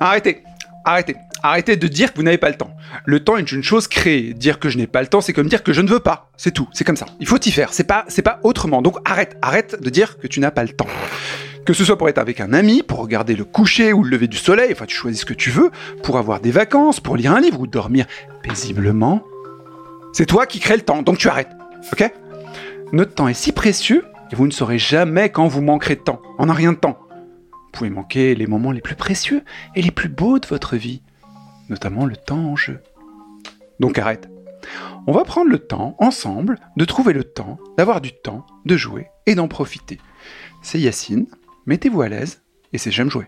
[0.00, 0.42] Arrêtez,
[0.84, 2.74] arrêtez, arrêtez de dire que vous n'avez pas le temps.
[3.04, 4.34] Le temps est une chose créée.
[4.34, 6.30] Dire que je n'ai pas le temps, c'est comme dire que je ne veux pas.
[6.36, 7.06] C'est tout, c'est comme ça.
[7.20, 7.72] Il faut y faire.
[7.72, 8.82] C'est pas, c'est pas autrement.
[8.82, 10.88] Donc arrête, arrête de dire que tu n'as pas le temps.
[11.64, 14.28] Que ce soit pour être avec un ami, pour regarder le coucher ou le lever
[14.28, 15.70] du soleil, enfin tu choisis ce que tu veux,
[16.02, 18.04] pour avoir des vacances, pour lire un livre ou dormir
[18.42, 19.24] paisiblement.
[20.12, 21.50] C'est toi qui crée le temps, donc tu arrêtes.
[21.92, 22.12] Ok?
[22.92, 26.20] Notre temps est si précieux et vous ne saurez jamais quand vous manquerez de temps.
[26.38, 26.98] En un rien de temps.
[27.74, 29.42] Vous pouvez manquer les moments les plus précieux
[29.74, 31.02] et les plus beaux de votre vie,
[31.68, 32.80] notamment le temps en jeu.
[33.80, 34.28] Donc arrête.
[35.08, 39.08] On va prendre le temps, ensemble, de trouver le temps, d'avoir du temps, de jouer
[39.26, 39.98] et d'en profiter.
[40.62, 41.26] C'est Yacine,
[41.66, 42.42] mettez-vous à l'aise
[42.72, 43.26] et c'est J'aime jouer.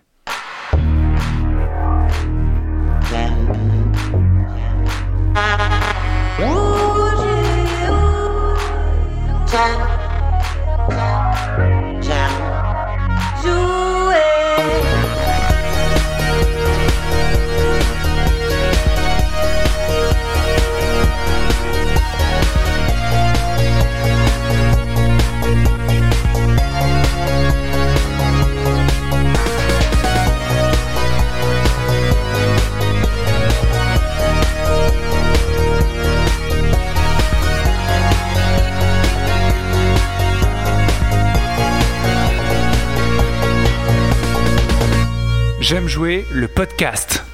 [45.69, 47.25] J'aime jouer le podcast.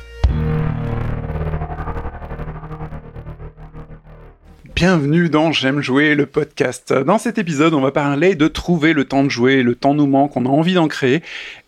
[4.75, 6.95] Bienvenue dans J'aime jouer le podcast.
[6.95, 10.07] Dans cet épisode, on va parler de trouver le temps de jouer, le temps nous
[10.07, 11.23] manque, on a envie d'en créer.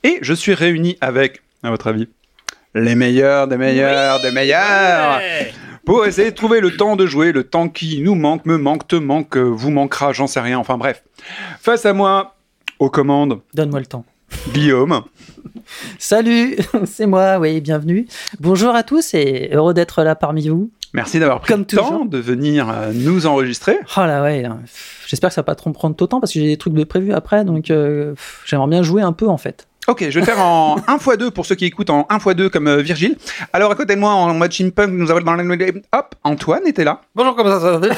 [0.05, 2.09] Et je suis réuni avec, à votre avis,
[2.75, 5.21] les meilleurs des meilleurs des meilleurs
[5.85, 8.89] pour essayer de trouver le temps de jouer, le temps qui nous manque, me manque,
[8.89, 11.05] te manque, vous manquera, j'en sais rien, enfin bref.
[11.61, 12.37] Face à moi,
[12.79, 14.07] aux commandes, Donne-moi le temps.
[14.53, 15.03] Guillaume.
[15.99, 16.57] Salut,
[16.87, 18.07] c'est moi, oui, bienvenue.
[18.41, 20.71] Bonjour à tous et heureux d'être là parmi vous.
[20.93, 22.07] Merci d'avoir pris Comme le temps toujours.
[22.07, 23.77] de venir euh, nous enregistrer.
[23.97, 24.45] Oh là ouais,
[25.09, 26.85] j'espère que ça va pas trop me prendre autant parce que j'ai des trucs de
[26.85, 28.15] prévus après, donc euh,
[28.47, 29.67] j'aimerais bien jouer un peu en fait.
[29.87, 32.17] Ok, je vais le faire en 1 x 2 pour ceux qui écoutent en 1
[32.17, 33.17] x 2 comme euh, Virgile.
[33.53, 35.83] Alors à côté de moi en mode chimpunk, nous avons dans le...
[35.93, 37.03] Hop, Antoine était là.
[37.15, 37.89] Bonjour, comment ça va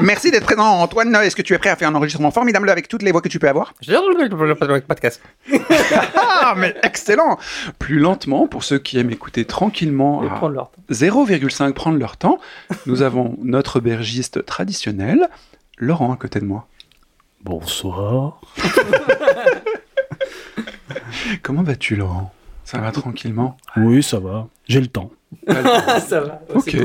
[0.00, 1.12] Merci d'être présent Antoine.
[1.16, 3.28] Est-ce que tu es prêt à faire un enregistrement formidable avec toutes les voix que
[3.28, 3.74] tu peux avoir?
[3.80, 5.20] J'ai le podcast.
[6.44, 7.38] Ah, mais excellent
[7.78, 10.82] Plus lentement pour ceux qui aiment écouter tranquillement Et à prendre leur temps.
[10.90, 12.38] 0,5 prendre leur temps.
[12.86, 15.28] Nous avons notre bergiste traditionnel,
[15.78, 16.66] Laurent à côté de moi.
[17.44, 18.40] Bonsoir.
[21.42, 22.32] Comment vas-tu Laurent?
[22.64, 23.56] Ça va tranquillement?
[23.76, 24.48] Oui, ça va.
[24.68, 25.10] J'ai le temps.
[25.46, 26.42] ça va.
[26.54, 26.76] Ok.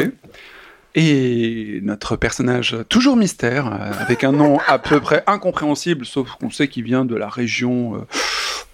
[0.95, 6.49] Et notre personnage toujours mystère, euh, avec un nom à peu près incompréhensible, sauf qu'on
[6.49, 7.99] sait qu'il vient de la région, euh,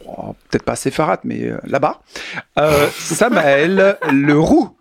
[0.06, 2.02] oh, peut-être pas séfarate, mais euh, là-bas.
[2.60, 4.76] Euh, Samaël le roux.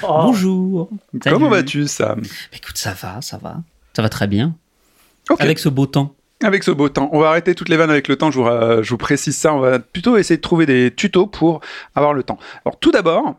[0.00, 0.88] Bonjour.
[1.22, 2.22] Comment vas-tu, Sam?
[2.54, 3.56] Écoute, ça va, ça va.
[3.94, 4.54] Ça va très bien.
[5.38, 6.14] Avec ce beau temps.
[6.42, 8.30] Avec ce beau temps, on va arrêter toutes les vannes avec le temps.
[8.30, 9.52] Je vous, euh, je vous précise ça.
[9.52, 11.60] On va plutôt essayer de trouver des tutos pour
[11.96, 12.38] avoir le temps.
[12.64, 13.34] Alors, tout d'abord,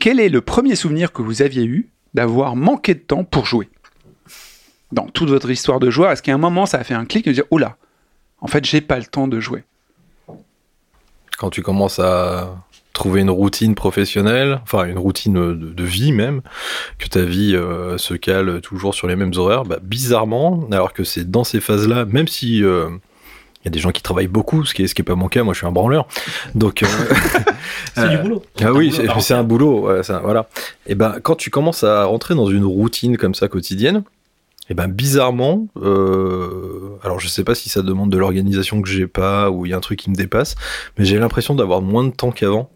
[0.00, 3.70] quel est le premier souvenir que vous aviez eu d'avoir manqué de temps pour jouer?
[4.92, 7.26] Dans toute votre histoire de joueur, est-ce qu'à un moment ça a fait un clic
[7.26, 7.76] de dire Oula,
[8.40, 9.64] en fait, j'ai pas le temps de jouer?
[11.38, 12.54] Quand tu commences à
[12.96, 16.40] trouver une routine professionnelle, enfin une routine de, de vie même,
[16.98, 21.04] que ta vie euh, se cale toujours sur les mêmes horaires, bah, bizarrement, alors que
[21.04, 22.88] c'est dans ces phases-là, même si euh,
[23.62, 25.14] il y a des gens qui travaillent beaucoup, ce qui est ce qui est pas
[25.14, 26.08] mon cas, moi je suis un branleur,
[26.54, 26.86] donc euh,
[27.94, 28.42] C'est Euh, du boulot.
[28.64, 30.48] Ah oui, c'est un boulot, ouais, ça, voilà.
[30.86, 34.02] Et ben, quand tu commences à rentrer dans une routine comme ça quotidienne,
[34.68, 39.06] et ben bizarrement, euh, alors je sais pas si ça demande de l'organisation que j'ai
[39.06, 40.56] pas ou il y a un truc qui me dépasse,
[40.98, 42.68] mais j'ai l'impression d'avoir moins de temps qu'avant.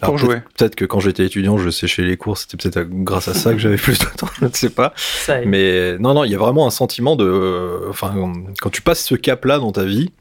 [0.00, 0.42] Alors, Pour peut-être- jouer.
[0.56, 3.58] Peut-être que quand j'étais étudiant, je séchais les cours, c'était peut-être grâce à ça que
[3.58, 4.92] j'avais plus de temps, je ne sais pas.
[4.96, 7.24] Ça, Mais non, non, il y a vraiment un sentiment de.
[7.24, 8.14] euh, Enfin,
[8.60, 10.12] quand tu passes ce cap-là dans ta vie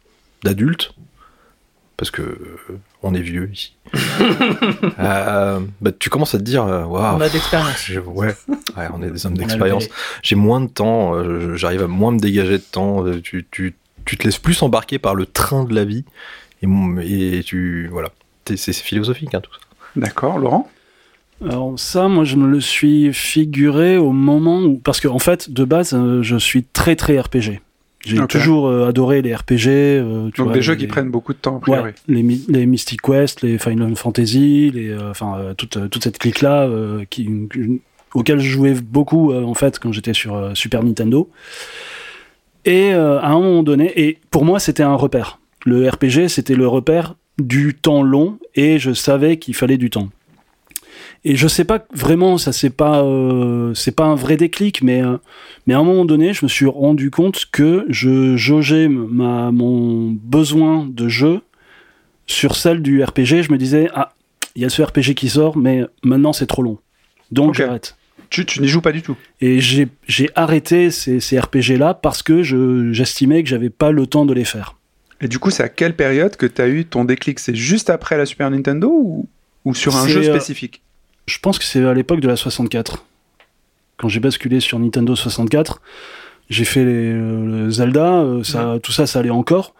[0.43, 0.93] d'adulte,
[1.95, 3.75] parce que euh, on est vieux ici,
[4.99, 7.17] euh, bah, tu commences à te dire, waouh.
[7.17, 7.89] on a d'expérience.
[8.05, 8.35] Ouais,
[8.77, 9.87] ouais, on est des hommes d'expérience.
[10.23, 13.03] J'ai moins de temps, euh, j'arrive à moins me dégager de temps.
[13.23, 13.75] Tu, tu,
[14.05, 16.03] tu te laisses plus embarquer par le train de la vie.
[16.63, 17.87] Et, tu.
[17.91, 18.09] Voilà.
[18.55, 19.59] C'est philosophique, hein, tout ça.
[19.97, 20.69] D'accord, Laurent?
[21.45, 24.77] Alors ça, moi, je me le suis figuré au moment où...
[24.77, 27.59] Parce qu'en fait, de base, euh, je suis très, très RPG.
[28.05, 29.67] J'ai toujours euh, adoré les RPG.
[29.67, 31.83] euh, tu Donc vois, des jeux les- qui prennent beaucoup de temps, a priori.
[31.91, 31.93] Ouais,
[32.47, 36.69] les, Mystic Quest, les Final Fantasy, les, enfin, toute, toute cette clique-là,
[37.09, 37.29] qui,
[38.13, 41.29] auquel je jouais beaucoup, en fait, quand j'étais sur Super Nintendo.
[42.65, 45.39] Et à un moment donné, et pour moi, c'était un repère.
[45.65, 50.09] Le RPG, c'était le repère du temps long et je savais qu'il fallait du temps.
[51.23, 55.03] Et je sais pas vraiment, ça c'est pas euh, c'est pas un vrai déclic, mais
[55.03, 55.17] euh,
[55.65, 60.11] mais à un moment donné, je me suis rendu compte que je jaugeais ma mon
[60.11, 61.41] besoin de jeu
[62.27, 63.43] sur celle du RPG.
[63.43, 64.13] Je me disais ah
[64.55, 66.77] il y a ce RPG qui sort, mais maintenant c'est trop long,
[67.31, 67.97] donc j'arrête.
[68.29, 69.15] Tu, tu n'y joues pas du tout.
[69.39, 74.05] Et j'ai arrêté ces, ces RPG là parce que je j'estimais que j'avais pas le
[74.05, 74.76] temps de les faire.
[75.21, 77.39] Et du coup, c'est à quelle période que tu as eu ton déclic?
[77.39, 79.27] C'est juste après la Super Nintendo ou,
[79.65, 80.81] ou sur un jeu euh, spécifique?
[81.27, 83.05] Je pense que c'est à l'époque de la 64.
[83.97, 85.81] Quand j'ai basculé sur Nintendo 64,
[86.49, 89.73] j'ai fait les, euh, le Zelda, euh, ça, tout ça, ça allait encore.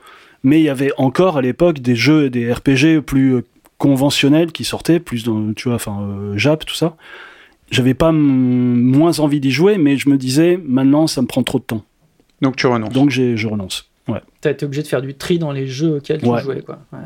[0.44, 3.44] Mais il y avait encore à l'époque des jeux, des RPG plus
[3.78, 6.96] conventionnels qui sortaient, plus dans, tu vois, enfin, euh, Jap, tout ça.
[7.70, 11.60] J'avais pas moins envie d'y jouer, mais je me disais, maintenant, ça me prend trop
[11.60, 11.84] de temps.
[12.42, 12.94] Donc tu renonces.
[12.94, 13.90] Donc je renonce.
[14.08, 14.22] Ouais.
[14.42, 16.40] T'as été obligé de faire du tri dans les jeux auxquels Ouais.
[16.40, 16.80] tu jouais, quoi.
[16.94, 17.00] Ouais.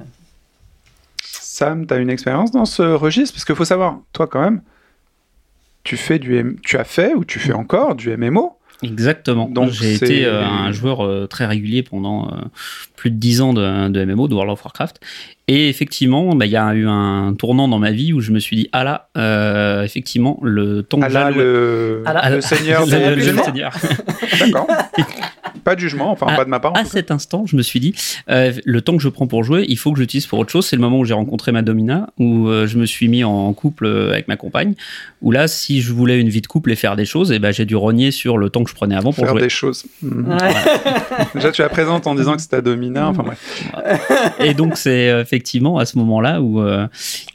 [1.23, 3.35] Sam, tu as une expérience dans ce registre?
[3.35, 4.61] Parce qu'il faut savoir, toi quand même,
[5.83, 9.47] tu, fais du M- tu as fait ou tu fais encore du MMO Exactement.
[9.47, 12.37] Donc, j'ai été euh, un joueur euh, très régulier pendant euh,
[12.95, 14.99] plus de 10 ans de, de MMO, de World of Warcraft.
[15.47, 18.39] Et effectivement, bah, il y a eu un tournant dans ma vie où je me
[18.39, 22.01] suis dit, ah là, euh, effectivement, le temps que Ah le...
[22.07, 23.71] Ah là, le seigneur le- des le- le Seigneur.
[24.39, 24.65] D'accord.
[25.63, 26.73] pas de jugement, enfin pas de ma part.
[26.73, 27.93] en À cet instant, je me suis dit,
[28.29, 30.65] euh, le temps que je prends pour jouer, il faut que j'utilise pour autre chose.
[30.65, 33.51] C'est le moment où j'ai rencontré ma domina, où euh, je me suis mis en
[33.53, 34.73] couple euh, avec ma compagne.
[35.21, 37.51] Où là, si je voulais une vie de couple et faire des choses, et ben
[37.51, 39.41] j'ai dû rogner sur le temps que je prenais avant pour Faire jouer.
[39.41, 39.85] des choses.
[40.01, 40.53] Ouais.
[41.35, 43.07] Déjà, tu la présentes en disant que c'est ta domina.
[43.09, 43.63] Enfin bref.
[44.39, 46.87] Et donc c'est effectivement à ce moment-là où euh,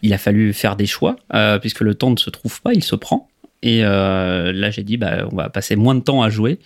[0.02, 2.82] il a fallu faire des choix, euh, puisque le temps ne se trouve pas, il
[2.82, 3.28] se prend.
[3.62, 6.58] Et euh, là, j'ai dit, bah, on va passer moins de temps à jouer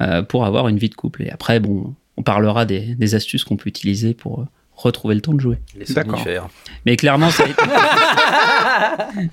[0.00, 1.22] euh, pour avoir une vie de couple.
[1.24, 4.44] Et après, bon, on parlera des, des astuces qu'on peut utiliser pour euh,
[4.74, 5.58] retrouver le temps de jouer.
[5.90, 6.22] D'accord.
[6.84, 7.62] Mais clairement, ça a été...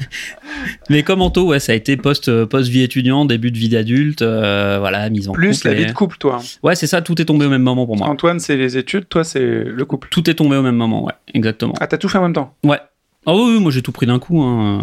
[0.90, 4.22] Mais comme Anto, ouais, ça a été post, post vie étudiant, début de vie d'adulte,
[4.22, 5.68] euh, voilà, mise en Plus couple.
[5.68, 6.42] la et- vie de couple, toi.
[6.62, 8.08] Ouais, c'est ça, tout est tombé au même moment pour moi.
[8.08, 10.08] Antoine, c'est les études, toi, c'est le couple.
[10.12, 11.74] Tout est tombé au même moment, ouais, exactement.
[11.80, 12.80] Ah, t'as tout fait en même temps Ouais.
[13.26, 14.42] Oh oui, oui, moi j'ai tout pris d'un coup.
[14.42, 14.82] Hein.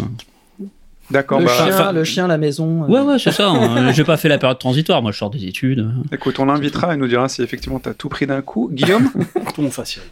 [1.11, 2.85] D'accord, le, bah, chien, le chien, la maison.
[2.85, 3.49] euh, Ouais, ouais, c'est ça.
[3.51, 3.93] hein.
[3.93, 5.03] J'ai pas fait la période transitoire.
[5.03, 5.89] Moi, je sors des études.
[6.13, 8.71] écoute, on l'invitera et nous dira si effectivement t'as tout pris d'un coup.
[8.73, 9.11] Guillaume
[9.55, 10.05] Tout mon facial.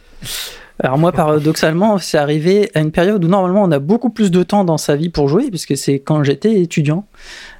[0.81, 4.43] Alors moi, paradoxalement, c'est arrivé à une période où normalement on a beaucoup plus de
[4.43, 7.05] temps dans sa vie pour jouer, puisque c'est quand j'étais étudiant.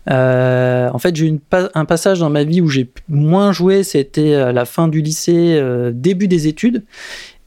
[0.09, 3.51] Euh, en fait, j'ai eu une pa- un passage dans ma vie où j'ai moins
[3.51, 6.83] joué, c'était à la fin du lycée, euh, début des études.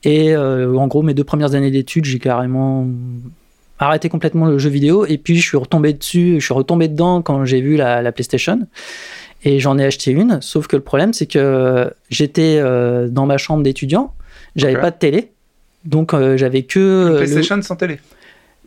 [0.04, 2.86] Et euh, en gros, mes deux premières années d'études, j'ai carrément
[3.86, 5.04] arrêté complètement le jeu vidéo.
[5.06, 8.12] Et puis, je suis retombé dessus, je suis retombé dedans quand j'ai vu la, la
[8.12, 8.60] PlayStation.
[9.44, 10.38] Et j'en ai acheté une.
[10.40, 14.14] Sauf que le problème, c'est que j'étais euh, dans ma chambre d'étudiant,
[14.54, 15.32] j'avais pas de télé.
[15.84, 17.98] Donc euh, j'avais que Une le- PlayStation sans télé.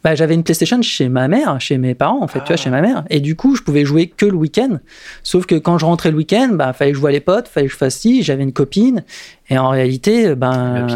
[0.03, 2.57] bah, j'avais une PlayStation chez ma mère, chez mes parents en fait, tu vois, Ah.
[2.57, 3.05] chez ma mère.
[3.09, 4.79] Et du coup, je pouvais jouer que le week-end.
[5.23, 7.67] Sauf que quand je rentrais le week-end, bah fallait que je voie les potes, fallait
[7.67, 8.21] que je fasse ci.
[8.21, 9.05] J'avais une copine.
[9.49, 10.87] Et en réalité, ben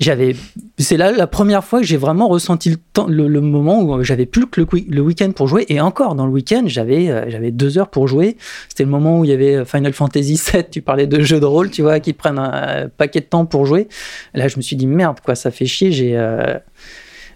[0.00, 0.34] j'avais.
[0.78, 4.02] C'est là la première fois que j'ai vraiment ressenti le temps, le, le moment où
[4.02, 5.66] j'avais plus que le, le week-end pour jouer.
[5.68, 8.36] Et encore, dans le week-end, j'avais euh, j'avais deux heures pour jouer.
[8.68, 10.64] C'était le moment où il y avait Final Fantasy VII.
[10.70, 13.44] Tu parlais de jeux de rôle, tu vois, qui prennent un euh, paquet de temps
[13.44, 13.88] pour jouer.
[14.34, 15.92] Là, je me suis dit merde, quoi, ça fait chier.
[15.92, 16.58] J'ai euh,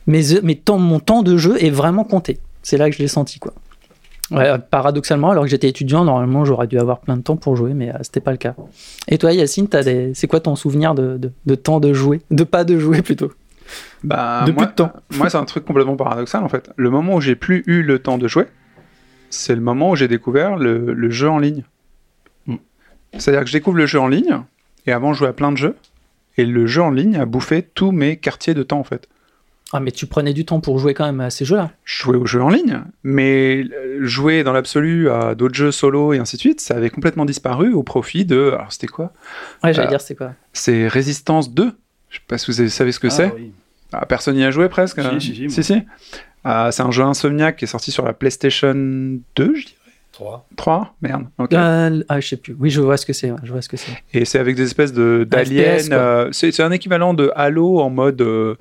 [0.06, 2.38] mes, mes temps, mon temps de jeu est vraiment compté.
[2.62, 3.52] C'est là que je l'ai senti, quoi.
[4.30, 7.56] Ouais, euh, paradoxalement, alors que j'étais étudiant, normalement, j'aurais dû avoir plein de temps pour
[7.56, 8.54] jouer, mais euh, c'était pas le cas.
[9.06, 10.14] Et toi, Yacine, t'as des...
[10.14, 13.32] c'est quoi ton souvenir de, de, de temps de jouer De pas de jouer, plutôt?
[14.02, 14.92] Bah, De moi, plus de temps.
[15.16, 16.70] Moi, c'est un truc complètement paradoxal en fait.
[16.76, 18.46] Le moment où j'ai plus eu le temps de jouer,
[19.30, 21.64] c'est le moment où j'ai découvert le, le jeu en ligne.
[22.46, 22.56] Mm.
[23.18, 24.40] C'est-à-dire que je découvre le jeu en ligne,
[24.86, 25.76] et avant, je jouais à plein de jeux,
[26.36, 29.08] et le jeu en ligne a bouffé tous mes quartiers de temps en fait.
[29.76, 31.70] Ah, mais tu prenais du temps pour jouer quand même à ces jeux-là.
[31.84, 33.64] Je jouais aux jeux en ligne, mais
[34.00, 37.72] jouer dans l'absolu à d'autres jeux solo et ainsi de suite, ça avait complètement disparu
[37.74, 38.52] au profit de.
[38.54, 39.12] Alors, c'était quoi?
[39.64, 40.32] Ouais, j'allais Euh, dire, c'est quoi?
[40.52, 41.72] C'est Résistance 2.
[42.10, 43.24] Je sais pas si vous savez ce que c'est.
[43.26, 43.52] Ah, oui.
[43.92, 45.82] Ah, personne n'y a joué presque Si, euh, si, si, si, si.
[46.44, 49.64] Ah, c'est un jeu Insomniac qui est sorti sur la PlayStation 2, je dirais.
[50.12, 50.46] 3.
[50.56, 51.24] 3 Merde.
[51.38, 51.52] ok.
[51.54, 52.54] Euh, Ah, je sais plus.
[52.60, 53.32] Oui, je vois ce que c'est.
[53.32, 53.90] ouais, je vois ce que c'est.
[54.12, 55.78] Et c'est avec des espèces de d'aliens.
[55.78, 55.96] FPS, quoi.
[55.98, 58.54] euh, c'est c'est un équivalent de Halo en mode euh,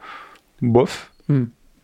[0.63, 1.11] bof.
[1.29, 1.43] Hmm.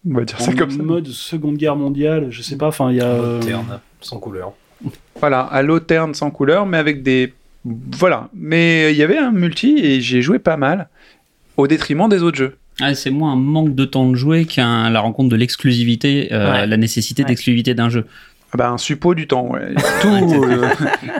[0.09, 0.81] On va dire En ça comme ça.
[0.81, 3.05] mode Seconde Guerre mondiale, je sais pas, enfin il y a.
[3.05, 4.53] euh, Terne, sans couleur.
[5.19, 7.33] Voilà, Halo terne sans couleur, mais avec des.
[7.65, 8.29] Voilà.
[8.33, 10.87] Mais il y avait un multi et j'ai joué pas mal
[11.57, 12.55] au détriment des autres jeux.
[12.79, 16.49] Ah, c'est moins un manque de temps de jouer qu'un la rencontre de l'exclusivité, euh,
[16.51, 16.65] Ouais.
[16.67, 17.27] la nécessité Ouais.
[17.27, 18.05] d'exclusivité d'un jeu.
[18.51, 19.73] Ah bah, un suppôt du temps, ouais.
[19.73, 20.67] Il a tout, euh,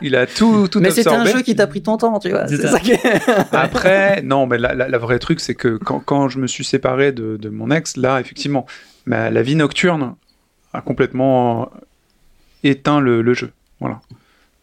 [0.01, 2.47] il a tout, tout Mais c'était un jeu qui t'a pris ton temps, tu vois.
[2.47, 2.69] C'est ça.
[2.71, 6.27] ça qui est- Après, non, mais la, la, la vraie truc, c'est que quand, quand
[6.29, 8.65] je me suis séparé de, de mon ex, là, effectivement,
[9.05, 10.15] ma- la vie nocturne
[10.73, 11.69] a complètement
[12.63, 13.51] éteint le, le jeu.
[13.79, 14.01] Voilà.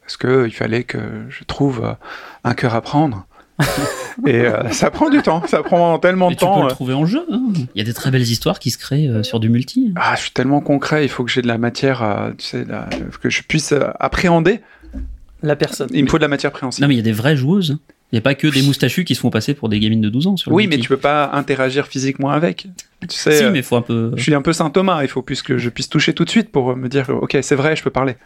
[0.02, 1.92] Parce que il fallait que je trouve euh,
[2.44, 3.26] un cœur à prendre.
[4.26, 6.60] Et euh, ça prend du temps, ça prend tellement Mais de tu peux temps.
[6.62, 6.70] le euh.
[6.70, 7.24] trouver en jeu.
[7.30, 7.42] hein.
[7.74, 9.92] Il y a des très belles histoires qui se créent euh, sur du multi.
[9.96, 12.66] Ah, je suis tellement concret, il faut que j'ai de la matière, tu sais,
[13.20, 14.60] que je puisse euh, appréhender.
[15.42, 15.88] La personne.
[15.92, 16.82] Il me faut de la matière préhensible.
[16.84, 17.76] Non, mais il y a des vraies joueuses.
[18.10, 20.08] Il n'y a pas que des moustachus qui se font passer pour des gamines de
[20.08, 22.68] 12 ans sur le Oui, mais tu peux pas interagir physiquement avec.
[23.02, 24.12] Tu sais, Si, mais il faut un peu.
[24.16, 26.30] je suis un peu Saint Thomas, il faut plus que je puisse toucher tout de
[26.30, 28.16] suite pour me dire, ok, c'est vrai, je peux parler.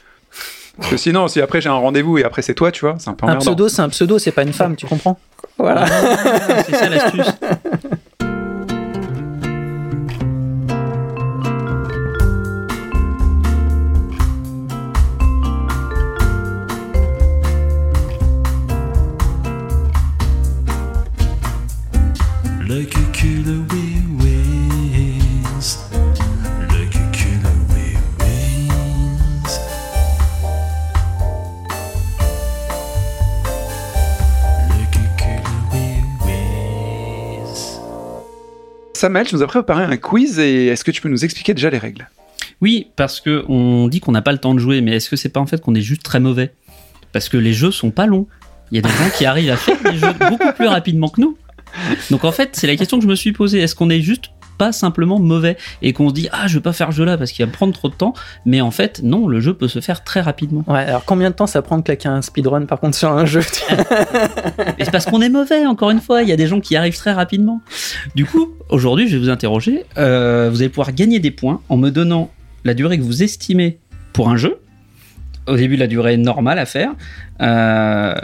[0.80, 3.10] Parce que sinon, si après j'ai un rendez-vous et après c'est toi, tu vois, c'est
[3.10, 3.40] un peu Un emmerdant.
[3.44, 5.18] pseudo, c'est un pseudo, c'est pas une femme, tu comprends
[5.58, 5.84] Voilà.
[5.86, 7.26] Ah, c'est ça l'astuce.
[39.00, 41.70] Samuel, tu nous as préparé un quiz et est-ce que tu peux nous expliquer déjà
[41.70, 42.10] les règles?
[42.60, 45.16] Oui, parce que on dit qu'on n'a pas le temps de jouer, mais est-ce que
[45.16, 46.52] c'est pas en fait qu'on est juste très mauvais?
[47.10, 48.26] Parce que les jeux sont pas longs.
[48.70, 51.22] Il y a des gens qui arrivent à faire des jeux beaucoup plus rapidement que
[51.22, 51.38] nous.
[52.10, 53.60] Donc en fait, c'est la question que je me suis posée.
[53.60, 56.74] Est-ce qu'on est juste pas simplement mauvais et qu'on se dit ah je vais pas
[56.74, 58.12] faire ce jeu là parce qu'il va me prendre trop de temps
[58.44, 61.34] mais en fait non le jeu peut se faire très rapidement Ouais, alors combien de
[61.34, 63.40] temps ça prend de claquer un speedrun par contre sur un jeu
[64.78, 66.22] c'est parce qu'on est mauvais, encore une fois.
[66.22, 67.60] Il y a des gens qui arrivent très rapidement.
[68.14, 69.84] Du coup, aujourd'hui, je vais vous interroger.
[69.98, 72.30] Euh, vous allez pouvoir gagner des points en me donnant
[72.64, 73.78] la durée que vous estimez
[74.12, 74.60] pour un jeu.
[75.46, 76.92] Au début, la durée normale à faire.
[77.40, 78.14] Euh,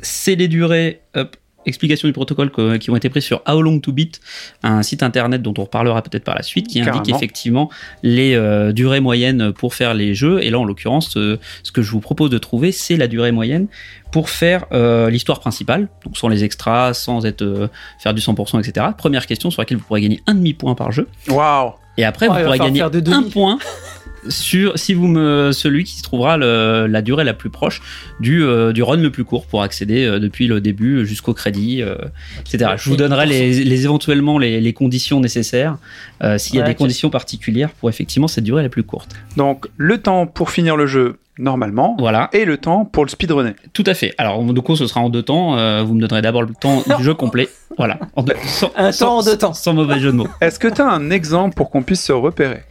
[0.00, 1.00] c'est les durées.
[1.14, 4.20] hop, explications du protocole que- qui ont été prises sur How Long to Beat,
[4.62, 7.70] un site internet dont on reparlera peut-être par la suite, qui indique effectivement
[8.02, 10.42] les euh, durées moyennes pour faire les jeux.
[10.42, 13.32] Et là, en l'occurrence, euh, ce que je vous propose de trouver, c'est la durée
[13.32, 13.66] moyenne
[14.12, 17.68] pour faire euh, l'histoire principale, donc sans les extras, sans être euh,
[17.98, 18.86] faire du 100%, etc.
[18.96, 21.72] Première question sur laquelle vous pourrez gagner un demi point par jeu, Waouh.
[21.96, 22.80] Et après Ouais, vous pourrez gagner
[23.12, 23.58] un point
[24.28, 27.80] sur si vous me celui qui se trouvera le- la durée la plus proche
[28.20, 31.82] du euh, du run le plus court pour accéder euh, depuis le début jusqu'au crédit,
[31.82, 31.96] euh,
[32.40, 32.72] etc.
[32.76, 35.76] Je vous donnerai les, les éventuellement les, les conditions nécessaires
[36.22, 39.10] euh, s'il y a Ouais, des conditions particulières pour effectivement cette durée la plus courte.
[39.36, 42.28] Donc, le temps pour finir le jeu normalement Voilà.
[42.32, 43.54] et le temps pour le speedrunner.
[43.72, 44.14] Tout à fait.
[44.18, 45.56] Alors, du coup, ce sera en deux temps.
[45.58, 47.48] Euh, vous me donnerez d'abord le temps du jeu complet.
[47.76, 47.98] Voilà.
[48.14, 49.52] En deux- sans, Un sans- temps en deux temps.
[49.52, 50.28] Sans mauvais jeu de mots.
[50.40, 52.62] Est-ce que tu as un exemple pour qu'on puisse se repérer?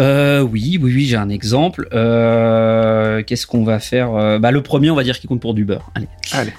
[0.00, 1.88] Euh, oui, oui, oui, j'ai un exemple.
[1.92, 4.14] Euh, Qu'est-ce qu'on va faire?
[4.14, 5.90] Euh, bah, Le premier, on va dire qu'il compte pour du beurre.
[5.94, 6.08] Allez.
[6.32, 6.52] Allez.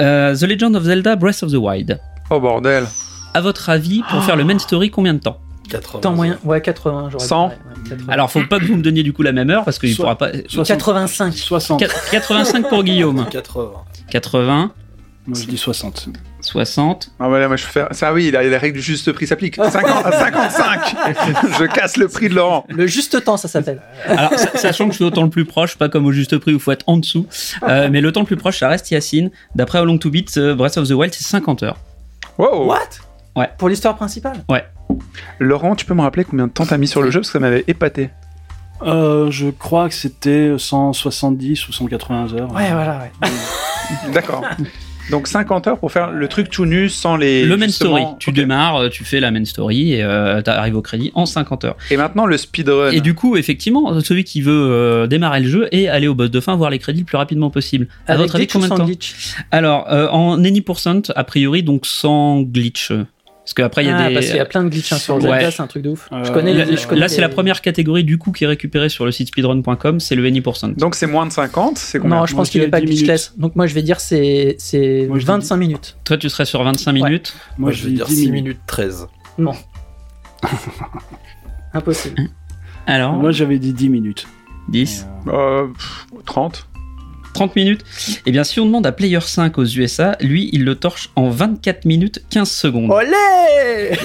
[0.00, 1.98] Euh, The Legend of Zelda Breath of the Wild.
[2.30, 2.84] Oh bordel
[3.34, 5.38] À votre avis, pour faire le main story, combien de temps?
[5.68, 6.00] 80.
[6.00, 7.48] Temps moyen Ouais, 80, j'aurais dit, 100.
[7.48, 8.12] ouais, ouais, 80.
[8.12, 10.16] Alors, faut pas que vous me donniez du coup la même heure parce qu'il Soit-
[10.16, 10.30] pourra pas.
[10.64, 11.34] 85.
[11.34, 11.82] 60.
[12.10, 13.26] 85 pour Guillaume.
[13.30, 13.70] 80.
[14.10, 14.72] 80,
[15.26, 16.08] Moi, je dis 60.
[16.40, 17.10] 60.
[17.20, 19.56] Ah voilà, moi je fais ça oui, la, la règle du juste prix s'applique.
[19.56, 20.96] 50 à 55
[21.58, 22.64] Je casse le prix de Laurent.
[22.68, 23.82] Le juste temps, ça s'appelle.
[24.06, 26.38] Alors, sa- sachant que je suis au temps le plus proche, pas comme au juste
[26.38, 27.26] prix où il faut être en dessous,
[27.64, 29.30] euh, mais le temps le plus proche, ça reste Yacine.
[29.54, 31.76] D'après How Long to Beat, euh, Breath of the Wild, c'est 50 heures.
[32.38, 32.66] Wow.
[32.66, 32.78] What?
[33.36, 33.50] Ouais.
[33.58, 34.44] Pour l'histoire principale?
[35.38, 37.32] Laurent, tu peux me rappeler combien de temps t'as mis sur le jeu parce que
[37.32, 38.10] ça m'avait épaté.
[38.82, 42.52] Euh, je crois que c'était 170 ou 180 heures.
[42.52, 43.30] Ouais, voilà, ouais.
[44.12, 44.44] D'accord.
[45.10, 47.44] Donc 50 heures pour faire le truc tout nu sans les.
[47.46, 50.82] le main story, tu démarres, euh, tu fais la main story et euh, t'arrives au
[50.82, 51.76] crédit en 50 heures.
[51.90, 52.90] Et maintenant le speedrun.
[52.90, 56.30] Et du coup, effectivement, celui qui veut euh, démarrer le jeu et aller au boss
[56.30, 57.88] de fin, voir les crédits le plus rapidement possible.
[58.06, 61.24] À Avec votre avis, combien de sans temps glitch Alors, euh, en any percent, a
[61.24, 62.92] priori, donc sans glitch.
[63.48, 64.14] Parce qu'après, il y a Ah, des.
[64.14, 65.22] parce qu'il y a plein de glitches hein, sur Ouais.
[65.22, 66.06] Zelda, c'est un truc de ouf.
[66.12, 68.30] Euh, je connais Là, les- je connais là, c'est les- la première catégorie du coup
[68.30, 70.68] qui est récupérée sur le site speedrun.com, c'est le any percent.
[70.76, 72.18] Donc c'est moins de 50, c'est combien?
[72.18, 73.32] Non, je pense qu'il est dirais pas 10 glitchless.
[73.38, 75.96] Donc moi, je vais dire c'est c'est Moi, je dis 25 minutes.
[76.04, 77.00] Toi, tu serais sur 25 Ouais.
[77.08, 77.34] minutes?
[77.56, 79.06] Moi, Moi, je vais dire 6 minutes 13.
[81.72, 82.16] Impossible.
[82.86, 84.26] Alors, Moi, j'avais dit 10 minutes.
[84.68, 86.68] 10, Euh, pff, 30.
[87.38, 87.80] 30 minutes.
[88.26, 91.28] Et bien, si on demande à Player 5 aux USA, lui, il le torche en
[91.30, 92.90] 24 minutes 15 secondes.
[92.90, 93.96] Olé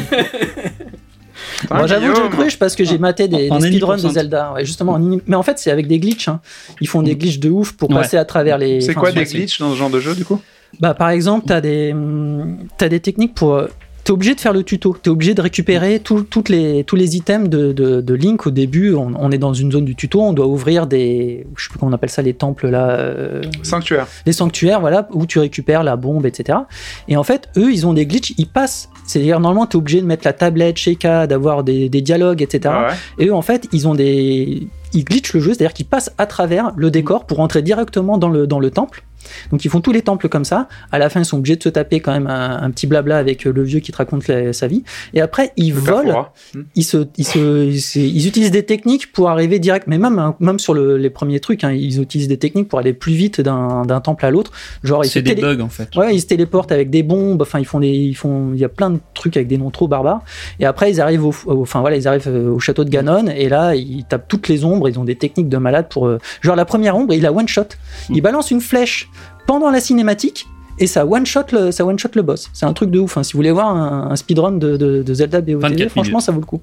[1.59, 4.01] Putain, Bon, J'avoue que je le cruche parce que j'ai maté des, des speedruns de
[4.07, 4.11] 90%.
[4.13, 4.53] Zelda.
[4.53, 6.27] Ouais, justement, en mais en fait, c'est avec des glitches.
[6.27, 6.41] hein.
[6.81, 7.97] Ils font des glitches de ouf pour Ouais.
[7.97, 8.81] passer à travers les.
[8.81, 10.39] C'est quoi des glitches dans ce genre de jeu du coup?
[10.79, 13.67] Bah, par exemple, t'as des, hum, t'as des techniques pour
[14.03, 14.95] euh, T'es obligé de faire le tuto.
[15.01, 18.51] T'es obligé de récupérer tout- toutes les, tous les items de, de, de Link au
[18.51, 18.93] début.
[18.93, 20.21] On, on est dans une zone du tuto.
[20.21, 21.45] On doit ouvrir des.
[21.55, 22.89] Je sais plus comment on appelle ça, les temples là.
[22.91, 24.07] euh, Sanctuaire.
[24.25, 26.59] les sanctuaires, voilà, où tu récupères la bombe, etc.
[27.07, 28.89] Et en fait, eux, ils ont des glitches, ils passent.
[29.05, 32.73] C'est-à-dire, normalement, tu es obligé de mettre la tablette K, d'avoir des, des dialogues, etc.
[32.87, 32.93] Ouais.
[33.25, 34.67] Et eux, en fait, ils ont des.
[34.95, 38.29] Ils glitchent le jeu, c'est-à-dire qu'ils passent à travers le décor pour entrer directement dans
[38.29, 39.03] le, dans le temple.
[39.51, 40.67] Donc, ils font tous les temples comme ça.
[40.91, 43.17] À la fin, ils sont obligés de se taper quand même un, un petit blabla
[43.17, 44.83] avec le vieux qui te raconte la- sa vie.
[45.13, 46.33] Et après, ils Le volent Perfora.
[46.75, 50.19] ils, se, ils, se, ils, se- ils utilisent des techniques pour arriver direct, mais même,
[50.19, 53.13] hein, même sur le- les premiers trucs, hein, ils utilisent des techniques pour aller plus
[53.13, 54.51] vite d'un temple à l'autre.
[54.83, 55.95] Genre, C'est des télé- bugs en fait.
[55.95, 57.41] Ouais, ils se téléportent avec des bombes.
[57.41, 59.69] Enfin, ils font des, ils font, il y a plein de trucs avec des noms
[59.71, 60.21] trop barbares.
[60.59, 63.27] Et après, ils arrivent au, au- enfin voilà, ils arrivent euh, au château de Ganon.
[63.27, 64.89] Et là, ils tapent toutes les ombres.
[64.89, 67.47] Ils ont des techniques de malade pour, euh, genre la première ombre, il la one
[67.47, 67.63] shot.
[68.09, 69.09] Il balance une flèche
[69.47, 70.47] pendant la cinématique.
[70.79, 72.49] Et ça one shot le, ça one shot le boss.
[72.51, 73.15] C'est un truc de ouf.
[73.17, 73.23] hein.
[73.23, 76.21] Si vous voulez voir un, un speedrun de, de, de Zelda 24 BOTD, franchement, minutes.
[76.25, 76.61] ça vaut le coup.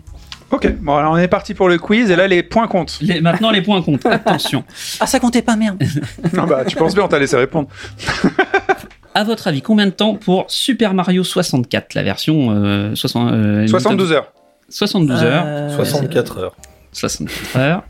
[0.51, 2.99] Ok, bon alors on est parti pour le quiz et là les points comptent.
[3.03, 4.05] Les- maintenant, les points comptent.
[4.05, 4.65] Attention.
[4.99, 5.81] Ah, ça comptait pas, merde.
[6.33, 7.69] non bah tu penses bien, on t'a laissé répondre.
[9.15, 13.67] À votre avis, combien de temps pour Super Mario 64, la version euh, 60, euh,
[13.67, 14.33] 72 heures.
[14.69, 15.43] 72 heures.
[15.47, 16.57] Euh, 64 heures.
[16.93, 17.83] 64 heures.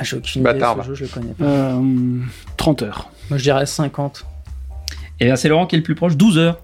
[0.00, 0.82] Ah, j'ai aucune Bâtard, idée.
[0.82, 1.44] Ce jeu, je le connais pas.
[1.44, 2.18] Euh,
[2.56, 3.10] 30 heures.
[3.28, 4.24] Moi, je dirais 50.
[5.20, 6.58] Et bien, c'est Laurent qui est le plus proche, 12 heures.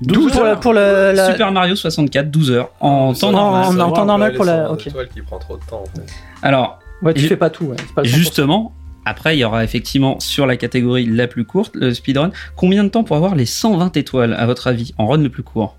[0.00, 2.70] 12 pour la, pour la, la- Super Mario 64, 12 heures.
[2.80, 3.80] En temps non, normal.
[3.80, 4.86] en- en temps normal pour la- ok.
[4.86, 5.82] étoile qui prend trop de temps.
[5.82, 6.06] En fait.
[6.42, 7.66] Alors, Ouais, tu Et- fais pas tout.
[7.66, 7.76] Ouais.
[7.78, 8.16] C'est pas le 100%.
[8.16, 8.72] justement,
[9.04, 12.30] après, il y aura effectivement sur la catégorie la plus courte, le speedrun.
[12.56, 15.42] Combien de temps pour avoir les 120 étoiles, à votre avis, en run le plus
[15.42, 15.76] court?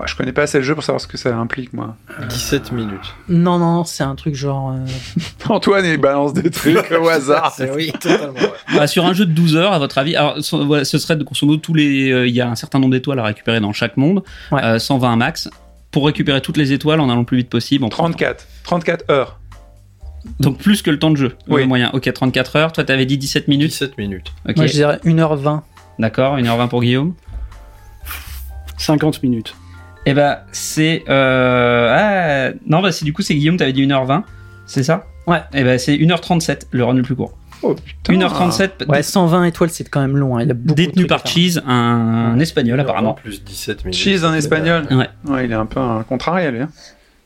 [0.00, 1.94] Ouais, je connais pas assez le jeu pour savoir ce que ça implique moi.
[2.30, 3.14] 17 minutes.
[3.28, 4.72] Non, non, c'est un truc genre.
[4.72, 4.86] euh,
[5.50, 7.54] Antoine il balance des trucs au hasard.
[7.74, 8.32] oui, totalement.
[8.32, 8.52] ouais.
[8.74, 11.16] Bah, Sur un jeu de 12 heures, à votre avis, alors, so- voilà, ce serait
[11.16, 12.10] de grosso modo tous les.
[12.10, 14.64] euh, Il y a un certain nombre d'étoiles à récupérer dans chaque monde, Ouais.
[14.64, 15.50] euh, 120 max.
[15.90, 17.84] Pour récupérer toutes les étoiles en allant le plus vite possible.
[17.84, 18.46] En 34.
[18.62, 19.38] 34 heures.
[20.38, 21.62] Donc plus que le temps de jeu, Oui.
[21.62, 21.90] le moyen.
[21.94, 22.72] Ok, 34 heures.
[22.72, 23.70] Toi, t'avais dit 17 minutes.
[23.72, 24.32] 17 minutes.
[24.48, 25.62] Ok, Moi, je dirais 1h20.
[25.98, 26.38] d'accord.
[26.38, 27.14] 1h20 pour Guillaume.
[28.78, 29.54] 50 minutes.
[30.06, 31.04] Et bah, c'est.
[31.08, 31.88] Euh...
[31.90, 34.22] Ah, non, bah, c'est du coup, c'est Guillaume, t'avais dit 1h20.
[34.66, 35.04] C'est ça?
[35.26, 35.40] Ouais.
[35.52, 37.36] Et bah, c'est 1h37, le run le plus court.
[37.62, 38.14] Oh putain.
[38.14, 40.38] 1h37, Ouais, 120 étoiles, c'est quand même long.
[40.38, 40.42] hein.
[40.44, 41.26] Il a détenu par.
[41.26, 41.72] Cheese, un,
[42.34, 43.12] un espagnol apparemment.
[43.14, 43.98] Plus 17 minutes.
[44.00, 44.86] Cheese en espagnol.
[44.90, 45.08] Ouais.
[45.26, 46.60] Ouais, il est un peu un contrarié lui.
[46.62, 46.70] hein.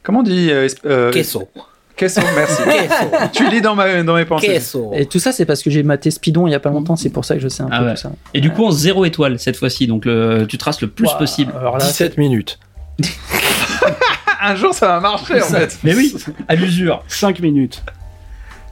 [0.02, 1.48] Comment on dit euh, euh, Queso.
[1.96, 2.62] Queso, merci.
[2.64, 3.10] Queso.
[3.32, 4.48] tu lis dans, ma, dans mes pensées.
[4.48, 4.90] Queso.
[4.92, 6.96] Et tout ça, c'est parce que j'ai maté Speedon il y a pas longtemps.
[6.96, 7.94] C'est pour ça que je sais un Ah peu ouais.
[7.94, 8.10] tout ça.
[8.34, 9.86] Et du coup, en 0 étoile cette fois-ci.
[9.86, 11.52] Donc, le, tu traces le plus Ouah, possible.
[11.56, 12.58] Alors là, 17 minutes.
[14.40, 15.78] Un jour ça va marcher en fait.
[15.84, 16.14] Mais oui,
[16.48, 17.02] à l'usure.
[17.08, 17.82] 5 minutes.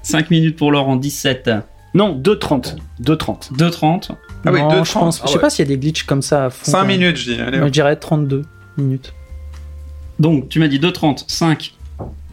[0.02, 1.50] 5 minutes pour Laurent, 17.
[1.94, 2.76] Non, 2,30.
[3.02, 3.52] 2,30.
[3.54, 4.10] 2,30.
[4.44, 4.84] Ah oui, non, 2,30.
[4.86, 5.20] je pense.
[5.20, 5.40] Ah Je sais ouais.
[5.40, 6.70] pas s'il y a des glitches comme ça à fond.
[6.70, 6.84] 5 quoi.
[6.86, 7.40] minutes je dis.
[7.40, 7.64] Allez, hop.
[7.66, 8.42] je dirais 32
[8.76, 9.14] minutes.
[10.18, 11.74] Donc, tu m'as dit 2,30, 5,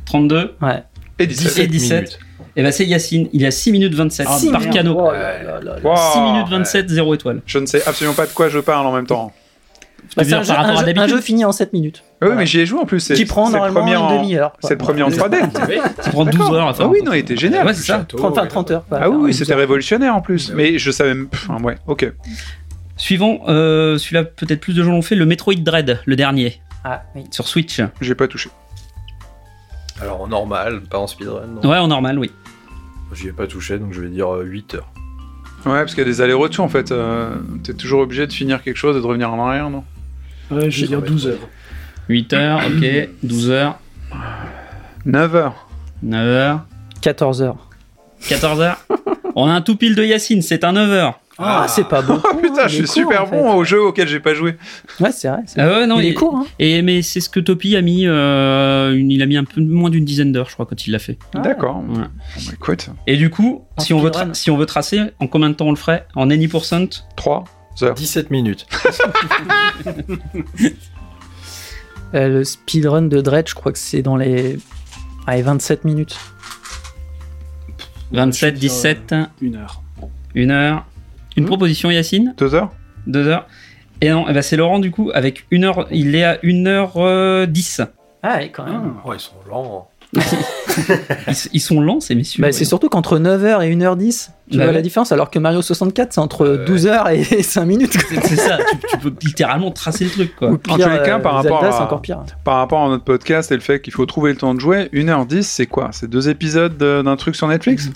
[0.06, 0.84] 32 Ouais.
[1.20, 1.58] Et 17.
[1.60, 1.98] et 17.
[1.98, 2.20] minutes.
[2.56, 3.30] Et bah, c'est Yacine.
[3.32, 4.74] Il a 6 minutes 27 Ah, par merde.
[4.74, 4.98] canot.
[5.00, 5.76] Oh là là là là.
[5.84, 5.96] Wow.
[6.14, 7.42] 6 minutes 27, 0 étoile.
[7.46, 9.32] Je ne sais absolument pas de quoi je parle en même temps.
[10.18, 11.10] Bah, c'est un, jeu, un à jeu- un d'habitude.
[11.10, 12.04] jeu fini en 7 minutes.
[12.22, 13.00] Oui, mais j'y ai joué en plus.
[13.00, 14.54] c'est- Qui prend normalement une en- demi-heure.
[14.60, 15.38] C'est le premier en 3D.
[16.02, 16.88] Ça prend 12 heures à faire.
[16.88, 17.66] Ah oui, non, il était génial.
[17.66, 17.98] Ouais, c'est ça.
[18.00, 18.48] Château, 30, enfin, ouais.
[18.48, 18.84] 30 heures.
[18.92, 20.52] Ah oui, Enfin, oui, 12 c'était révolutionnaire en plus.
[20.54, 21.14] Mais je savais.
[21.14, 22.12] même- Enfin, ouais, ok.
[22.98, 27.04] Suivant, euh, celui-là, peut-être plus de gens l'ont fait, le Metroid Dread, le dernier, Ah
[27.16, 27.24] oui.
[27.32, 27.80] sur Switch.
[28.02, 28.50] J'ai pas touché.
[30.02, 31.42] Alors en normal, pas en speedrun.
[31.62, 31.70] non.
[31.70, 32.32] Ouais, en normal, oui.
[33.14, 34.90] J'y ai pas touché, donc je vais dire euh, 8 heures.
[35.66, 36.92] Ouais, parce qu'il y a des allers-retours en fait.
[36.92, 39.84] euh, T'es toujours obligé de finir quelque chose et de revenir en arrière, non?
[40.52, 41.48] Ouais, je vais dire 12 heures.
[42.10, 43.10] 8 heures, ok.
[43.24, 43.80] 12 heures,
[45.06, 45.68] 9 heures.
[46.04, 46.66] 9 heures,
[47.02, 47.58] 14 heures.
[48.28, 48.86] 14 heures.
[49.36, 51.20] On a un tout pile de Yacine, c'est un 9 heures.
[51.42, 52.20] Ah, c'est pas bon.
[52.22, 54.58] Oh putain, je suis super bon au jeu auquel j'ai pas joué.
[55.00, 55.40] Ouais, c'est vrai.
[55.58, 56.46] Ah ouais, non, il est court, hein.
[56.60, 59.62] Et mais c'est ce que Topi a mis, euh, une- il a mis un peu
[59.62, 61.18] moins d'une dizaine d'heures, je crois, quand il l'a fait.
[61.36, 61.40] Ah.
[61.40, 61.78] D'accord.
[61.78, 61.96] Ouais.
[61.96, 65.50] Bon, bah, écoute, Et du coup, si on, veut si on veut tracer, en combien
[65.50, 66.06] de temps on le ferait?
[66.16, 67.06] En any percent?
[67.16, 67.46] 3
[67.84, 67.96] heures.
[67.96, 68.66] 17 minutes.
[72.16, 74.58] Euh, le speedrun de Dredge, je crois que c'est dans les.
[75.28, 76.18] Allez, 27 minutes.
[78.12, 79.84] 27, Je vais dire, 17, Une heure.
[80.36, 80.86] 1 heure.
[81.38, 81.48] Une Hmm.
[81.48, 82.34] proposition, Yacine?
[82.38, 82.72] 2 heures?
[83.06, 83.46] 2 heures.
[84.02, 87.86] Et non, eh ben c'est Laurent du coup, avec 1 heure, il est à 1h10.
[88.24, 88.96] Ah, ouais, quand même.
[89.06, 89.88] Oh, ils sont lents.
[91.28, 92.42] Ils, ils sont lents, ces messieurs.
[92.42, 94.74] Bah, c'est surtout qu'entre 9h et 1h10, tu Bah vois ouais.
[94.74, 97.98] la différence, alors que Mario 64, c'est entre Euh, 12h et 5 minutes.
[98.10, 100.52] C'est ça, tu, tu peux littéralement tracer le truc, quoi.
[100.52, 102.24] En tous les cas, par Zelda, rapport à- c'est encore pire.
[102.44, 104.90] Par rapport à notre podcast et le fait qu'il faut trouver le temps de jouer,
[104.94, 105.90] 1h10, c'est quoi?
[105.92, 107.90] C'est deux épisodes de- d'un truc sur Netflix?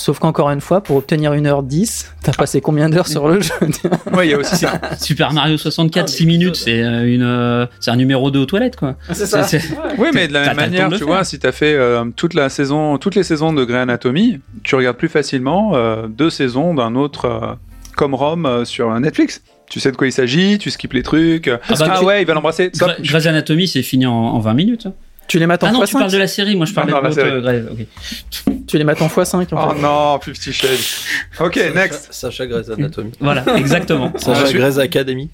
[0.00, 3.52] Sauf qu'encore une fois, pour obtenir 1h10, t'as passé combien d'heures sur le jeu
[4.14, 4.80] Ouais, il y a aussi ça.
[4.98, 8.30] Super Mario 64, Ah, mais 6 minutes, ça, c'est euh, une, euh, c'est un numéro
[8.30, 8.94] 2 aux toilettes, quoi.
[9.12, 9.62] C'est C'est- c'est-
[9.98, 12.96] Oui, mais de la même manière, tu vois, si t'as fait euh, toute la saison,
[12.96, 17.26] toutes les saisons de Grey Anatomy, tu regardes plus facilement euh, deux saisons d'un autre
[17.26, 17.54] euh,
[17.94, 19.42] comme Rome euh, sur Netflix.
[19.68, 21.48] Tu sais de quoi il s'agit, tu skippes les trucs.
[21.48, 22.72] Ah, bah, tu- ouais, il va l'embrasser.
[23.00, 24.88] Grey's Anatomy, c'est fini en, en 20 minutes.
[25.30, 26.80] Tu les mates en Ah non, x5 tu parles de la série, moi je Non,
[26.80, 27.30] non, de la l'autre série.
[27.30, 28.56] euh, ok.
[28.66, 29.80] Tu les mates en x5 en Oh fait.
[29.80, 31.38] non, Fifty Shades.
[31.38, 32.08] Ok, next.
[32.12, 33.12] Sacha Grey's Anatomy.
[33.20, 34.12] Voilà, exactement.
[34.16, 35.30] Sacha Grey's Academy.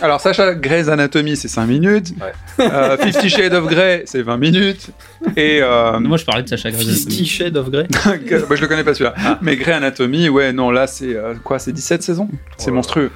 [0.00, 2.12] Alors, Sacha Grey's Anatomy, c'est 5 minutes.
[2.20, 2.64] Ouais.
[2.72, 4.90] Euh, Fifty Shades of Grey, c'est 20 minutes.
[5.36, 5.58] Et.
[5.60, 7.26] Euh, Moi je parlais de Sacha Grey's Fifty Anatomy.
[7.26, 7.86] Shades of Grey.
[8.48, 9.14] bah, je le connais pas celui-là.
[9.18, 9.38] Ah.
[9.42, 12.28] Mais Grey Anatomy, ouais, non, là, c'est euh, quoi C'est 17 saisons?
[12.58, 12.74] C'est Oh.
[12.74, 13.10] monstrueux.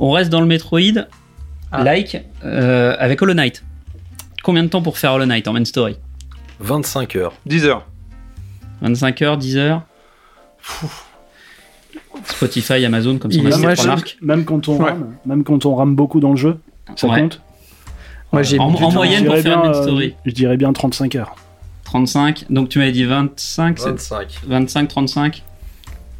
[0.00, 1.06] On reste dans le Metroid,
[1.70, 1.84] Ah.
[1.84, 3.62] like, euh, avec Hollow Knight.
[4.42, 5.96] Combien de temps pour faire Hollow Knight en main story
[6.60, 7.32] 25 heures.
[7.46, 7.86] 10 heures.
[8.82, 9.82] 25 heures, 10 heures
[12.26, 14.18] Spotify, Amazon, comme ça on a ces trois marques.
[14.20, 14.90] Même quand on Ouais.
[14.90, 16.58] rame, même quand on rame beaucoup dans le jeu,
[16.96, 17.20] ça Ouais.
[17.20, 17.40] compte.
[18.32, 20.14] Moi j'ai En, moyenne Je pour dirais faire une bien, main euh, story.
[20.26, 21.34] je dirais bien 35 heures.
[21.84, 24.28] 35, donc tu m'avais dit 25, c'est- 25.
[24.46, 25.42] 25, 35,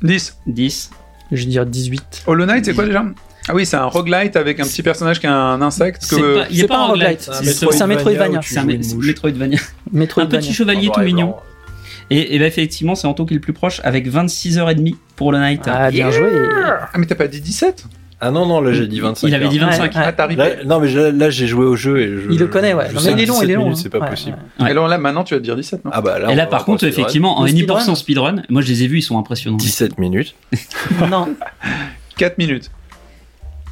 [0.02, 0.36] 10.
[0.46, 0.90] 10.
[1.32, 2.24] Je veux dire 18.
[2.26, 3.04] Hollow Knight, c'est quoi déjà?
[3.50, 6.02] Ah oui, c'est un roguelite avec un petit personnage qui a un insecte.
[6.02, 6.38] C'est Que...
[6.40, 8.40] pas, c'est pas pas un roguelite, c'est un Metroidvania.
[8.42, 8.64] c'est un
[9.02, 9.58] Metroidvania.
[9.94, 11.34] Un petit chevalier tout mignon.
[12.12, 15.38] Et, et bah effectivement, c'est Anto qui est le plus proche avec 26h30 pour Hollow
[15.38, 15.62] Knight.
[15.66, 16.28] Ah, bien joué.
[16.66, 17.84] Ah, mais t'as pas dit 17
[18.20, 19.68] Ah non, non, là j'ai dit 25 Il avait dit heures.
[19.70, 19.82] 25.
[19.94, 20.42] Ouais, Ah, t'as ripé.
[20.42, 22.30] Là, non, mais là, là, j'ai joué au jeu et je.
[22.32, 22.92] Il le connaît, ouais.
[22.92, 23.70] Non, mais il est long, il est 17 long.
[23.70, 23.74] hein.
[23.76, 24.36] C'est pas Ouais, possible.
[24.58, 24.64] ouais.
[24.64, 24.70] Ouais.
[24.72, 26.36] Et là, là, maintenant, tu vas te dire 17, non Ah bah là, et on
[26.36, 27.94] là, par contre, effectivement, en Le 1% speedrun.
[27.94, 29.56] speedrun, moi je les ai vus, ils sont impressionnants.
[29.56, 30.34] 17 minutes.
[31.08, 31.28] Non,
[32.16, 32.72] 4 minutes.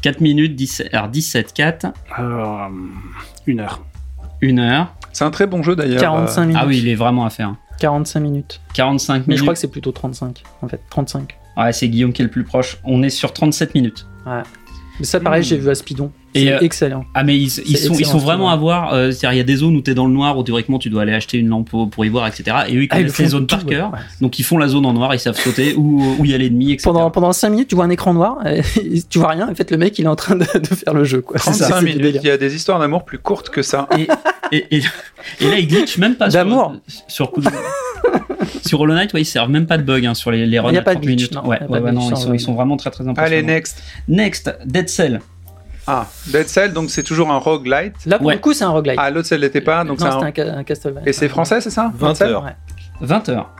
[0.02, 1.86] 4 minutes, 17, alors 17, 4,
[2.18, 2.68] Euh,
[3.46, 3.82] une heure.
[4.42, 4.94] 1 heure.
[5.12, 6.00] C'est un très bon jeu d'ailleurs.
[6.00, 6.56] 45 minutes.
[6.62, 7.54] Ah oui, il est vraiment à faire.
[7.80, 8.60] 45 minutes.
[8.74, 9.38] 45 Mais minutes.
[9.38, 10.80] je crois que c'est plutôt 35, en fait.
[10.90, 11.36] 35.
[11.56, 12.78] Ouais, c'est Guillaume qui est le plus proche.
[12.84, 14.06] On est sur 37 minutes.
[15.00, 16.10] Mais ça, pareil, j'ai vu à Speedon.
[16.34, 17.04] Et, C'est euh, excellent.
[17.14, 18.92] Ah mais ils, ils sont, ils sont vraiment à voir.
[18.92, 20.90] euh, C'est-à-dire il y a des zones où t'es dans le noir où théoriquement tu
[20.90, 22.44] dois aller acheter une lampe pour y voir, etc.
[22.68, 23.92] Et eux ils Ah, ils connaissent les font zones tout, par cœur.
[23.92, 23.98] Ouais.
[24.20, 26.38] Donc ils font la zone en noir, ils savent sauter où où il y a
[26.38, 26.84] l'ennemi, etc.
[26.84, 28.62] Pendant, pendant 5 minutes, tu vois un écran noir, et
[29.08, 29.48] tu vois rien.
[29.48, 31.22] En fait, le mec, il est en train de, de faire le jeu.
[31.22, 31.38] Quoi.
[31.38, 32.20] C'est ça, 35 c'est du minutes.
[32.22, 33.88] Il y a des histoires d'amour plus courtes que ça.
[33.96, 34.06] Et,
[34.52, 34.82] et, et,
[35.40, 36.74] et là ils glitchent même pas sur D'amour.
[37.06, 37.48] sur coup de-
[38.66, 40.70] sur Hollow Knight, ouais, ils servent même pas de bug hein, sur les, les runs
[40.70, 41.34] Il y a pas de 30 glitch, minutes.
[41.34, 43.06] non, ouais, il y a pas ouais, non, ils sont, ils sont vraiment très très
[43.08, 43.36] impressionnants.
[43.38, 43.82] Allez, next.
[44.08, 45.20] Next, Dead Cell.
[45.86, 47.94] Ah, Dead Cell, donc c'est toujours un roguelite.
[48.04, 48.34] Là, pour Ouais.
[48.34, 48.98] le coup, c'est un roguelite.
[48.98, 50.44] Ah, l'autre, celle l'était pas, donc non, c'est c'était un...
[50.48, 51.08] un, ca- un Castlevania.
[51.08, 52.44] Et c'est français, c'est ça 20 Dead Cell heures.
[52.44, 52.56] Ouais.
[53.00, 53.50] 20 heures.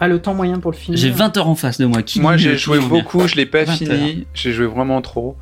[0.00, 0.96] Ah, le temps moyen pour le film.
[0.96, 2.02] J'ai 20 heures en face de moi.
[2.02, 4.26] Qui Moi, j'ai joué beaucoup, je l'ai pas 20 fini.
[4.34, 5.36] J'ai joué vraiment trop.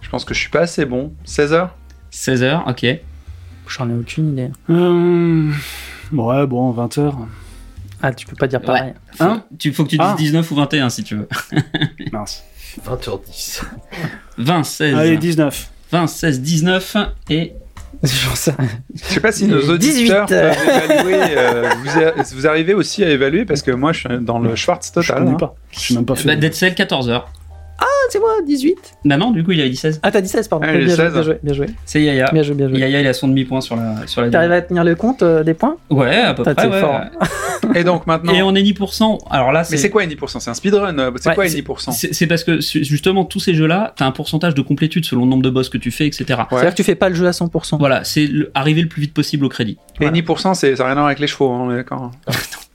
[0.00, 1.12] Je pense que je suis pas assez bon.
[1.24, 1.76] 16 heures?
[2.10, 2.86] 16 heures, ok.
[3.68, 4.48] J'en ai aucune idée.
[4.70, 5.50] Euh,
[6.12, 7.18] ouais, bon, 20 heures.
[8.02, 8.94] Ah, tu peux pas dire pareil.
[9.16, 10.16] Faut, Hein tu, faut que tu dises Ah.
[10.16, 11.28] 19 ou 21 si tu veux.
[12.12, 12.42] Mince.
[12.88, 13.62] 20h10.
[14.38, 14.94] 20, 16.
[14.94, 15.70] Allez, 19.
[15.92, 16.96] 20, 16, 19
[17.28, 17.52] et.
[18.02, 18.08] Je
[18.94, 20.38] sais pas si nos auditeurs 18.
[20.38, 20.56] peuvent
[20.90, 21.20] évaluer.
[21.36, 24.54] euh, vous, a- vous arrivez aussi à évaluer parce que moi, je suis dans le
[24.56, 25.18] Schwartz Je total.
[25.18, 25.34] connais hein.
[25.34, 25.54] pas.
[25.72, 26.26] Je suis même pas fait.
[26.28, 27.30] bah, Dead Cell 14 heures.
[27.82, 28.76] Ah, c'est moi, 18.
[29.06, 30.00] Bah non, du coup il avait dit 16.
[30.02, 30.66] Ah, t'as dit 16, pardon.
[30.68, 31.12] Ah, bien, joué, 16.
[31.12, 31.66] bien joué, bien joué.
[31.86, 32.30] C'est Yaya.
[32.32, 32.78] Bien joué, bien joué.
[32.78, 35.42] Yaya il a son demi-point sur la sur la T'arrives à tenir le compte euh,
[35.42, 35.76] des points?
[35.88, 36.54] Ouais, à peu près.
[36.54, 37.00] t'es ouais, fort.
[37.74, 38.32] Et donc maintenant.
[38.34, 39.18] Et on est 10%.
[39.30, 41.50] Alors là, Mais c'est quoi une 10% C'est un speedrun euh, C'est Ouais, quoi une
[41.50, 45.22] c'est- 10% C'est parce que justement tous ces jeux-là, t'as un pourcentage de complétude selon
[45.24, 46.24] le nombre de boss que tu fais, etc.
[46.28, 46.36] Ouais.
[46.50, 47.78] C'est-à-dire que tu fais pas le jeu à 100%.
[47.78, 49.78] Voilà, c'est arriver le plus vite possible au crédit.
[50.00, 52.10] Et 10%, c'est- ça n'a rien à voir avec les chevaux, hein, on est d'accord.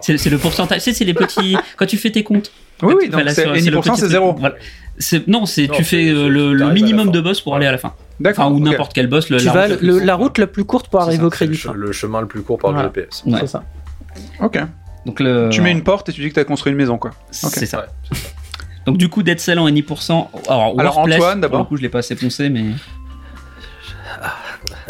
[0.00, 0.78] C'est c'est le pourcentage.
[0.78, 1.56] Tu sais, c'est les petits.
[1.76, 2.50] Quand tu fais tes comptes.
[2.82, 4.10] Oui, oui, donc c'est- sur- et le 10%, petit c'est truc.
[4.10, 4.34] zéro.
[4.38, 4.54] Voilà.
[4.98, 7.72] C'est- Non, c'est Non, tu fais euh, c'est- le, minimum de boss pour aller à
[7.72, 7.92] la fin.
[8.18, 8.46] D'accord.
[8.46, 9.28] Enfin, ou n'importe quel boss.
[9.30, 11.30] Le, Tu la vas route le- la route la plus courte pour arriver ça, au
[11.30, 11.62] crédit.
[11.74, 12.88] le, chemin le plus court par Voilà.
[12.88, 13.22] le GPS.
[13.26, 13.38] Ouais.
[13.40, 13.64] C'est ça.
[14.40, 14.58] Ok.
[15.06, 15.48] Donc le...
[15.50, 17.10] Tu mets une porte et tu dis que tu as construit une maison, quoi.
[17.30, 17.78] C'est ça.
[18.12, 18.18] Ouais.
[18.86, 20.30] Donc du coup, Dead Cell en NI%.
[20.48, 21.58] Alors, Alors, Antoine, d'abord.
[21.60, 22.64] Pour le coup, je l'ai pas assez poncé, mais.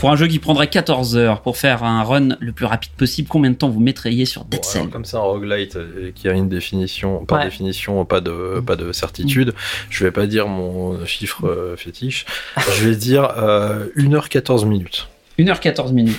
[0.01, 3.29] Pour un jeu qui prendrait 14 heures pour faire un run le plus rapide possible,
[3.29, 6.27] combien de temps vous mettriez sur Dead Bon, Cell comme c'est un roguelite euh, qui
[6.27, 7.45] a une définition, par Ouais.
[7.45, 9.53] définition, pas de, pas de certitude,
[9.91, 12.25] je vais pas dire mon chiffre euh, fétiche,
[12.79, 15.07] je vais dire euh, 1h14 minutes.
[15.39, 16.19] 1h14 minutes.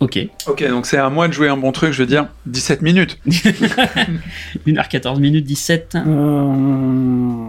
[0.00, 0.18] Ok.
[0.46, 3.18] Ok, donc c'est à moi de jouer un bon truc, je veux dire 17 minutes.
[4.66, 5.96] 1h14 minutes 17.
[5.96, 7.48] Euh,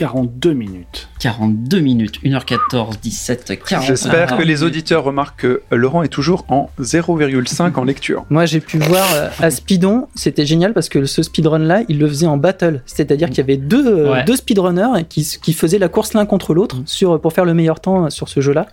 [0.00, 1.08] 42 minutes.
[1.18, 2.22] 42 minutes.
[2.24, 3.86] 1h14, 17, 40.
[3.86, 8.24] J'espère que les auditeurs remarquent que Laurent est toujours en 0,5 en lecture.
[8.30, 12.08] Moi, j'ai pu voir euh, à Speedon, c'était génial parce que ce speedrun-là, il le
[12.08, 12.80] faisait en battle.
[12.86, 14.24] C'est-à-dire qu'il y avait deux, euh, Ouais.
[14.24, 17.78] deux speedrunners qui, qui faisaient la course l'un contre l'autre sur, pour faire le meilleur
[17.80, 18.68] temps sur ce jeu-là.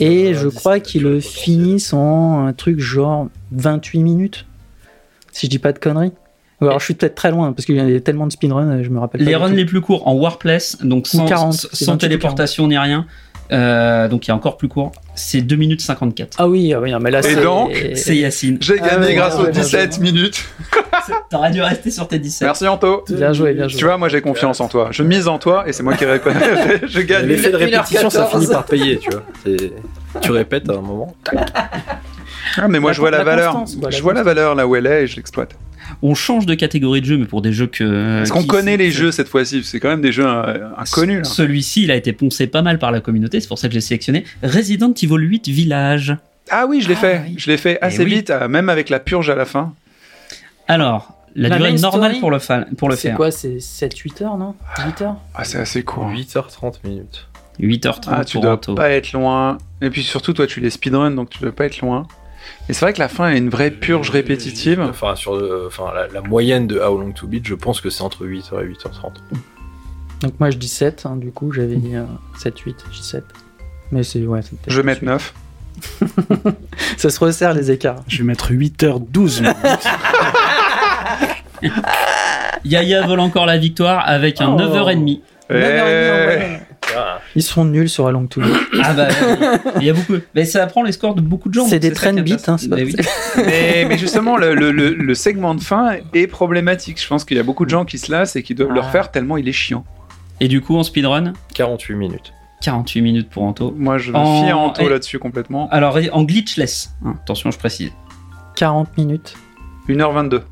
[0.00, 4.44] Et je crois qu'ils le finissent en un truc genre 28 minutes.
[5.32, 6.12] Si je dis pas de conneries.
[6.60, 8.98] Alors je suis peut-être très loin parce qu'il y a tellement de speedruns, je me
[8.98, 9.54] rappelle Les runs tout.
[9.56, 12.76] les plus courts en Warplace, donc sans, 40, sans- c'est sans 28 ou téléportation ni
[12.76, 13.06] rien,
[13.52, 16.34] euh, donc il est encore plus court, c'est 2 minutes 54.
[16.38, 17.42] Ah oui, ah oui, non, mais là Et c'est.
[17.42, 18.58] donc, C'est Yacine.
[18.60, 20.44] J'ai Ah gagné ouais, grâce ouais, aux ouais, 17 minutes.
[21.30, 22.46] T'aurais dû rester sur tes 17.
[22.46, 23.04] Merci Anto.
[23.08, 23.78] Bien joué, bien joué.
[23.78, 24.88] Tu vois, moi j'ai confiance en toi.
[24.90, 26.40] Je mise en toi et c'est moi qui reconnais.
[26.86, 27.26] je gagne.
[27.26, 27.60] L'effet de 1h14.
[27.60, 29.22] répétition, ça finit par payer, tu vois.
[30.20, 31.14] Tu répètes à un moment.
[32.56, 33.52] Ah, mais moi La- je vois la, la valeur.
[33.52, 35.54] constance, quoi, la je vois la valeur là où elle est et je l'exploite.
[36.02, 38.22] On change de catégorie de jeu, mais pour des jeux que.
[38.22, 41.26] Est-ce qu'on qui- connaît les jeux cette fois-ci C'est quand même des jeux euh, inconnus.
[41.28, 43.80] Celui-ci, il a été poncé pas mal par la communauté, c'est pour ça que j'ai
[43.80, 46.16] sélectionné Resident Evil 8 Village.
[46.50, 47.22] Ah oui, je l'ai Ah, fait.
[47.26, 47.34] oui.
[47.38, 48.14] Je l'ai fait assez oui.
[48.14, 49.74] vite, euh, même avec la purge à la fin.
[50.66, 53.16] Alors, la, La durée normale story pour le, fa- pour le C'est faire.
[53.16, 54.54] quoi C'est 7-8 heures, non?
[54.84, 55.16] 8 heures?
[55.34, 56.08] Ah, c'est assez court.
[56.10, 57.28] 8h30 minutes.
[57.60, 58.74] 8h30 Ah, tu pour dois Anto.
[58.74, 59.58] pas être loin.
[59.82, 62.06] Et puis surtout, toi, tu les speedrun, donc tu dois pas être loin.
[62.68, 64.80] Et c'est vrai que la fin est une vraie purge répétitive.
[64.80, 67.88] Enfin, sur le- enfin, la, la moyenne de How Long to Beat, je pense que
[67.90, 69.12] c'est entre 8h et 8h30.
[70.20, 71.92] Donc moi je dis 7, hein, du coup j'avais dit
[72.38, 73.24] 7-8, je dis 7.
[73.92, 74.20] Mais c'est.
[74.26, 75.08] Ouais, c'est peut-être Je vais mettre suite.
[75.08, 75.34] 9.
[76.98, 78.02] Ça se resserre les écarts.
[78.08, 79.56] Je vais mettre 8h12 minutes.
[82.64, 84.58] Yaya vole encore la victoire avec un Oh.
[84.58, 85.20] 9h30.
[85.50, 86.58] Eh, 9h30 en
[87.36, 88.48] Ils seront nuls sur Along to Go.
[88.82, 89.36] Ah bah, oui.
[89.80, 90.14] il y a beaucoup.
[90.34, 91.66] Mais ça apprend les scores de beaucoup de gens.
[91.66, 92.94] C'est des ça train qui est beats, hein, c'est pas Mais oui.
[93.36, 97.00] mais, mais justement, le, le- le- le segment de fin est problématique.
[97.02, 98.80] Je pense qu'il y a beaucoup de gens qui se lassent et qui doivent le
[98.80, 98.86] Ah.
[98.86, 99.84] refaire tellement il est chiant.
[100.40, 102.32] Et du coup, en speedrun, 48 minutes.
[102.62, 103.72] 48 minutes pour Anto.
[103.76, 105.68] Moi, je me En- fie à Anto et- là-dessus complètement.
[105.70, 107.92] Alors, en glitchless, hein, attention, je précise.
[108.56, 109.34] 40 minutes.
[109.88, 110.42] 1h22.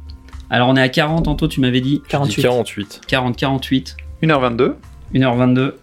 [0.51, 2.43] Alors, on est à 40, Anto, tu m'avais dit 48.
[2.43, 3.01] 48.
[3.09, 4.77] 40, 48, 1h22.
[5.15, 5.75] 1h22.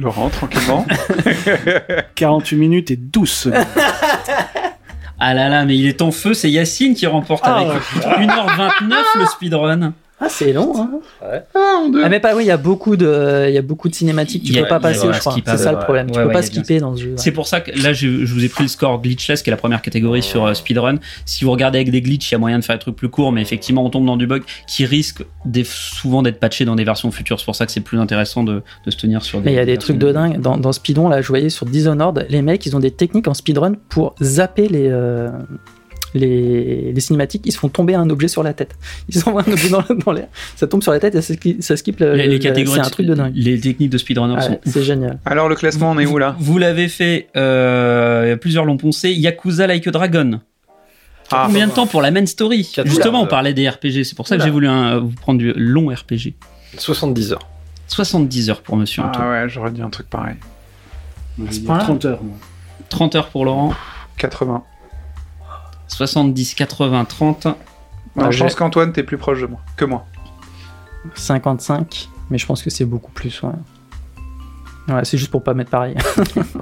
[0.00, 0.86] Laurent, tranquillement.
[2.14, 3.64] 48 minutes et 12 secondes.
[5.18, 7.56] Ah là là, mais il est en feu, c'est Yacine qui remporte Ah.
[7.56, 7.82] avec
[8.28, 9.92] 1h29 le speedrun.
[10.22, 10.90] Ah, c'est long, hein
[11.22, 11.42] Ouais.
[11.54, 14.42] Ah, mais pas oui, il y a beaucoup de, il y a beaucoup de cinématiques,
[14.42, 15.34] tu y peux pas y passer, pas je crois.
[15.46, 15.84] C'est ça le ouais.
[15.84, 16.10] problème.
[16.10, 17.14] Tu Ouais, peux ouais, pas skipper dans ce jeu.
[17.16, 19.52] C'est pour ça que là, je, je vous ai pris le score glitchless, qui est
[19.52, 20.96] la première catégorie sur euh, speedrun.
[21.24, 23.08] Si vous regardez avec des glitches, il y a moyen de faire des trucs plus
[23.08, 25.24] courts, mais effectivement, on tombe dans du bug qui risque
[25.64, 27.38] souvent d'être patché dans des versions futures.
[27.38, 29.46] C'est pour ça que c'est plus intéressant de, de se tenir sur des.
[29.46, 30.40] Mais il y a des trucs de dingue.
[30.40, 33.34] Dans, dans Speedon, là, je voyais sur Dishonored, les mecs, ils ont des techniques en
[33.34, 35.30] speedrun pour zapper les, euh,
[36.14, 37.42] les, les cinématiques.
[37.44, 38.74] Ils se font tomber un objet sur la tête.
[39.08, 41.56] Ils envoient un objet dans, dans l'air, ça tombe sur la tête et ça, ski-
[41.60, 42.14] ça skip le.
[42.14, 43.32] Les, les le- catégories, C'est un truc de dingue.
[43.34, 45.18] Les techniques de speedrunner Ouais, sont c'est génial.
[45.24, 49.10] Alors, le classement, on est où là Vous l'avez fait, euh, plusieurs l'ont poncé.
[49.12, 50.40] Yakuza Like a Dragon.
[51.32, 54.02] Ah, Combien de temps pour la main story Justement, on parlait des RPG.
[54.04, 56.34] C'est pour ça que j'ai voulu un- vous prendre du long RPG.
[56.76, 57.46] 70 heures.
[57.86, 59.18] 70 heures pour Monsieur Anto.
[59.22, 60.36] Ah ouais, j'aurais dit un truc pareil.
[61.38, 62.36] Je vais dire point-là 30 heures, moi.
[62.88, 63.74] 30 heures pour Laurent.
[64.16, 64.62] 80.
[65.90, 67.44] 70, 80, 30.
[67.46, 67.56] Non,
[68.16, 70.04] Ouais, je pense qu'Antoine, t'es plus proche de moi que moi.
[71.14, 73.42] 55, mais je pense que c'est beaucoup plus.
[73.42, 73.50] Ouais.
[74.88, 75.94] Ouais, c'est juste pour pas mettre pareil.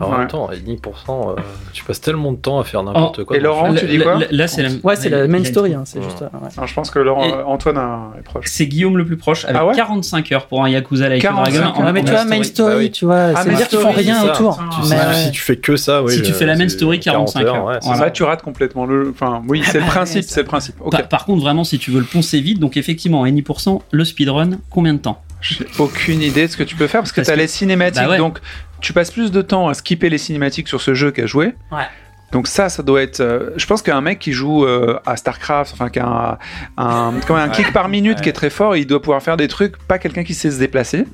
[0.00, 0.18] En Ouais.
[0.18, 1.40] même temps, 1,5%, euh,
[1.72, 3.36] tu passes tellement de temps à faire n'importe Oh, quoi.
[3.36, 5.72] et Laurent, tu dis Là- quoi là, là, c'est la, Ouais, c'est la main story,
[5.72, 6.04] hein, c'est Ouais.
[6.04, 6.20] juste.
[6.20, 6.28] ouais.
[6.58, 8.44] Non, je pense que Laurent, euh, Antoine euh, est proche.
[8.48, 11.28] C'est Guillaume le plus proche avec Ah ouais 45 heures pour un Yakuza Like a
[11.28, 11.84] 45 Dragon.
[11.84, 12.90] Ouais, mais tu vois, main story, Bah oui.
[12.90, 14.60] tu vois, Ah, ça veut main dire qu'ils font rien autour.
[14.82, 16.12] Si, tu fais que ça, oui.
[16.12, 17.64] Si tu fais la main story, 45 heures.
[17.64, 19.10] Ouais, tu rates complètement le.
[19.10, 20.74] Enfin, oui, c'est le bah, principe,
[21.08, 24.50] par contre, vraiment, si tu veux le poncer vite, donc effectivement, à 10%, le speedrun,
[24.70, 25.22] combien de temps?
[25.40, 27.46] J'ai aucune idée de ce que tu peux faire parce que Parce t'as que- les
[27.46, 28.16] cinématiques, Bah ouais.
[28.18, 28.38] donc
[28.80, 31.54] tu passes plus de temps à skipper les cinématiques sur ce jeu qu'à jouer.
[31.70, 31.84] Ouais.
[32.32, 33.20] Donc ça, ça doit être.
[33.20, 36.38] euh, je pense qu'un mec qui joue euh, à Starcraft, enfin qui a
[36.76, 38.22] un, un, comme un clic par minute ouais.
[38.22, 40.58] qui est très fort, il doit pouvoir faire des trucs, pas quelqu'un qui sait se
[40.58, 41.06] déplacer.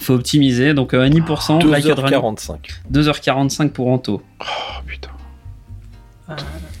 [0.00, 2.56] faut optimiser, donc euh, à 10%, Like a Dragon, 2h45.
[2.90, 4.44] 2h45 pour Anto, Oh
[4.86, 5.10] putain.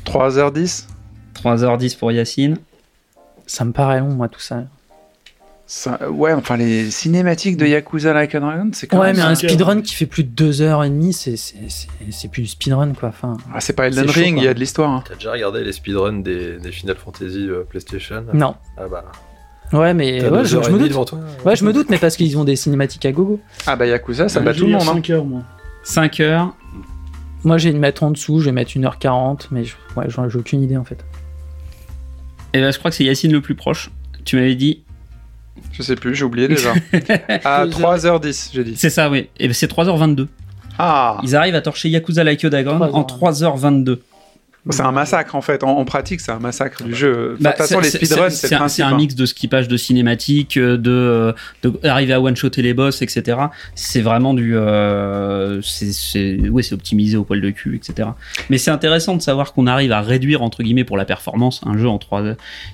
[0.06, 0.86] 3h10
[1.34, 2.56] 3h10 pour Yacine.
[3.46, 4.64] Ça me paraît long, moi, tout ça.
[5.74, 9.16] Ça, Ouais, enfin les cinématiques de Yakuza Like a Dragon, c'est quand Ouais, même.
[9.16, 12.92] mais un speedrun qui fait plus de 2h30, c'est- c'est c'est- c'est plus du speedrun,
[12.92, 13.08] quoi.
[13.08, 14.90] Enfin, Ah, c'est pas Elden Ring, il y a de l'histoire.
[14.90, 15.02] hein.
[15.08, 18.22] T'as déjà regardé les speedruns des, des Final Fantasy euh, PlayStation?
[18.34, 18.54] Non.
[18.76, 19.04] Ah bah.
[19.72, 21.08] Ouais, mais ouais, je, heures je et me demie doute.
[21.08, 23.40] toi Ouais, je me doute, mais parce qu'ils ont des cinématiques à gogo.
[23.66, 24.82] Ah bah Yakuza, ça Ouais, bat tout le monde.
[24.82, 24.92] hein.
[24.92, 25.42] 5 heures, moi.
[25.84, 26.54] 5 heures.
[27.44, 30.38] Moi, j'ai une mettre en dessous, je vais mettre 1h40, mais je- ouais, j'en- j'ai
[30.38, 31.02] aucune idée, en fait.
[32.52, 33.90] Et ben, je crois que c'est Yacine le plus proche.
[34.26, 34.84] Tu m'avais dit.
[35.72, 36.72] Je sais plus, j'ai oublié déjà.
[37.44, 38.20] à Deux heures.
[38.20, 38.76] 3h10, j'ai dit.
[38.76, 39.28] C'est ça, oui.
[39.38, 40.26] Et ben, c'est 3h22.
[40.78, 43.98] Ah Ils arrivent à torcher Yakuza Like a Dragon en 3h22.
[44.70, 45.64] C'est un massacre en fait.
[45.64, 47.36] En, en pratique, c'est un massacre du jeu.
[47.40, 48.96] Bah, de toute façon, les speedruns, c'est- un, hein.
[48.96, 51.32] mix de skippage de cinématiques, euh, de, euh,
[51.64, 53.38] de arriver à one-shotter les boss, etc.
[53.74, 54.56] C'est vraiment du.
[54.56, 58.10] euh, c'est ouais, c'est optimisé au poil de cul, etc.
[58.50, 61.76] Mais c'est intéressant de savoir qu'on arrive à réduire, entre guillemets, pour la performance, un
[61.76, 62.22] jeu en 3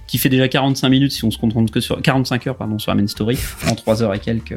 [0.07, 2.03] qui fait déjà 45 minutes si on se contente que sur.
[2.03, 4.55] 45 heures, pardon, sur la main story, en 3 heures et quelques.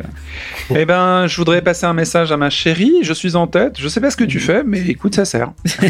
[0.76, 2.96] Eh ben, je voudrais passer un message à ma chérie.
[3.04, 3.76] Je suis en tête.
[3.80, 5.54] Je sais pas ce que tu fais, mais écoute, ça sert.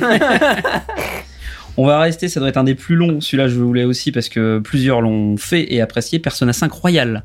[1.78, 3.22] On va rester, ça doit être un des plus longs.
[3.22, 6.20] Celui-là, je voulais aussi parce que plusieurs l'ont fait et apprécié.
[6.20, 7.24] Persona 5 Royal.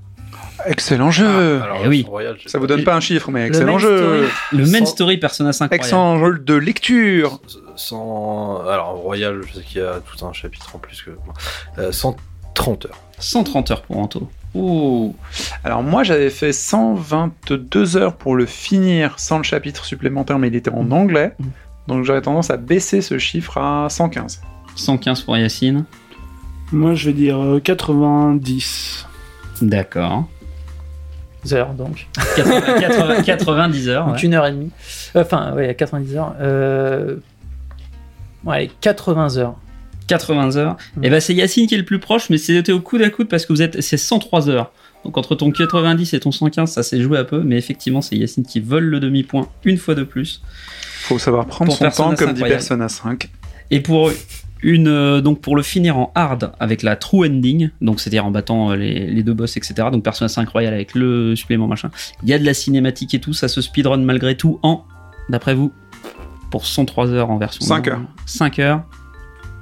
[0.67, 1.61] Excellent jeu.
[1.63, 2.05] Alors, Eh oui.
[2.09, 3.97] Royal, je- ça vous donne pas un chiffre, mais Le excellent jeu.
[3.99, 4.27] story.
[4.53, 5.81] Le main Sans- story Persona 5 Royal.
[5.81, 7.41] Excellent jeu de lecture.
[7.77, 8.63] Sans...
[8.67, 11.11] Alors, Royal, je sais qu'il y a tout un chapitre en plus que.
[11.79, 13.01] Euh, 130 heures.
[13.19, 14.29] 130 heures pour Anto.
[14.55, 15.15] Oh.
[15.65, 20.57] Alors moi, j'avais fait 122 heures pour le finir sans le chapitre supplémentaire, mais il
[20.57, 21.35] était en anglais.
[21.89, 24.41] Donc j'aurais tendance à baisser ce chiffre à 115.
[24.75, 25.85] 115 pour Yacine.
[26.73, 29.07] Moi, je vais dire euh, 90.
[29.63, 30.25] D'accord.
[31.53, 32.09] heures donc.
[32.37, 34.07] 80, 80 90 heures.
[34.07, 34.23] Donc ouais.
[34.23, 34.71] une heure et demie.
[35.15, 36.35] Euh, Enfin, ouais, 90 heures.
[36.41, 37.17] Euh...
[38.45, 39.57] Ouais, 80 heures.
[40.09, 40.77] 80 heures.
[40.97, 41.05] Mm.
[41.05, 43.29] Et ben c'est Yacine qui est le plus proche, mais c'était au coude à coude
[43.29, 44.73] parce que vous êtes, c'est 103 heures.
[45.05, 48.17] Donc entre ton 90 et ton 115, ça s'est joué un peu, mais effectivement c'est
[48.17, 50.43] Yacine qui vole le demi-point une fois de plus.
[51.07, 52.43] Faut savoir prendre Pour son Persona temps, comme 5 dit.
[52.43, 53.31] Persona 5.
[53.71, 54.11] Et pour
[54.63, 58.33] une euh, donc pour le finir en hard avec la true ending, donc c'est-à-dire en
[58.33, 59.89] battant euh, les, les deux boss, etc.
[59.93, 61.91] Donc Persona 5 Royal avec le supplément machin.
[62.25, 64.85] Il y a de la cinématique et tout, ça se speedrun malgré tout en,
[65.29, 65.73] d'après vous,
[66.51, 67.65] pour 103 heures en version.
[67.65, 68.07] 5 normale.
[68.27, 68.83] 5 heures,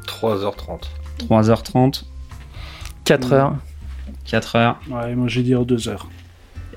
[0.06, 0.80] 3h30.
[1.28, 2.04] 3h30,
[3.04, 3.56] 4 heures.
[4.24, 4.80] 4 heures.
[4.90, 6.08] Ouais, moi, je vais dire 2 heures.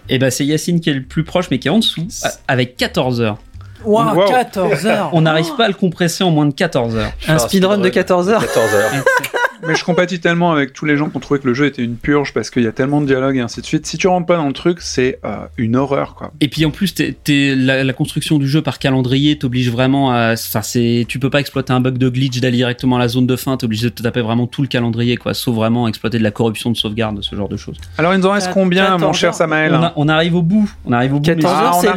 [0.09, 2.07] Et bah c'est Yacine qui est le plus proche mais qui est en dessous
[2.47, 3.37] avec 14 heures.
[3.85, 4.27] Wow, Wow.
[4.27, 5.09] 14 heures.
[5.13, 7.11] On n'arrive pas à le compresser en moins de 14 heures.
[7.27, 8.41] Un speedrun de 14 heures.
[8.41, 8.91] 14 heures.
[9.65, 11.81] Mais je compatis tellement avec tous les gens qui ont trouvé que le jeu était
[11.83, 13.85] une purge parce qu'il y a tellement de dialogues et ainsi de suite.
[13.87, 16.31] Si tu rentres pas dans le truc, c'est euh, une horreur quoi.
[16.41, 16.93] Et puis en plus,
[17.27, 20.33] la, la construction du jeu par calendrier t'oblige vraiment à.
[20.33, 23.25] Enfin, c'est, tu peux pas exploiter un bug de glitch d'aller directement à la zone
[23.27, 23.57] de fin.
[23.57, 25.33] T'es obligé de te taper vraiment tout le calendrier, quoi.
[25.33, 27.77] Sauf vraiment exploiter de la corruption de sauvegarde, ce genre de choses.
[27.97, 29.33] Alors il nous en reste Quat- combien, mon 14 cher.
[29.33, 30.69] Samael On, a- on arrive au bout.
[30.85, 31.25] On arrive au bout.
[31.25, 31.95] 14 Ah, c'est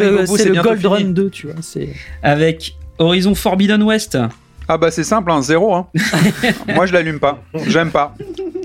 [0.49, 0.93] le, Gold fini.
[0.93, 1.57] Run 2, tu vois.
[2.23, 4.19] Avec Horizon Forbidden West.
[4.73, 5.75] Ah bah c'est simple, hein, zéro.
[5.75, 5.89] Hein.
[6.77, 8.15] moi je l'allume pas, j'aime pas.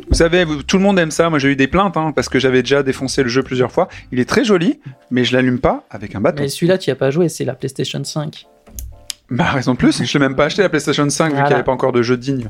[0.08, 1.32] Vous savez, tout le monde aime ça.
[1.32, 3.88] Moi j'ai eu des plaintes hein, parce que j'avais déjà défoncé le jeu plusieurs fois.
[4.12, 6.44] Il est très joli, mais je l'allume pas avec un bâton.
[6.44, 8.46] Mais celui-là, tu y as pas joué, c'est la PlayStation 5.
[9.32, 11.54] Bah raison de plus, je l'ai même pas acheté la PlayStation 5 vu qu'il n'y
[11.54, 12.50] avait pas encore de jeu digne.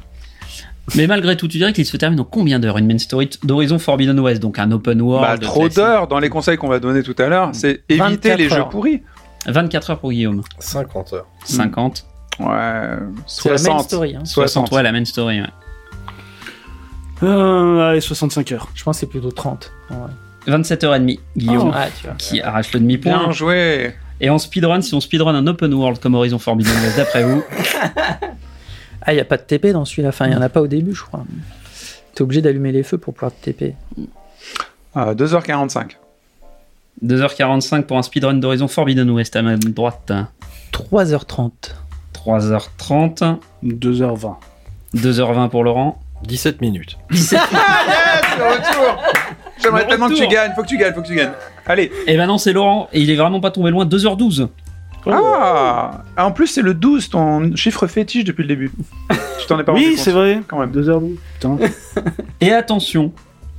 [0.98, 2.78] Mais malgré tout, tu dirais qu'il se termine en combien d'heures?
[2.78, 5.26] Une main story d'Horizon Forbidden West, donc un open world.
[5.26, 8.38] Bah trop d'heures dans les conseils qu'on va donner tout à l'heure, c'est éviter 24
[8.38, 9.02] les jeux pourris.
[9.48, 10.42] 24 heures pour Guillaume.
[10.60, 11.28] 50 heures.
[11.46, 12.06] 50.
[12.40, 13.84] Ouais, C'est la main 60.
[13.86, 14.16] story.
[14.16, 14.26] hein.
[14.26, 15.48] 60, ouais, la main story, ouais.
[17.24, 18.68] Euh, allez, 65 heures.
[18.76, 19.72] Je pense que c'est plutôt 30.
[19.92, 19.98] Ouais.
[20.54, 22.16] 27h30, Guillaume, Ah, tu vois.
[22.18, 23.18] qui arrache le demi-point.
[23.18, 23.96] Bien joué.
[24.22, 27.44] Et en speedrun, si on speedrun un open world comme Horizon Forbidden West, d'après vous,
[29.08, 30.10] Ah, il n'y a pas de TP dans celui-là.
[30.10, 31.24] Enfin, il n'y en a pas au début, je crois.
[32.16, 33.76] T'es obligé d'allumer les feux pour pouvoir te TP.
[34.96, 35.92] Ah, 2h45.
[37.04, 40.12] 2h45 pour un speedrun d'Horizon Forbidden West à ma droite.
[40.72, 41.52] 3h30.
[42.26, 44.36] 3h30, 2h20.
[44.96, 46.00] 2h20 pour Laurent.
[46.24, 46.98] 17 minutes.
[47.12, 49.04] Ah yes, le retour.
[49.62, 51.32] J'aimerais Le tellement que tu gagnes, faut que tu gagnes, faut que tu gagnes.
[51.66, 51.92] Allez.
[52.08, 54.48] Et ben non, c'est Laurent, et il est vraiment pas tombé loin, 2h12.
[55.08, 58.72] Ah, en plus c'est le 12, ton chiffre fétiche depuis le début.
[59.40, 60.42] Je t'en ai pas rendu Oui, c'est vrai.
[60.48, 60.72] Quand même.
[60.72, 61.16] 2h12.
[61.36, 61.58] Putain.
[62.42, 63.12] Et attention,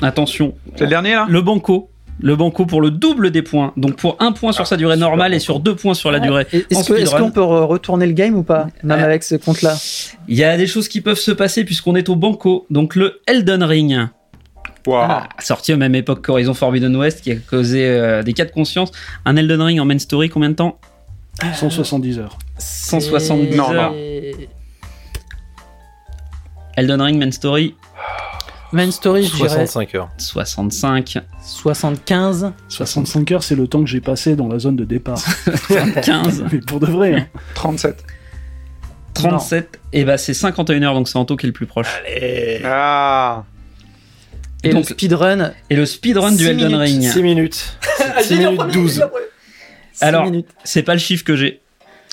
[0.03, 1.27] attention, C'est le dernier là?
[1.29, 1.91] Le banco.
[2.21, 3.73] Le banco pour le double des points.
[3.77, 6.47] Donc pour un point sur sa durée normale et sur deux points sur la durée.
[6.53, 9.77] Est-ce qu'on peut re- retourner le game ou pas Même Euh, avec ce compte-là?
[10.29, 12.67] Il y a des choses qui peuvent se passer puisqu'on est au banco.
[12.71, 13.99] Donc le Elden Ring.
[14.87, 15.05] Waouh.
[15.11, 15.29] Ah.
[15.41, 18.93] sorti aux même époque qu'Horizon Forbidden West, qui a causé euh, des cas de conscience.
[19.25, 20.79] Un Elden Ring en main story, combien de temps?
[21.55, 22.39] 170 heures.
[22.59, 23.93] 170 Non, heures.
[26.77, 27.75] Elden Ring main story,
[28.73, 30.09] Main Story, je dirais 65 heures.
[30.19, 32.53] 65, 75.
[32.69, 35.23] 65 heures, c'est le temps que j'ai passé dans la zone de départ.
[36.03, 37.15] 15, Mais pour de vrai.
[37.15, 37.27] hein.
[37.55, 38.05] 37.
[39.15, 41.87] 37, et bah c'est 51 heures, donc c'est Anto qui est le plus proche.
[42.65, 43.45] Ah.
[44.63, 46.81] Et Donc- le speedrun, Et le speedrun du Six Elden minutes.
[46.83, 47.79] Ring, 6 minutes.
[48.23, 48.93] 6 minutes 12.
[49.95, 50.31] 6 Alors,
[50.65, 51.63] c'est pas le chiffre que j'ai.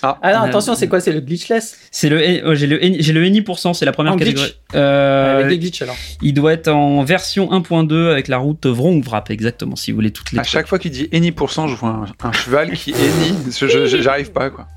[0.03, 3.27] Ah non, attention, c'est quoi C'est le glitchless C'est le, oh, j'ai le, j'ai le
[3.27, 4.53] NI%, c'est la première En glitch catégorie.
[4.75, 5.95] Euh, Avec les glitches alors.
[6.21, 10.31] il doit être en version 1.2 avec la route Vrongvrap, exactement, si vous voulez toutes
[10.31, 11.89] les À chaque fois qu'il dit any pourcent, je vois
[12.23, 13.33] un, un cheval qui any.
[13.59, 14.67] Je- je- je- J'arrive pas quoi.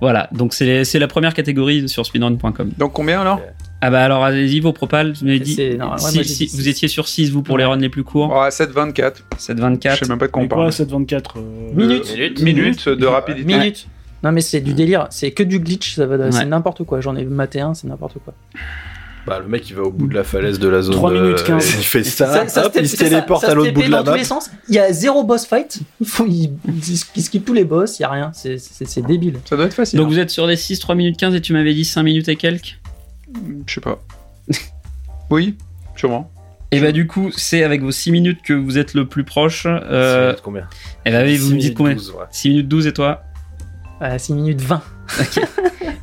[0.00, 2.70] Voilà, donc c'est c'est la première catégorie sur speedrun.com.
[2.78, 3.40] Donc combien alors?
[3.80, 5.54] Ah bah alors allez-y vos propals, vous m'avez dit.
[5.54, 6.68] C'est- non, ouais, si- moi, j'ai si- dit vous six.
[6.68, 8.30] étiez sur 6 vous pour les runs les plus courts.
[8.32, 9.24] oh, 7,24.
[9.38, 9.94] 7,24.
[9.94, 10.72] Je sais même pas de quoi on parle.
[10.72, 11.40] 724 euh,
[11.74, 12.12] Minutes.
[12.16, 12.42] Minutes.
[12.42, 13.44] Minutes de rapidité.
[13.46, 13.88] Minutes.
[14.22, 17.00] Non mais c'est du délire, c'est que du glitch, ça va, c'est n'importe quoi.
[17.00, 18.34] J'en ai maté un, c'est n'importe quoi.
[19.26, 20.94] Bah, le mec, il va au bout de la falaise de la zone.
[20.94, 21.74] 3 de- minutes 15.
[21.78, 24.04] Il fait ça, hop, il se ça, téléporte ça à l'autre bout de la dans
[24.04, 24.16] tous map.
[24.16, 24.50] les sens.
[24.70, 25.80] Il y a zéro boss fight.
[26.00, 26.52] Il faut il,
[27.14, 28.30] il skip tous les boss, il y a rien.
[28.32, 29.38] C'est- débile.
[29.44, 29.98] Ça doit être facile.
[29.98, 32.28] Donc vous êtes sur des 6, 3 minutes 15 et tu m'avais dit 5 minutes
[32.30, 32.78] et quelques.
[33.66, 33.98] Je sais pas.
[35.30, 35.56] oui,
[35.94, 36.30] sûrement.
[36.70, 39.66] Et bah du coup, c'est avec vos 6 minutes que vous êtes le plus proche.
[39.66, 40.66] Euh, C'est combien
[41.06, 42.24] et bah oui, vous Six me dites minutes combien douze, ouais.
[42.30, 43.22] 6 minutes 12 et toi
[44.00, 44.80] À 6 minutes 20.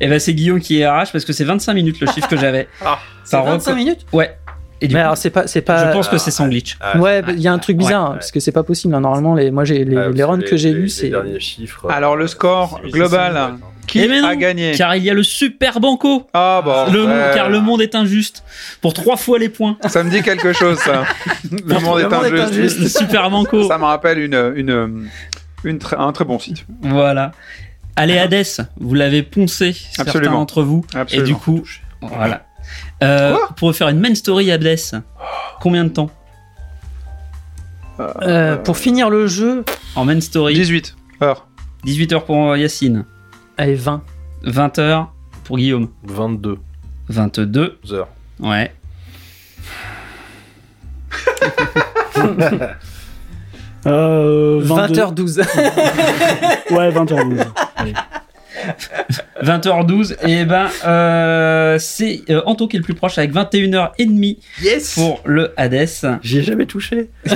[0.00, 2.68] Et bah c'est Guillaume qui arrache parce que c'est 25 minutes le chiffre que j'avais.
[2.84, 2.98] Ah.
[3.24, 4.06] C'est Ça 25 reco- minutes?
[4.12, 4.36] Ouais.
[4.80, 5.88] Et du Mais coup, alors c'est pas, c'est pas.
[5.88, 6.76] je pense que c'est sans glitch.
[6.80, 8.14] Ah, Ouais, bah, il y a un truc bizarre ouais, ouais.
[8.16, 8.94] parce que c'est pas possible.
[8.94, 9.00] hein.
[9.00, 11.08] Normalement, les, moi j'ai les, Ah, les runs que j'ai les c'est.
[11.08, 11.86] derniers chiffres.
[11.90, 13.54] Alors le score global,
[13.86, 14.72] qui Eh mais non, a gagné?
[14.76, 16.26] Car il y a le super banco.
[16.34, 16.92] Ah bon.
[16.92, 17.30] Le monde- ouais.
[17.34, 18.44] car le monde est injuste.
[18.82, 19.78] Pour trois fois les points.
[19.88, 21.04] Ça me dit quelque chose, ça.
[21.50, 22.02] le monde est
[22.36, 22.78] est injuste.
[22.80, 23.66] Le super banco.
[23.66, 24.52] Ça me rappelle une,
[25.64, 26.66] une, un très bon site.
[26.82, 27.32] Voilà.
[27.96, 30.32] Allez Hades, vous l'avez poncé, certains Absolument.
[30.40, 30.84] d'entre vous.
[30.94, 31.26] Absolument.
[31.26, 31.62] Et du coup,
[32.02, 32.46] voilà.
[33.02, 34.76] Euh, Quoi pour faire une main story Hades,
[35.60, 36.10] combien de temps
[38.22, 41.46] Euh, pour finir le jeu, En main story 18 heures.
[41.84, 43.04] 18 heures pour Yacine,
[43.56, 44.02] allez 20.
[44.42, 45.12] 20 heures
[45.44, 46.58] pour Guillaume, 22
[47.08, 48.08] 22, heures.
[48.40, 48.72] ouais.
[53.86, 55.38] euh, 20h12.
[56.70, 57.46] Ouais, 20h12.
[57.76, 57.94] Allez.
[59.42, 64.94] 20h12, et ben euh, c'est euh, Anto qui est le plus proche avec 21h30 Yes
[64.94, 65.88] pour le Hades.
[66.22, 67.10] J'y ai jamais touché.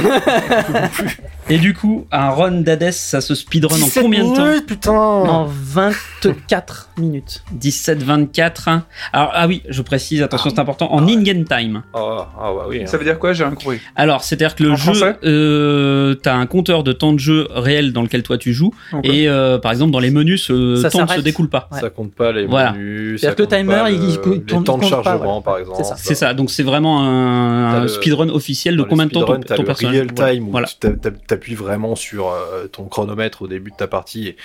[1.49, 4.66] Et du coup, un run d'Hades, ça se speedrun en 17 combien de temps minutes,
[4.66, 7.43] putain en 24 minutes.
[7.61, 8.83] 17-24.
[9.12, 11.83] Alors, ah oui, je précise, attention, c'est important, en in-game time.
[11.93, 12.83] Ah, ah bah oui.
[12.83, 12.87] hein.
[12.87, 13.81] Ça veut dire quoi J'ai rien compris?
[13.97, 15.16] Alors, c'est-à-dire que le En jeu, français?
[15.25, 19.05] euh, t'as un compteur de temps de jeu réel dans lequel toi tu joues, Ok.
[19.05, 21.69] et euh, par exemple, dans les menus, ce Ça temps ne se découle pas.
[21.73, 21.81] Ouais.
[21.81, 22.73] Ça compte pas les Voilà.
[22.73, 23.21] menus.
[23.21, 25.43] C'est-à-dire que le timer, le- il compte- les temps de compte pas, chargement, ouais.
[25.45, 25.77] par exemple.
[25.79, 25.97] C'est ça.
[25.97, 29.21] C'est ça, donc c'est vraiment un, T'as un le- speedrun officiel de combien de temps
[29.25, 29.95] ton, ton le personnage.
[29.97, 30.67] real time où Voilà.
[30.67, 34.37] tu t'a- t'a- t'appuies vraiment sur euh, ton chronomètre au début de ta partie et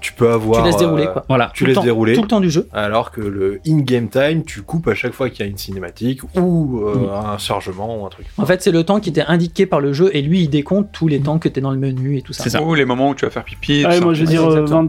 [0.00, 0.62] tu peux avoir.
[0.62, 1.24] Tu laisses dérouler euh, quoi.
[1.28, 1.50] Voilà.
[1.54, 2.14] Tu Tout le laisses temps- dérouler.
[2.14, 2.68] Tout le temps du jeu.
[2.72, 6.22] Alors que le in-game time, tu coupes à chaque fois qu'il y a une cinématique
[6.36, 8.26] ou euh, un chargement ou un truc.
[8.38, 10.90] En fait, c'est le temps qui était indiqué par le jeu et lui, il décompte
[10.92, 12.42] tous les temps que t'es dans le menu et tout ça.
[12.44, 12.62] C'est ça.
[12.62, 13.82] Ou les moments où tu vas faire pipi.
[13.82, 14.00] ça.
[14.00, 14.84] moi je vais dire euh, exactement.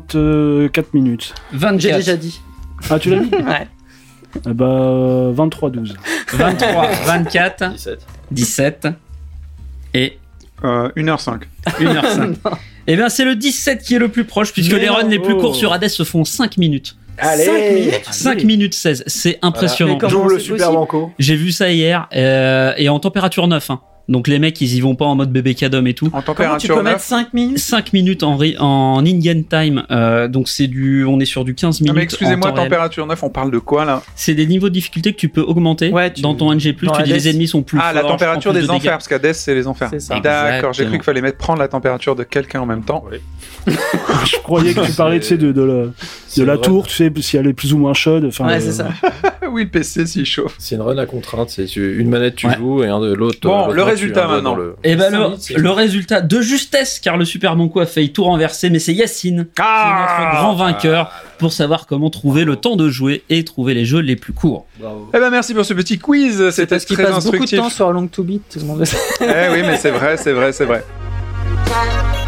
[0.64, 1.34] 24 minutes.
[1.54, 2.42] 24, J'ai déjà dit.
[2.90, 3.68] Ah, tu l'as mis Ouais.
[4.48, 5.94] Eh bah, 23-12.
[6.34, 8.06] 23, 24, 17.
[8.32, 8.88] 17
[9.94, 10.18] et
[10.64, 11.42] Euh, 1h05.
[11.68, 12.36] 1h05.
[12.92, 15.10] Et bien, c'est le 17 qui est le plus proche, puisque Mais les runs non.
[15.10, 15.40] les plus Oh.
[15.40, 16.98] courts sur Hades se font 5 minutes.
[17.18, 19.98] Allez 5 minutes 5 minutes 16, c'est impressionnant.
[20.40, 21.12] Super banco.
[21.20, 23.70] J'ai vu ça hier, euh, et en température 9.
[23.70, 23.80] hein.
[24.12, 26.08] Donc les mecs, ils y vont pas en mode bébé cadom et tout.
[26.08, 27.02] En Comment tu température peux mettre 9.
[27.04, 31.44] 5 minutes 5 minutes en, en in-game time, euh, donc c'est du, on est sur
[31.46, 31.96] du 15 Non, minutes.
[31.96, 34.04] mais excusez-moi, température 9, on parle de quoi là?
[34.16, 36.76] C'est des niveaux de difficulté que tu peux augmenter Ouais, tu- dans ton NG+.
[36.84, 38.92] dans Tu dis les ennemis sont plus Ah, la température plus des de enfers, dégâts.
[38.92, 39.88] parce qu'Hades, c'est les enfers.
[39.92, 40.20] C'est ça.
[40.20, 43.04] D'accord, j'ai cru qu'il fallait mettre prendre la température de quelqu'un en même temps.
[43.68, 45.86] Je croyais que tu parlais tu sais, de, de la,
[46.38, 48.26] de la tour, tu sais, si elle est plus ou moins chaude.
[48.26, 48.90] Enfin, Ouais, euh, c'est ça.
[49.52, 50.56] oui, le PC s'il chauffe.
[50.58, 51.50] C'est une run à contrainte.
[51.50, 52.58] C'est une manette tu Ouais.
[52.58, 53.38] joues et un de l'autre.
[53.44, 54.56] Bon, l'autre le résultat maintenant.
[54.56, 58.24] le- Et ben Cinq le, résultat de justesse, car le Super Banco a failli tout
[58.24, 62.76] renverser, mais c'est Yacine qui est notre grand vainqueur pour savoir comment trouver le temps
[62.76, 64.66] de jouer et trouver les jeux les plus courts.
[65.14, 67.60] Eh ben merci pour ce petit quiz, c'était Parce qu'il très passe beaucoup de instructif.
[67.60, 68.98] temps sur Long to Beat, tout le monde le sait.
[69.22, 70.84] Eh oui, mais c'est vrai, c'est vrai, c'est vrai.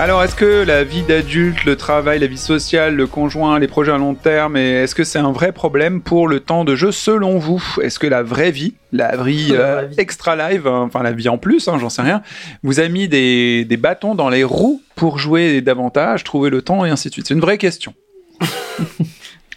[0.00, 3.92] Alors, est-ce que la vie d'adulte, le travail, la vie sociale, le conjoint, les projets
[3.92, 7.36] à long terme, est-ce que c'est un vrai problème pour le temps de jeu selon
[7.36, 7.62] vous?
[7.82, 11.36] Est-ce que la vraie vie, la vie, euh, extra live, hein, enfin la vie en
[11.36, 12.22] plus, hein, j'en sais rien,
[12.62, 16.86] vous a mis des, des bâtons dans les roues pour jouer davantage, trouver le temps
[16.86, 17.26] et ainsi de suite?
[17.28, 17.92] C'est une vraie question.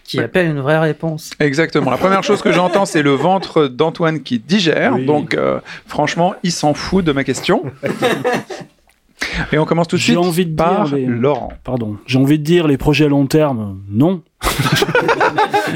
[0.04, 1.30] Qui appelle une vraie réponse.
[1.40, 1.90] Exactement.
[1.90, 4.96] La première chose que j'entends, c'est le ventre d'Antoine qui digère.
[4.96, 5.06] Oui.
[5.06, 7.64] Donc, euh, franchement, il s'en fout de ma question.
[9.52, 11.54] Et on commence tout de J'ai suite envie de par dire les- Laurent.
[11.64, 11.98] Pardon.
[12.06, 14.22] J'ai envie de dire les projets à long terme, non.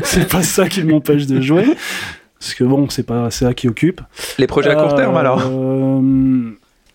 [0.03, 1.65] c'est pas ça qui m'empêche de jouer.
[2.39, 4.01] Parce que bon, c'est pas ça qui occupe.
[4.37, 6.51] Les projets à court terme, Euh, alors euh,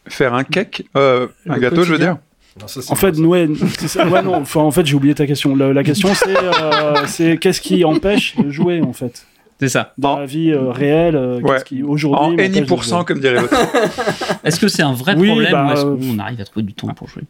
[0.08, 2.16] Faire un cake, euh, un gâteau, je veux dire.
[2.60, 3.48] Non, ça, c'est En fait, ouais,
[3.86, 4.06] ça.
[4.06, 5.56] Ouais, non, enfin, en fait, j'ai oublié ta question.
[5.56, 9.26] La, la question, c'est euh, c'est qu'est-ce qui empêche de jouer, en fait?
[9.62, 9.92] C'est ça.
[9.96, 11.62] Dans En- la vie euh, réelle, euh, Ouais.
[11.64, 12.34] qui aujourd'hui.
[12.34, 13.54] En any pourcent, comme dirait l'autre.
[14.44, 16.66] Est-ce que c'est un vrai Oui, problème bah, ou est-ce euh, qu'on arrive à trouver
[16.66, 17.22] du temps pour jouer?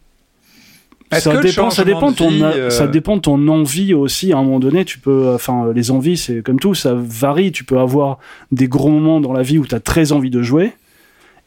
[1.13, 3.47] Ça dépend, ça changement dépend de de ton, vie, a- euh, ça dépend de ton
[3.49, 4.33] envie aussi.
[4.33, 7.53] À un moment donné, tu peux, enfin, les envies, c'est comme tout, ça varie.
[7.53, 8.19] Tu peux avoir
[8.51, 10.73] des gros moments dans la vie où tu as très envie de jouer,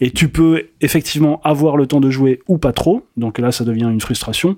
[0.01, 3.07] et tu peux effectivement avoir le temps de jouer ou pas trop.
[3.17, 4.55] Donc là, ça devient une frustration.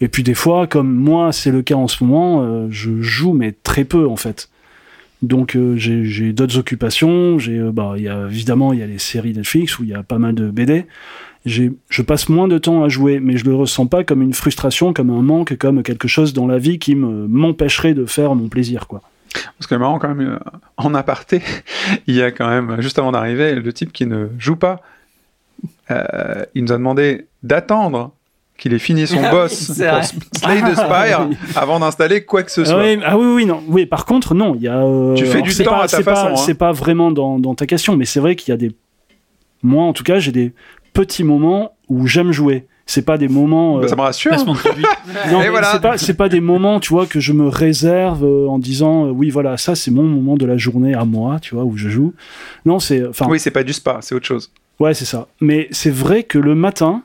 [0.00, 3.34] Et puis des fois, comme moi, c'est le cas en ce moment, euh, je joue
[3.34, 4.48] mais très peu en fait.
[5.22, 7.38] Donc euh, j'ai d'autres occupations.
[7.38, 9.94] J'ai, euh, bah, y a évidemment, il y a les séries Netflix où il y
[9.94, 10.86] a pas mal de BD.
[11.46, 14.92] Je passe moins de temps à jouer, mais je le ressens pas comme une frustration,
[14.92, 18.48] comme un manque, comme quelque chose dans la vie qui me m'empêcherait de faire mon
[18.48, 19.02] plaisir, quoi.
[19.58, 20.38] Parce que marrant quand même, euh,
[20.76, 21.42] en aparté,
[22.06, 24.80] il y a quand même, juste avant d'arriver, le type qui ne joue pas,
[25.90, 28.12] euh, il nous a demandé d'attendre
[28.58, 30.04] qu'il ait fini son Ah boss oui, pour.
[30.40, 32.82] Slay the Spire Ah avant d'installer quoi que ce Ah soit.
[32.82, 33.62] oui, ah oui, oui, non.
[33.68, 34.78] Oui, par contre, non, il y a.
[34.82, 36.36] euh, Tu fais du temps pas- à ta façon, hein.
[36.36, 38.72] C'est pas vraiment dans, dans ta question, mais c'est vrai qu'il y a des.
[39.62, 40.52] Moi, en tout cas, j'ai des
[40.92, 42.66] petits moments où j'aime jouer.
[42.86, 43.78] C'est pas des moments.
[43.78, 44.32] euh, Bah, ça me rassure.
[44.46, 45.72] Non, Et mais voilà.
[45.72, 49.06] c'est pas, c'est pas des moments, tu vois, que je me réserve euh, en disant,
[49.06, 51.76] euh, oui, voilà, ça, c'est mon moment de la journée à moi, tu vois, où
[51.76, 52.14] je joue.
[52.64, 54.50] Non, c'est, enfin, Oui, c'est pas du spa, c'est autre chose.
[54.80, 55.28] ouais, c'est ça.
[55.42, 57.02] Mais c'est vrai que le matin,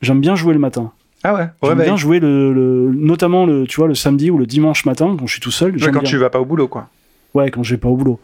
[0.00, 0.92] j'aime bien jouer le matin.
[1.24, 1.86] Ah ouais, au J'aime réveil.
[1.86, 5.26] bien jouer le, le- notamment le, tu vois, le samedi ou le dimanche matin quand
[5.26, 5.72] je suis tout seul.
[5.74, 6.02] Ouais, quand bien.
[6.02, 6.88] tu vas pas au boulot, quoi.
[7.34, 8.20] Ouais, quand je vais pas au boulot.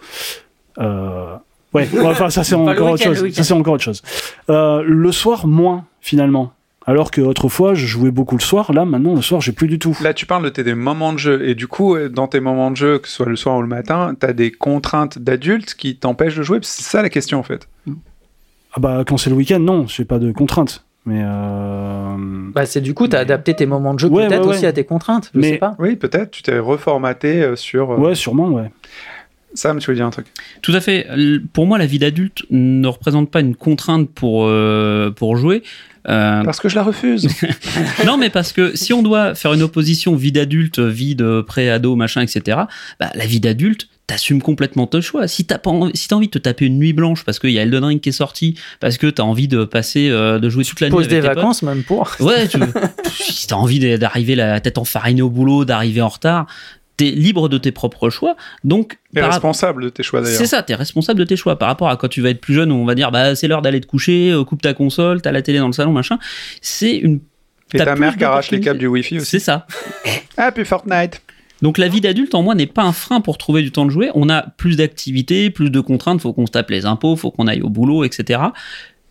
[0.79, 1.35] Euh,
[1.75, 3.33] Ouais, ouais, enfin, ça c'est encore autre chose.
[3.33, 4.03] Ça c'est encore autre chose.
[4.51, 6.53] Euh, le soir, moins, finalement.
[6.85, 8.73] Alors que autrefois, je jouais beaucoup le soir.
[8.75, 9.97] Là, maintenant, le soir, j'ai plus du tout.
[10.03, 11.49] Là, tu parles de tes des moments de jeu.
[11.49, 13.63] Et du coup, euh, dans tes moments de jeu, que ce soit le soir ou
[13.63, 16.59] le matin, t'as des contraintes d'adultes qui t'empêchent de jouer?
[16.61, 17.67] C'est ça la question, en fait.
[18.75, 20.85] Ah bah, quand c'est le week-end, non, j'ai pas de contraintes.
[21.05, 22.17] Mais euh...
[22.55, 24.67] Bah, c'est du coup, tu as adapté tes moments de jeu Ouais, peut-être ouais, aussi
[24.67, 25.75] à tes contraintes, je Mais- sais pas.
[25.79, 26.31] Oui, peut-être.
[26.31, 27.91] Tu t'es reformaté euh, sur.
[27.93, 28.71] euh, ouais, sûrement, ouais.
[29.55, 30.27] Sam, tu veux dire un truc?
[30.63, 31.07] Tout à fait.
[31.53, 35.63] Pour moi, la vie d'adulte ne représente pas une contrainte pour, euh, pour jouer.
[36.09, 37.29] Euh, Parce que je la refuse.
[38.07, 41.95] non, mais parce que si on doit faire une opposition vie d'adulte, vie de pré-ado,
[41.97, 42.61] machin, etc.,
[42.99, 45.29] bah, la vie d'adulte, t'assumes complètement ton choix.
[45.29, 47.51] Si t'as pas envie, si t'as envie de te taper une nuit blanche parce qu'il
[47.51, 50.49] y a Elden Ring qui est sorti, parce que t'as envie de passer, euh, de
[50.51, 52.11] jouer toute la nuit Pose avec des tes potes, vacances même pour.
[52.21, 52.59] Ouais, tu,
[53.11, 56.47] si t'as envie d'arriver la tête enfarinée au boulot, d'arriver en retard,
[56.97, 58.37] t'es libre de tes propres choix.
[58.65, 60.37] Donc, par- responsable de tes choix, d'ailleurs.
[60.39, 61.59] c'est ça, t'es responsable de tes choix.
[61.59, 63.49] Par rapport à quand tu vas être plus jeune, où on va dire, bah, c'est
[63.49, 66.19] l'heure d'aller te coucher, euh, coupe ta console, t'as la télé dans le salon, machin.
[66.61, 67.21] C'est une.
[67.75, 68.87] Et t'as ta mère qui arrache les câbles du.
[68.87, 69.27] Wi-Fi aussi.
[69.27, 69.67] C'est ça.
[70.39, 71.21] Ah, puis Fortnite.
[71.63, 73.91] Donc la vie d'adulte en moi n'est pas un frein pour trouver du temps de
[73.91, 74.11] jouer.
[74.15, 77.47] On a plus d'activités, plus de contraintes, faut qu'on se tape les impôts, faut qu'on
[77.47, 78.41] aille au boulot, etc.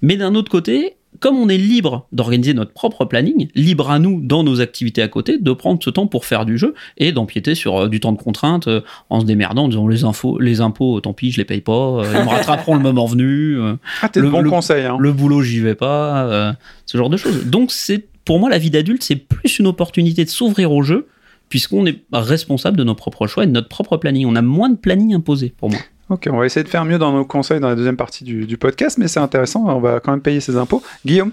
[0.01, 4.19] Mais d'un autre côté, comme on est libre d'organiser notre propre planning, libre à nous
[4.21, 7.53] dans nos activités à côté de prendre ce temps pour faire du jeu et d'empiéter
[7.53, 10.61] sur euh, du temps de contrainte euh, en se démerdant, en disant les infos, les
[10.61, 13.57] impôts, tant pis, je les paye pas, euh, ils me rattraperont le moment venu.
[14.01, 14.97] Ah, Le- bons le- conseils, hein.
[14.99, 16.53] le boulot, j'y vais pas, euh,
[16.85, 17.45] ce genre de choses.
[17.45, 21.07] Donc, c'est pour moi, la vie d'adulte, c'est plus une opportunité de s'ouvrir au jeu,
[21.51, 24.25] puisqu'on est responsable de nos propres choix et de notre propre planning.
[24.25, 25.79] On a moins de planning imposé, pour moi.
[26.09, 28.45] Ok, on va essayer de faire mieux dans nos conseils dans la deuxième partie du,
[28.45, 30.81] du podcast, mais c'est intéressant, on va quand même payer ses impôts.
[31.05, 31.31] Guillaume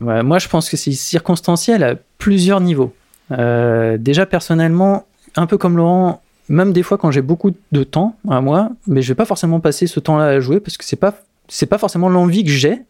[0.00, 2.94] Ouais, moi, je pense que c'est circonstanciel à plusieurs niveaux.
[3.32, 8.16] Euh, déjà, personnellement, un peu comme Laurent, même des fois quand j'ai beaucoup de temps
[8.28, 10.96] à moi, mais je vais pas forcément passer ce temps-là à jouer parce que c'est
[10.96, 11.14] pas
[11.50, 12.82] c'est pas forcément l'envie que j'ai,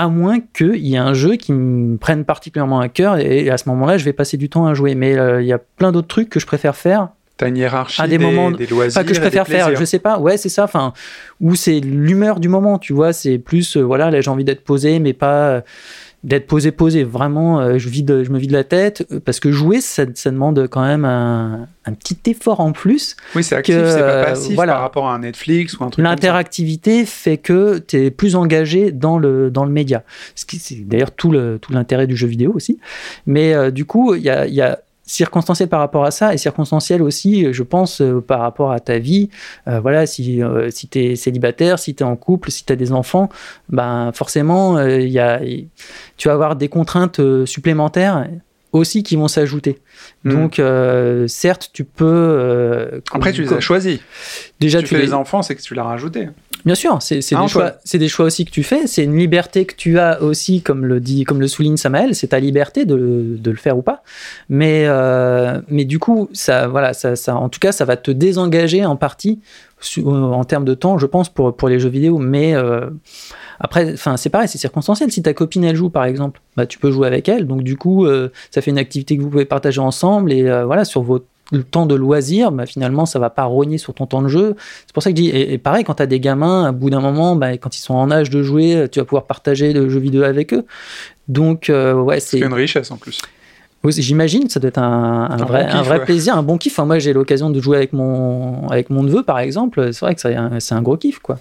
[0.00, 3.58] à moins qu'il y ait un jeu qui me prenne particulièrement à cœur et à
[3.58, 4.94] ce moment-là, je vais passer du temps à jouer.
[4.94, 7.08] Mais euh, il y a plein d'autres trucs que je préfère faire.
[7.36, 9.98] T'as une hiérarchie À des des, moments- des loisirs que je préfère faire, je sais
[9.98, 10.92] pas, ouais, c'est ça, enfin,
[11.40, 14.62] où c'est l'humeur du moment, tu vois, c'est plus, euh, voilà, là j'ai envie d'être
[14.64, 15.60] posé, mais pas euh,
[16.22, 19.50] d'être posé, posé, vraiment, euh, je, vide, je me vide la tête, euh, parce que
[19.50, 23.16] jouer, ça, ça demande quand même un, un petit effort en plus.
[23.34, 24.74] Oui, c'est actif, c'est pas euh, passif voilà.
[24.74, 26.10] par rapport à un Netflix ou un truc comme ça.
[26.10, 30.04] L'interactivité fait que tu es plus engagé dans le, dans le média.
[30.34, 32.78] Ce qui, c'est d'ailleurs tout le- tout l'intérêt du jeu vidéo aussi.
[33.26, 34.78] Mais euh, du coup, il y a, il y a
[35.10, 38.98] circonstanciel par rapport à ça et circonstanciel aussi, je pense, euh, par rapport à ta
[38.98, 39.28] vie.
[39.66, 42.72] Euh, voilà, si, euh, si tu es célibataire, si tu es en couple, si tu
[42.72, 43.28] as des enfants,
[43.68, 45.40] ben forcément, il y a,
[46.16, 48.28] tu vas avoir des contraintes supplémentaires
[48.72, 49.80] aussi qui vont s'ajouter.
[50.24, 50.32] Mhm.
[50.34, 52.04] Donc, euh, certes, tu peux.
[52.06, 53.98] euh, Après, tu les as choisis.
[54.60, 56.28] déjà, tu tu fais les les enfants, c'est que tu l'as rajouté.
[56.66, 59.16] Bien sûr, c'est Ah, des, choix- c'est des choix aussi que tu fais, c'est une
[59.16, 62.84] liberté que tu as aussi, comme le, dit, comme le souligne Samael, c'est ta liberté
[62.84, 64.02] de, de le faire ou pas.
[64.50, 68.10] Mais, euh, mais du coup, ça, voilà, ça, ça, en tout cas, ça va te
[68.10, 69.40] désengager en partie
[70.04, 72.18] en termes de temps, je pense, pour, pour les jeux vidéo.
[72.18, 72.90] Mais euh,
[73.58, 75.10] après, enfin, c'est pareil, c'est circonstanciel.
[75.10, 77.46] Si ta copine, elle joue, par exemple, bah, tu peux jouer avec elle.
[77.46, 80.32] Donc, du coup, euh, ça fait une activité que vous pouvez partager ensemble.
[80.32, 83.76] Et euh, voilà, sur votre le temps de loisir, bah, finalement, ça va pas rogner
[83.76, 84.54] sur ton temps de jeu.
[84.86, 86.70] C'est pour ça que je dis, et, et pareil, quand tu as des gamins, à
[86.70, 89.72] bout d'un moment, bah, quand ils sont en âge de jouer, tu vas pouvoir partager
[89.72, 90.64] le jeu vidéo avec eux.
[91.26, 92.46] Donc, euh, ouais, C'est c'est.
[92.46, 93.20] une richesse en plus.
[93.88, 96.04] J'imagine, ça doit être un, un Un vrai, bon kiff, un vrai ouais.
[96.04, 96.74] plaisir, un bon kiff.
[96.74, 99.94] Enfin, moi, j'ai l'occasion de jouer avec mon, avec mon neveu, par exemple.
[99.94, 101.38] C'est vrai que c'est un, c'est un gros kiff, quoi.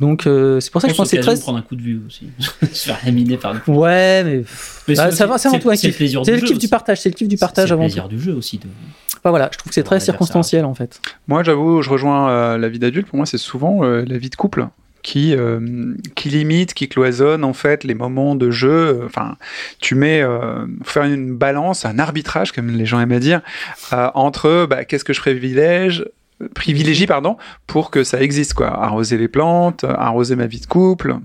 [0.00, 1.34] Donc, euh, c'est pour ça que je pense que c'est très.
[1.36, 2.28] de prendre un coup de vue aussi.
[2.72, 4.44] se faire laminer par le Ouais, mais.
[4.88, 5.98] Mais Bah, c'est ça va, aussi- c'est avant c'est- tout un c'est le kiff.
[6.24, 7.92] C'est du le kiff du partage, c'est le kiff du partage C'est le avant tout.
[7.92, 8.56] plaisir du jeu aussi.
[8.56, 8.64] De...
[9.18, 11.00] Enfin, voilà, je trouve que c'est très circonstanciel, en fait.
[11.28, 13.08] Moi, j'avoue, je rejoins euh, la vie d'adulte.
[13.08, 14.66] Pour moi, c'est souvent euh, la vie de couple
[15.04, 19.02] qui, euh, qui limite, qui cloisonne en fait les moments de jeu.
[19.04, 19.36] Enfin,
[19.78, 23.42] tu mets, euh, faire une balance, un arbitrage, comme les gens aiment à dire,
[23.92, 26.04] euh, entre bah, qu'est-ce que je privilège
[26.56, 27.36] privilégie pardon
[27.68, 31.16] pour que ça existe quoi arroser les plantes arroser ma vie de couple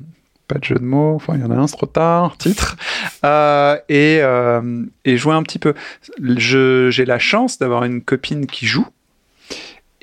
[0.47, 2.77] pas de jeu de mots enfin il y en a un c'est trop tard titre
[3.25, 4.21] Euh, et,
[5.03, 5.73] et jouer un petit peu
[6.21, 8.87] j'ai la chance d'avoir une copine qui joue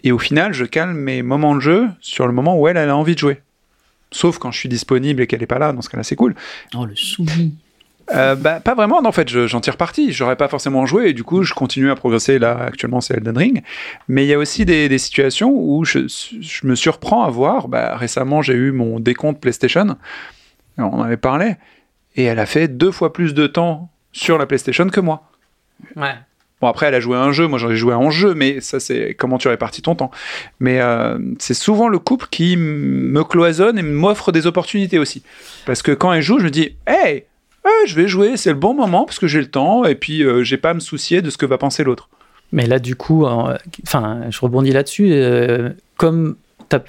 [0.07, 2.97] et au final, je calme mes moments de jeu sur le moment où elle a
[2.97, 3.41] envie de jouer.
[4.17, 6.35] Sauf quand je suis disponible et qu'elle n'est pas là, dans ce cas-là, c'est cool.
[6.75, 7.55] Oh, le soumis.
[8.15, 10.13] Euh, bah, pas vraiment, non, en fait, je- j'en tire parti.
[10.13, 12.39] J'aurais pas forcément joué et du coup, je continue à progresser.
[12.39, 13.63] Là, actuellement, c'est Elden Ring.
[14.09, 16.07] Mais il y a aussi des, des situations où je,
[16.41, 17.67] je me surprends à voir.
[17.69, 19.97] Bah, récemment, j'ai eu mon décompte PlayStation.
[20.79, 21.57] On en avait parlé.
[22.15, 25.29] Et elle a fait deux fois plus de temps sur la PlayStation que moi.
[25.97, 26.15] Ouais.
[26.67, 28.35] Bon, après, elle a joué à un jeu, moi j'en ai joué à un jeu,
[28.35, 30.11] mais ça, c'est comment tu répartis ton temps.
[30.59, 35.23] Mais euh, c'est souvent le couple qui me cloisonne et m'offre des opportunités aussi.
[35.65, 37.23] Parce que quand elle joue, je me dis, hey,
[37.65, 40.25] euh, je vais jouer, c'est le bon moment parce que j'ai le temps et puis
[40.25, 42.09] euh, j'ai pas à me soucier de ce que va penser l'autre.
[42.51, 43.57] Mais là, du coup, euh,
[43.87, 45.11] enfin, je rebondis là-dessus.
[45.13, 46.35] euh, comme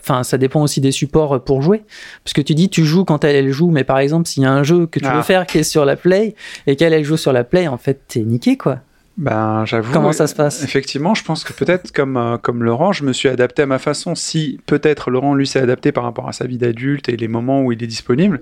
[0.02, 1.84] Enfin, ça dépend aussi des supports pour jouer.
[2.24, 4.46] Parce que tu dis, tu joues quand elle, elle joue, mais par exemple, s'il y
[4.48, 5.16] a un jeu que tu Ah.
[5.18, 6.34] veux faire qui est sur la Play
[6.66, 8.80] et qu'elle, elle joue sur la Play, en fait, t'es niqué, quoi.
[9.18, 9.92] Ben, j'avoue.
[9.92, 10.64] Comment ça se passe?
[10.64, 13.80] Effectivement, je pense que peut-être comme, euh, comme Laurent, je me suis adapté à ma
[13.80, 14.14] façon.
[14.14, 17.64] Si peut-être Laurent, lui, s'est adapté par rapport à sa vie d'adulte et les moments
[17.64, 18.42] où il est disponible,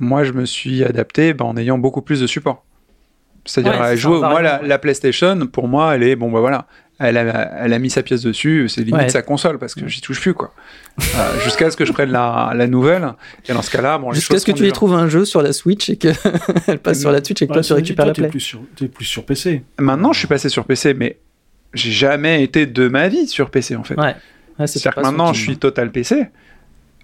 [0.00, 2.64] moi, je me suis adapté ben, en ayant beaucoup plus de support.
[3.44, 6.66] C'est-à-dire, Ouais, jouer, moi, la, la PlayStation, pour moi, elle est, bon, ben voilà,
[6.98, 9.08] elle a, elle a mis sa pièce dessus, c'est limite Ouais.
[9.08, 10.52] sa console parce que j'y touche plus, quoi.
[11.00, 13.12] Euh, Jusqu'à ce que je prenne la, la nouvelle.
[13.48, 15.52] Et dans ce cas-là, bon, Jusqu'à ce que tu y trouves un jeu sur la
[15.52, 16.16] Switch et qu'elle
[16.82, 18.24] passe sur la Switch et que Ouais, toi, tu récupères la Play.
[18.24, 19.62] T'es plus, sur- t'es plus sur PC.
[19.78, 21.18] Maintenant, je suis passé sur PC, mais
[21.72, 23.94] j'ai jamais été de ma vie sur PC, en fait.
[23.94, 24.16] Ouais.
[24.58, 26.26] Ouais, c'est C'est-à-dire que maintenant, je suis total PC.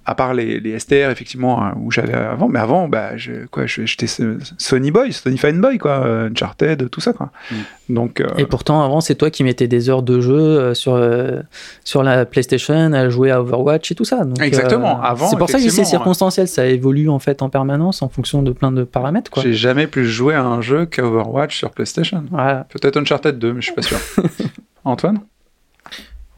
[0.07, 2.47] À part les, les STR, effectivement, hein, où j'avais avant.
[2.49, 4.25] Mais avant, bah, je, quoi, je- j'étais so-
[4.59, 6.05] Sony Boy, Sony Fanboy, quoi.
[6.05, 7.31] euh, Uncharted, tout ça, quoi.
[7.51, 7.55] Mm.
[7.95, 10.95] Donc, euh, Et pourtant, avant, c'est toi qui mettais des heures de jeu euh, sur,
[10.95, 11.41] euh,
[11.85, 14.25] sur la PlayStation à jouer à Overwatch et tout ça.
[14.25, 15.01] Donc, Exactement.
[15.03, 16.49] Avant, c'est pour ça que c'est circonstanciel.
[16.49, 19.31] Ça évolue en fait en permanence en fonction de plein de paramètres.
[19.31, 19.43] Quoi.
[19.43, 22.25] j'ai jamais plus joué à un jeu qu'à Overwatch sur PlayStation.
[22.31, 22.67] Voilà.
[22.71, 23.99] Peut-être Uncharted 2, mais je suis pas sûr.
[24.85, 25.21] Antoine?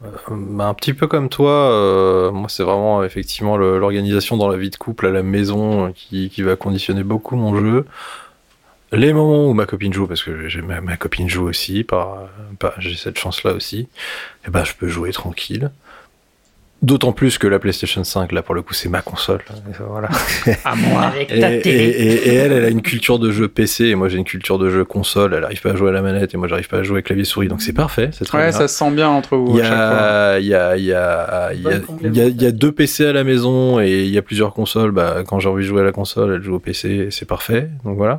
[0.01, 4.69] Bah, un petit peu comme toi, euh, moi c'est vraiment effectivement l'organisation dans la vie
[4.69, 7.85] de couple à la maison euh, qui, va conditionner beaucoup mon jeu.
[8.91, 12.29] Les moments où ma copine joue, parce que ma, ma copine joue aussi, par,
[12.77, 13.89] j'ai cette chance-là aussi,
[14.47, 15.71] et ben je peux jouer tranquille.
[16.83, 19.39] D'autant plus que la PlayStation 5, là pour le coup, c'est ma console.
[19.89, 20.09] Voilà.
[20.63, 21.01] À moi.
[21.05, 24.09] Avec Et, et- et- et elle, elle a une culture de jeu PC, et moi
[24.09, 25.33] j'ai une culture de jeu console.
[25.33, 27.01] Elle arrive pas à jouer à la manette, et moi j'arrive pas à jouer à
[27.01, 28.11] clavier souris, donc c'est parfait.
[28.13, 28.51] C'est très Ouais, bien.
[28.51, 31.51] ça se sent bien entre vous Il y a, il y, a, il y, a,
[31.53, 33.79] il y, a, Bonne il y, a, il y a deux PC à la maison
[33.81, 34.91] et il y a plusieurs consoles.
[34.91, 37.25] Bah, quand j'ai envie de jouer à la console, elle joue au PC et c'est
[37.27, 37.69] parfait.
[37.85, 38.17] Donc voilà.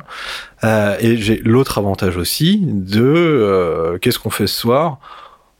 [0.65, 4.99] Euh, et j'ai l'autre avantage aussi de euh, qu'est-ce qu'on fait ce soir?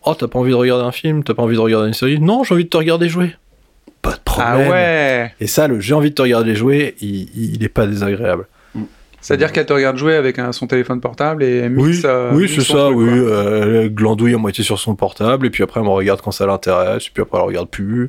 [0.09, 2.19] Oh, t'as pas envie de regarder un film T'as pas envie de regarder une série
[2.19, 3.35] Non, j'ai envie de te regarder jouer.
[4.01, 4.69] Pas de Ah problème.
[4.69, 8.45] ouais Et ça, le j'ai envie de te regarder jouer, il, il est pas désagréable.
[9.21, 12.31] C'est-à-dire qu'elle te regarde jouer avec un- son téléphone portable et elle Oui, mixe, euh,
[12.33, 13.09] oui mixe c'est ça, truc, oui.
[13.09, 16.31] euh, elle glandouille à moitié sur son portable, et puis après, elle me regarde quand
[16.31, 18.07] ça l'intéresse, et puis après, elle regarde plus.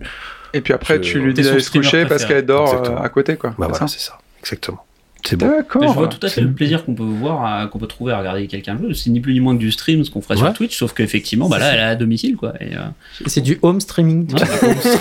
[0.54, 3.00] Et puis après, Je- tu lui dis d'aller se coucher parce qu'elle dort euh, Exactement.
[3.02, 3.50] à côté, quoi.
[3.50, 4.18] Bah C'est voilà, ça c'est ça.
[4.38, 4.84] Exactement.
[5.24, 5.46] C'est bon.
[5.48, 5.82] D'accord.
[5.82, 8.46] Je vois tout à fait le plaisir qu'on peut voir, qu'on peut trouver à regarder
[8.46, 8.94] quelqu'un jouer.
[8.94, 10.40] C'est ni plus ni moins que du stream, ce qu'on ferait Ouais.
[10.44, 12.54] sur Twitch, sauf qu'effectivement, bah là, elle est à domicile, quoi.
[12.60, 12.80] Et, euh,
[13.26, 14.26] C'est du home streaming.
[14.26, 14.46] tu vois.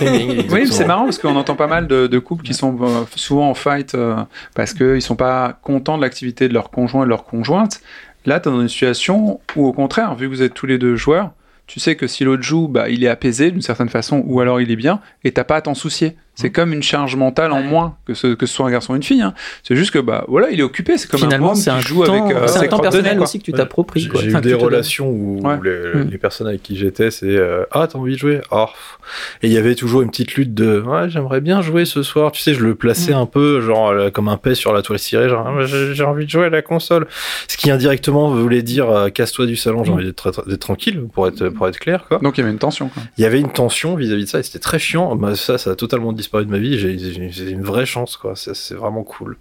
[0.03, 3.03] Oui, mais c'est marrant parce qu'on entend pas mal de, de couples qui sont euh,
[3.15, 4.15] souvent en fight euh,
[4.55, 7.81] parce qu'ils sont pas contents de l'activité de leur conjoint et de leur conjointe.
[8.25, 10.77] Là, tu es dans une situation où, au contraire, vu que vous êtes tous les
[10.77, 11.31] deux joueurs,
[11.67, 14.59] tu sais que si l'autre joue, bah, il est apaisé d'une certaine façon ou alors
[14.59, 16.15] il est bien et t'as pas à t'en soucier.
[16.39, 18.95] C'est comme une charge mentale en moins que ce, que ce soit un garçon ou
[18.95, 19.21] une fille.
[19.21, 19.33] hein.
[19.63, 20.97] C'est juste que bah voilà, il est occupé.
[20.97, 22.79] C'est comme un Finalement, homme c'est qui un joue temps, avec euh, c'est un temps
[22.79, 23.23] personnel quoi.
[23.25, 24.01] aussi que tu t'appropries.
[24.01, 25.55] J'ai eu Enfin, des relations où, Ouais.
[25.57, 26.09] où les, Mm.
[26.11, 28.41] les personnes avec qui j'étais, c'est euh, ah t'as envie de jouer?
[28.49, 28.97] Pff.
[29.41, 32.31] et il y avait toujours une petite lutte de ouais j'aimerais bien jouer ce soir.
[32.31, 34.99] Tu sais, je le plaçais un peu genre euh, comme un pet sur la toile
[34.99, 37.07] cirée, genre Ah, j'ai envie de jouer à la console.
[37.47, 39.95] Ce qui indirectement voulait dire euh, casse-toi du salon, j'ai Mm.
[39.95, 42.19] envie d'être tranquille pour être pour être clair quoi.
[42.19, 42.89] Donc il y avait une tension.
[42.89, 43.03] quoi.
[43.17, 45.15] Il y avait une tension vis-à-vis de ça et c'était très chiant.
[45.15, 46.77] Bah, ça, ça a totalement disparu de ma vie.
[46.79, 48.33] J'ai une vraie chance, quoi.
[48.35, 49.37] C'est vraiment cool.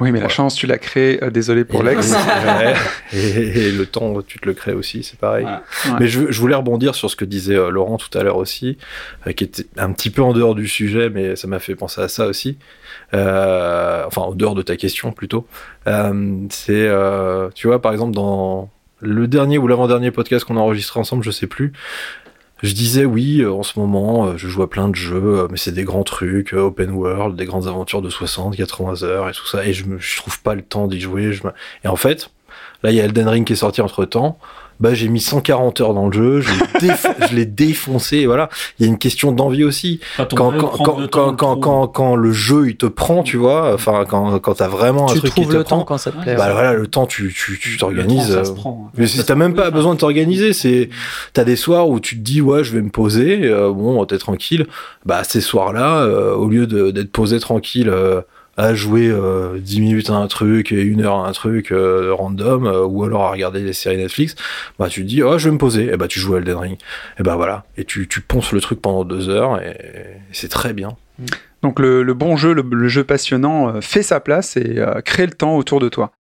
[0.00, 1.22] Oui, mais la chance, tu l'as créée.
[1.22, 2.14] euh, désolé pour l'ex.
[3.12, 5.44] Et, et le temps, tu te le crées aussi, c'est pareil.
[5.44, 5.92] Ouais.
[6.00, 8.78] Mais je, je voulais rebondir sur ce que disait euh, Laurent tout à l'heure aussi,
[9.26, 12.00] euh, qui était un petit peu en dehors du sujet, mais ça m'a fait penser
[12.00, 12.56] à ça aussi.
[13.14, 15.46] Euh, enfin, en dehors de ta question plutôt.
[15.86, 18.70] Euh, c'est, euh, tu vois, par exemple, dans
[19.00, 21.72] le dernier ou l'avant-dernier podcast qu'on a enregistré ensemble, je sais plus.
[22.62, 25.48] Je disais oui, euh, en ce moment, euh, je joue à plein de jeux, euh,
[25.50, 29.32] mais c'est des grands trucs, open world, des grandes aventures de 60, 80 heures et
[29.32, 31.32] tout ça, et je, je trouve pas le temps d'y jouer.
[31.32, 31.42] Je
[31.84, 32.30] Et en fait,
[32.84, 34.38] là, il y a Elden Ring qui est sorti entre temps.
[34.80, 38.48] Bah, j'ai mis 140 heures dans le jeu, je l'ai déf- défoncé, et voilà.
[38.78, 40.00] Il y a une question d'envie aussi.
[40.16, 42.86] Quand, Quand, quand, quand, le quand, temps, quand, trop- quand, quand le jeu il te
[42.86, 45.64] prend, tu vois, enfin, quand, quand t'as vraiment un Tu truc qui trouves te le
[45.64, 46.34] prend, temps quand ça te plaît.
[46.36, 46.52] bah ouais.
[46.52, 48.28] voilà, le temps, tu, tu, tu t'organises.
[48.28, 50.52] temps, ça se euh, prend, mais c'est- t'as même pas besoin de t'organiser.
[50.52, 50.88] C'est,
[51.32, 54.18] t'as des soirs où tu te dis, ouais, je vais me poser, euh, bon, t'es
[54.18, 54.66] tranquille.
[55.06, 58.20] Bah, ces soirs-là, euh, au lieu de- d'être posé tranquille, euh,
[58.56, 62.12] à jouer euh, 10 minutes à un truc et une heure à un truc euh,
[62.12, 64.34] random, euh, ou alors à regarder des séries Netflix,
[64.78, 65.92] bah, tu te dis, oh, je vais me poser.
[65.92, 66.78] Et bah, tu joues à Elden Ring.
[67.18, 67.64] Et bah, voilà.
[67.76, 69.76] Et tu, tu ponces le truc pendant deux heures et,
[70.32, 70.96] c'est très bien.
[71.62, 75.32] Donc le, le bon jeu, le, jeu passionnant, euh, fait sa place et crée le
[75.32, 76.12] temps autour de toi.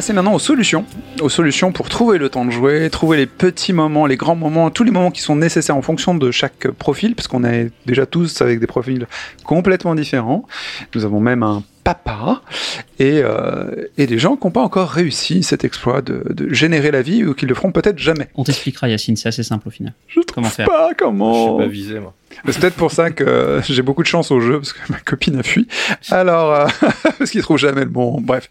[0.00, 0.86] Passer maintenant aux solutions.
[1.20, 4.70] Aux solutions pour trouver le temps de jouer, trouver les petits moments, les grands moments,
[4.70, 8.06] tous les moments qui sont nécessaires en fonction de chaque profil, parce qu'on est déjà
[8.06, 9.06] tous avec des profils
[9.44, 10.46] complètement différents.
[10.94, 12.42] Nous avons même un papa
[12.98, 16.90] et, euh, et des gens qui n'ont pas encore réussi cet exploit de, de générer
[16.90, 18.28] la vie ou qui le feront peut-être jamais.
[18.34, 19.92] On t'expliquera, Yacine, c'est assez simple au final.
[20.08, 21.56] Je Comment faire pas Je comment.
[21.58, 22.14] suis pas visé, moi.
[22.46, 25.36] C'est peut-être pour ça que j'ai beaucoup de chance au jeu, parce que ma copine
[25.38, 25.66] a fui.
[26.10, 26.66] Alors, euh,
[27.18, 28.20] parce qu'il trouve jamais le bon.
[28.20, 28.48] Bref.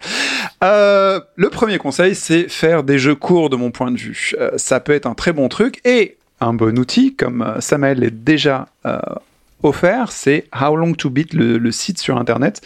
[0.63, 4.33] Euh, le premier conseil, c'est faire des jeux courts de mon point de vue.
[4.39, 7.99] Euh, ça peut être un très bon truc et un bon outil, comme euh, Samael
[7.99, 8.99] l'a déjà euh,
[9.63, 12.61] offert, c'est How Long to Beat, le, site sur Internet.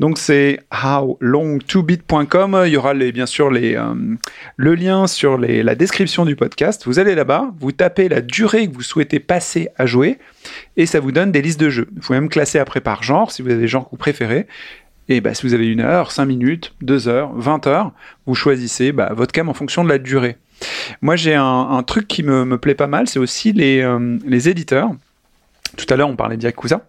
[0.00, 2.62] Donc c'est howlongtobeat.com.
[2.66, 3.94] Il y aura les, bien sûr les, euh,
[4.56, 6.82] le lien sur la description du podcast.
[6.86, 10.18] Vous allez là-bas, vous tapez la durée que vous souhaitez passer à jouer
[10.76, 11.88] et ça vous donne des listes de jeux.
[11.94, 14.46] Vous pouvez même classer après par genre si vous avez des genres que vous préférez.
[15.08, 17.92] Et bah, si vous avez une heure, 5 minutes, 2 heures, 20 heures,
[18.26, 20.36] vous choisissez bah, votre cam en fonction de la durée.
[21.00, 24.18] Moi, j'ai un, un truc qui me, me plaît pas mal, c'est aussi les, euh,
[24.24, 24.90] les éditeurs.
[25.76, 26.86] Tout à l'heure, on parlait de Yakuza.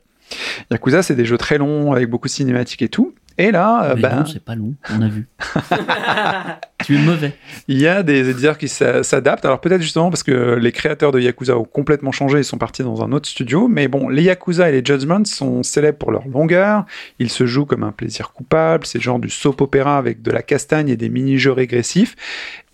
[0.72, 3.14] Yakuza, c'est des jeux très longs avec beaucoup de cinématiques et tout.
[3.40, 5.28] Et là, euh, bah, non, c'est pas long, on a vu.
[6.86, 7.34] tu es mauvais.
[7.68, 9.46] il y a des éditeurs qui s'a- s'adaptent.
[9.46, 12.84] Alors peut-être justement parce que les créateurs de Yakuza ont complètement changé, ils sont partis
[12.84, 13.68] dans un autre studio.
[13.68, 16.86] Mais bon, les Yakuza et les Judgment sont célèbres pour leur longueur.
[17.20, 18.86] Ils se jouent comme un plaisir coupable.
[18.86, 22.16] C'est genre du soap opéra avec de la castagne et des mini-jeux régressifs.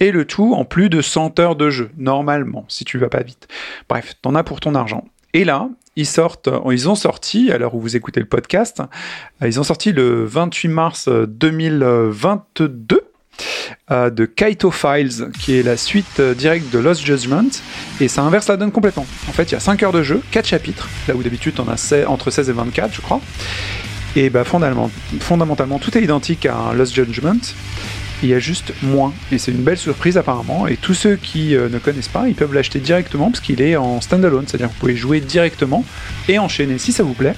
[0.01, 3.23] Et le tout en plus de 100 heures de jeu, normalement, si tu vas pas
[3.23, 3.47] vite.
[3.87, 5.05] Bref, t'en as pour ton argent.
[5.33, 5.69] Et là,
[5.99, 8.81] ils sortent, euh, ils ont sorti, à l'heure où vous écoutez le podcast,
[9.41, 13.01] euh, ils ont sorti le 28 mars euh, 2022
[13.91, 17.49] euh, de Kaito Files, qui est la suite directe de Lost Judgment,
[17.99, 19.05] et ça inverse la donne complètement.
[19.27, 21.67] En fait, il y a 5 heures de jeu, 4 chapitres, là où d'habitude on
[21.67, 23.19] a 16 entre 16 et 24, je crois.
[24.15, 27.53] Et bah fondamentalement, tout est identique à Lost Judgment.
[28.21, 29.13] Il y a juste moins.
[29.31, 30.67] Et c'est une belle surprise apparemment.
[30.67, 33.75] Et tous ceux qui euh, ne connaissent pas, ils peuvent l'acheter directement parce qu'il est
[33.77, 34.45] en standalone.
[34.47, 35.85] C'est-à-dire que vous pouvez jouer directement
[36.27, 37.35] et enchaîner si ça vous plaît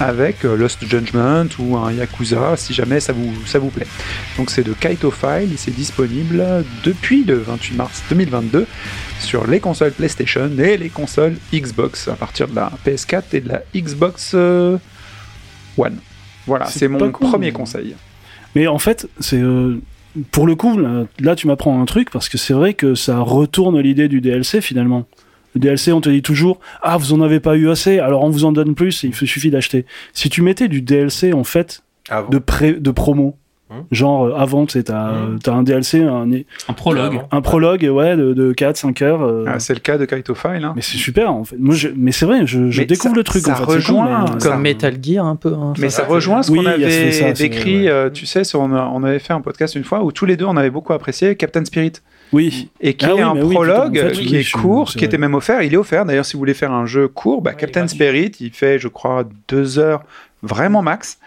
[0.00, 3.86] avec euh, Lost Judgment ou un Yakuza si jamais ça vous, ça vous plaît.
[4.36, 6.42] Donc c'est de Kaito File et c'est disponible
[6.84, 8.66] depuis le 28 mars 2022
[9.20, 13.48] sur les consoles PlayStation et les consoles Xbox à partir de la PS4 et de
[13.50, 14.78] la Xbox euh,
[15.76, 15.98] One.
[16.46, 17.28] Voilà, C'est mon cool.
[17.28, 17.94] premier conseil.
[18.54, 19.80] Mais en fait, c'est euh,
[20.30, 23.20] pour le coup, là, là, tu m'apprends un truc parce que c'est vrai que ça
[23.20, 25.06] retourne l'idée du DLC finalement.
[25.54, 28.30] Le DLC, on te dit toujours ah vous en avez pas eu assez, alors on
[28.30, 29.86] vous en donne plus, et il suffit d'acheter.
[30.12, 32.28] Si tu mettais du DLC en fait Avant.
[32.28, 33.36] de pré de promo,
[33.70, 33.84] Hum.
[33.92, 35.38] genre euh, avant, tu sais, t'as Hum.
[35.42, 36.28] t'as un DLC, un,
[36.68, 37.20] Un prologue.
[37.30, 39.22] Un prologue, ouais, de, de 4-5 heures.
[39.22, 40.64] euh, Ah, c'est le cas de Kaito File.
[40.64, 40.72] hein.
[40.74, 41.56] mais c'est super en fait.
[41.58, 43.62] Moi, je- mais c'est vrai, je, découvre ça- le truc ça en fait.
[43.66, 45.54] c'est rejoint mais- Ça- Comme Metal Gear un peu.
[45.54, 45.72] hein.
[45.78, 48.90] Mais ça rejoint ce Oui, qu'on a avait décrit, euh, tu sais, sur, on, a-
[48.92, 51.36] on avait fait un podcast une fois où tous les deux on avait beaucoup apprécié
[51.36, 51.92] Captain Spirit.
[52.32, 52.70] Oui.
[52.80, 54.90] Et qui Ah est oui, un oui, prologue putain, en fait, qui oui, est court,
[54.90, 55.62] c'est qui était même offert.
[55.62, 56.04] Il est offert.
[56.04, 57.88] D'ailleurs, si vous voulez faire un jeu court, bah, est Captain.
[57.88, 60.02] Spirit, il fait, je crois, deux heures
[60.42, 61.18] vraiment max.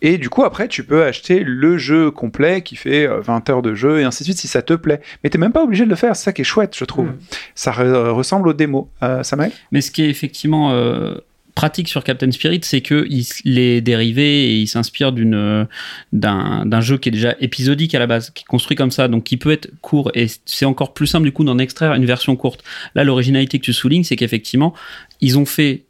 [0.00, 3.62] Et du coup, après, tu peux acheter le jeu complet qui fait euh, 20 heures
[3.62, 5.00] de jeu et ainsi de suite si ça te plaît.
[5.24, 6.14] Mais t'es même pas obligé de le faire.
[6.14, 7.06] C'est ça qui est chouette, je trouve.
[7.06, 7.18] Mm.
[7.54, 8.86] Ça re- ressemble aux démos.
[9.02, 9.50] Euh, Samuel?
[9.72, 11.14] Mais ce qui est effectivement euh,
[11.56, 15.64] pratique sur Captain Spirit, c'est que il s- les dérivés et il s'inspire d'une euh,
[16.12, 19.08] d'un d'un jeu qui est déjà épisodique à la base, qui est construit comme ça,
[19.08, 22.06] donc qui peut être court et c'est encore plus simple du coup d'en extraire une
[22.06, 22.62] version courte.
[22.94, 24.72] Là, l'originalité que tu soulignes, c'est qu'effectivement,
[25.20, 25.82] ils ont fait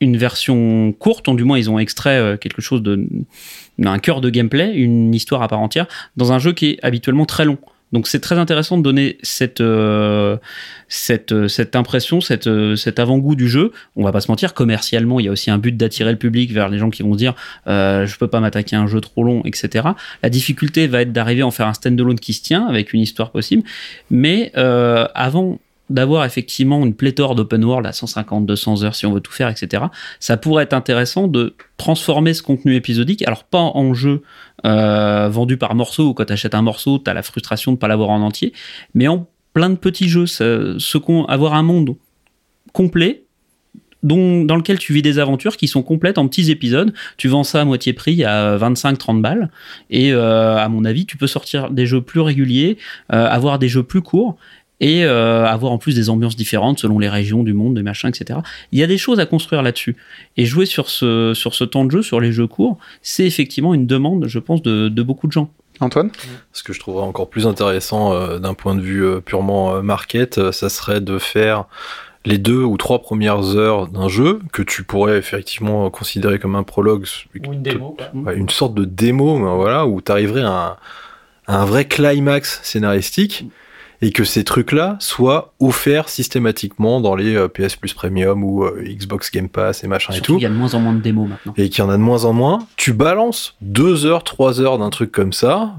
[0.00, 4.30] une version courte, ou du moins ils ont extrait euh, quelque chose d'un cœur de
[4.30, 5.86] gameplay, une histoire à part entière,
[6.16, 7.58] dans un jeu qui est habituellement très long.
[7.92, 10.36] Donc c'est très intéressant de donner cette, euh,
[10.88, 13.72] cette, euh, cette impression, cette, euh, cet avant-goût du jeu.
[13.96, 16.52] On va pas se mentir, commercialement, il y a aussi un but d'attirer le public
[16.52, 17.34] vers les gens qui vont dire
[17.66, 19.88] euh, je peux pas m'attaquer à un jeu trop long, etc.
[20.22, 23.00] La difficulté va être d'arriver à en faire un standalone qui se tient avec une
[23.00, 23.62] histoire possible.
[24.10, 25.58] Mais euh, avant
[25.90, 29.48] d'avoir effectivement une pléthore d'open world à 150, 200 heures si on veut tout faire,
[29.48, 29.84] etc.
[30.20, 34.22] Ça pourrait être intéressant de transformer ce contenu épisodique, alors pas en jeu
[34.66, 37.76] euh, vendu par morceaux, où quand tu achètes un morceau, tu as la frustration de
[37.76, 38.52] ne pas l'avoir en entier,
[38.94, 40.76] mais en plein de petits jeux, ce,
[41.28, 41.96] avoir un monde
[42.72, 43.24] complet
[44.02, 46.94] dans lequel tu vis des aventures qui sont complètes en petits épisodes.
[47.16, 49.50] Tu vends ça à moitié prix à 25-30 balles.
[49.90, 52.78] Et euh, à mon avis, tu peux sortir des jeux plus réguliers,
[53.12, 54.36] euh, avoir des jeux plus courts
[54.80, 58.08] et euh, avoir en plus des ambiances différentes selon les régions du monde, des machins,
[58.08, 58.40] etc.
[58.72, 59.96] Il y a des choses à construire là-dessus.
[60.36, 63.74] Et jouer sur ce, sur ce temps de jeu, sur les jeux courts, c'est effectivement
[63.74, 65.50] une demande, je pense, de, de beaucoup de gens.
[65.80, 66.10] Antoine?
[66.52, 69.82] Ce que je trouverais encore plus intéressant euh, d'un point de vue euh, purement euh,
[69.82, 71.64] market, euh, ça serait de faire
[72.24, 76.64] les deux ou trois premières heures d'un jeu que tu pourrais effectivement considérer comme un
[76.64, 77.06] prologue,
[77.46, 78.34] Ou une démo, quoi.
[78.34, 80.76] Une sorte de démo, voilà, où tu arriverais à un,
[81.46, 83.46] à un vrai climax scénaristique
[84.00, 88.80] et que ces trucs-là soient offerts systématiquement dans les euh, PS Plus Premium ou euh,
[88.86, 91.00] Xbox Game Pass et machin et tout qu'il y a de moins en moins de
[91.00, 91.52] démos maintenant.
[91.56, 94.78] et qu'il y en a de moins en moins, tu balances deux heures, trois heures
[94.78, 95.74] d'un truc comme ça,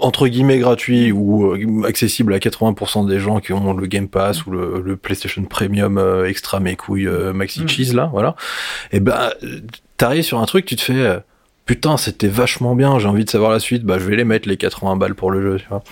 [0.00, 4.46] entre guillemets gratuit ou euh, accessible à 80% des gens qui ont le Game Pass
[4.46, 7.68] ou le, le PlayStation Premium euh, extra mes couilles euh, maxi Mhm.
[7.68, 8.34] cheese là, voilà.
[8.92, 9.60] Et ben, euh,
[9.96, 11.18] t'arrives sur un truc, tu te fais euh,
[11.66, 14.48] putain, c'était vachement bien, j'ai envie de savoir la suite, bah je vais les mettre
[14.48, 15.82] les 80 balles pour le jeu, tu vois.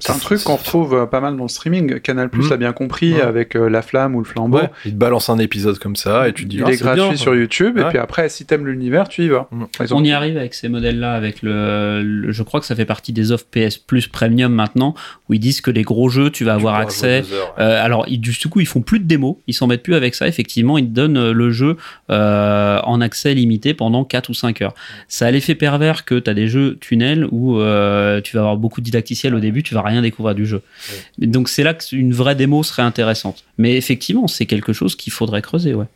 [0.00, 2.00] C'est un truc qu'on retrouve euh, pas mal dans le streaming.
[2.00, 2.50] Canal Plus Mm.
[2.50, 3.20] l'a bien compris Ouais.
[3.20, 4.58] avec euh, La Flamme ou le Flambeau.
[4.58, 6.76] Ouais, il te balance un épisode comme ça et tu te dis Il ah, est
[6.76, 9.48] c'est gratuit bien, sur YouTube et puis après, si t'aimes l'univers, tu y vas.
[9.52, 9.64] Mm.
[9.92, 13.12] On y arrive avec ces modèles-là, avec le, le- je crois que ça fait partie
[13.12, 14.94] des offres PS Plus Premium maintenant,
[15.28, 17.22] où ils disent que les gros jeux, tu vas Tu avoir accès.
[17.32, 17.54] heures.
[17.58, 20.14] Euh, alors, ils- du coup, ils font plus de démos, ils s'en mettent plus avec
[20.14, 20.26] ça.
[20.26, 21.76] Effectivement, ils te donnent le jeu
[22.10, 24.74] euh, en accès limité pendant 4 ou 5 heures.
[25.08, 28.56] Ça a l'effet pervers que tu as des jeux tunnels où euh, tu vas avoir
[28.56, 30.62] beaucoup de didacticiel au début, tu vas rien découvrir du jeu.
[31.18, 33.44] Donc, c'est là qu'une vraie démo serait intéressante.
[33.58, 35.86] Mais effectivement, c'est quelque chose qu'il faudrait creuser, ouais.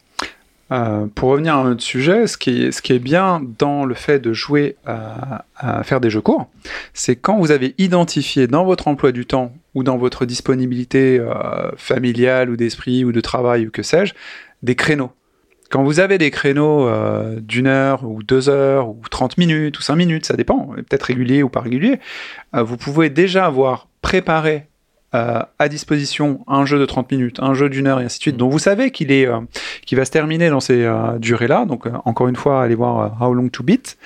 [0.72, 3.84] Euh, pour revenir à un autre sujet, ce qui est, ce qui est bien dans
[3.84, 6.49] le fait de jouer à, à faire des jeux courts,
[6.95, 11.70] c'est quand vous avez identifié dans votre emploi du temps ou dans votre disponibilité euh,
[11.76, 14.14] familiale ou d'esprit ou de travail ou que sais-je,
[14.62, 15.12] des créneaux.
[15.75, 19.83] Quand vous avez des créneaux euh, d'une heure ou deux heures ou 30 minutes ou
[19.83, 21.99] 5 minutes, ça dépend, peut-être régulier ou pas régulier,
[22.55, 24.68] euh, vous pouvez déjà avoir préparé
[25.16, 28.22] euh, à disposition un jeu de 30 minutes, un jeu d'une heure et ainsi de
[28.22, 29.41] suite, dont vous savez qu'il est euh,
[29.91, 31.64] va se terminer dans ces euh, durées-là.
[31.64, 33.99] Donc, encore une fois, allez voir How Long to Beat.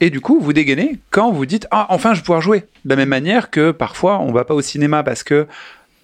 [0.00, 2.64] Et du coup, vous dégainez quand vous dites Ah, enfin, je vais pouvoir jouer.
[2.86, 5.46] De la même manière que parfois, on va pas au cinéma parce que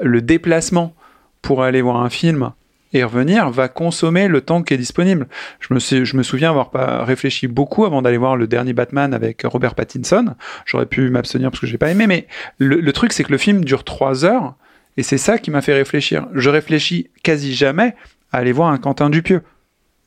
[0.00, 0.92] le déplacement
[1.40, 2.52] pour aller voir un film
[2.92, 5.28] et revenir va consommer le temps qui est disponible.
[5.60, 9.74] Je me, souviens avoir pas réfléchi beaucoup avant d'aller voir le dernier Batman avec Robert
[9.74, 10.34] Pattinson.
[10.66, 12.26] J'aurais pu m'abstenir parce que j'ai pas aimé, mais
[12.58, 14.54] le, le truc c'est que le film dure trois heures
[14.96, 16.26] et c'est ça qui m'a fait réfléchir.
[16.34, 17.94] Je réfléchis quasi jamais
[18.32, 19.42] à aller voir un Quentin Dupieux.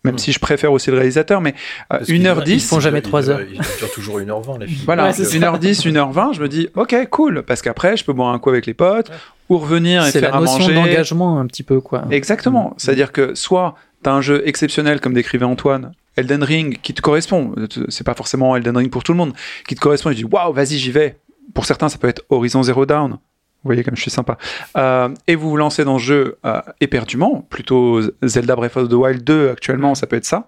[0.06, 0.18] Même Hmm.
[0.18, 3.04] si je préfère aussi le réalisateur, mais euh, Parce qu'ils- 1h10, ils font jamais ils-
[3.04, 3.41] trois ils- heures.
[3.41, 4.82] Ils durent toujours 1h20 les films.
[4.86, 5.38] Voilà, Ouais, c'est ça.
[5.38, 8.66] 1h10, 1h20, je me dis, ok, cool, parce qu'après, je peux boire un coup avec
[8.66, 9.10] les potes,
[9.49, 10.74] ou revenir et C'est faire la à notion manger.
[10.74, 12.04] d'engagement un petit peu, quoi.
[12.12, 12.74] Exactement.
[12.78, 17.01] C'est-à-dire que soit tu as un jeu exceptionnel, comme décrivait Antoine, Elden Ring, qui te
[17.01, 17.56] correspond,
[17.88, 19.32] c'est pas forcément Elden Ring pour tout le monde,
[19.68, 21.18] qui te correspond, et tu dis, waouh, vas-y, j'y vais.
[21.54, 23.20] Pour certains, ça peut être Horizon Zero Dawn.
[23.64, 24.38] Vous voyez comme je suis sympa.
[24.78, 28.93] Euh, et vous vous lancez dans le jeu euh, éperdument, plutôt Zelda Breath of the
[28.93, 30.45] Wild 2 actuellement, ça peut être ça.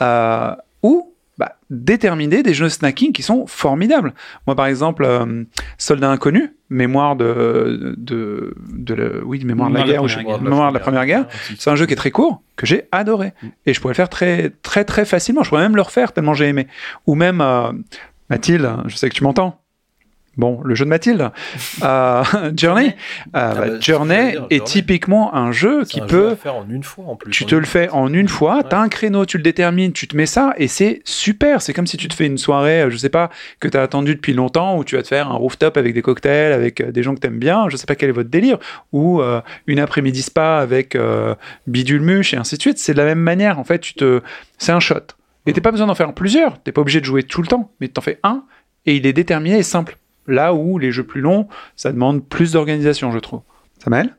[0.00, 4.12] Euh, ou bah, déterminer des jeux snacking qui sont formidables.
[4.46, 5.44] Moi, par exemple, euh,
[5.76, 10.40] Soldat Inconnu, mémoire de, de, de la, oui, mémoire de la guerre, ou je- Première
[10.50, 11.26] mémoire de la première guerre.
[11.58, 13.34] C'est un jeu qui est très court, que j'ai adoré.
[13.66, 15.42] Et je pourrais le faire très, très, très facilement.
[15.44, 16.66] Je pourrais même le refaire tellement j'ai aimé.
[17.06, 17.70] Ou même, euh,
[18.30, 19.60] Mathilde, je sais que tu m'entends.
[20.38, 21.30] Bon, le jeu de Mathilde.
[21.82, 22.22] Euh,
[22.56, 22.88] Journey.
[22.88, 22.92] Euh,
[23.32, 26.28] Ah bah, bah, Journey dire, est typiquement un jeu qui un peut.
[26.28, 27.30] jeu à faire en une fois en plus.
[27.30, 28.62] Tu te le fais en une fois, Ouais.
[28.68, 31.60] t'as un créneau, tu le détermines, tu te mets ça, et c'est super.
[31.62, 33.30] C'est comme si tu te fais une soirée, euh, je sais pas,
[33.60, 36.52] que t'as attendu depuis longtemps, où tu vas te faire un rooftop avec des cocktails,
[36.52, 38.58] avec des gens que t'aimes bien, je sais pas quel est votre délire,
[38.92, 41.34] ou euh, une après-midi spa avec euh,
[41.66, 42.78] bidule muche, et ainsi de suite.
[42.78, 44.20] C'est de la même manière, en fait, tu te...
[44.58, 44.94] c'est un shot.
[45.46, 47.70] Et t'as pas besoin d'en faire plusieurs, t'es pas obligé de jouer tout le temps,
[47.80, 48.44] mais t'en fais un,
[48.86, 49.96] et il est déterminé et simple.
[50.28, 53.40] Là où les jeux plus longs, ça demande plus d'organisation, je trouve.
[53.86, 54.10] M'aide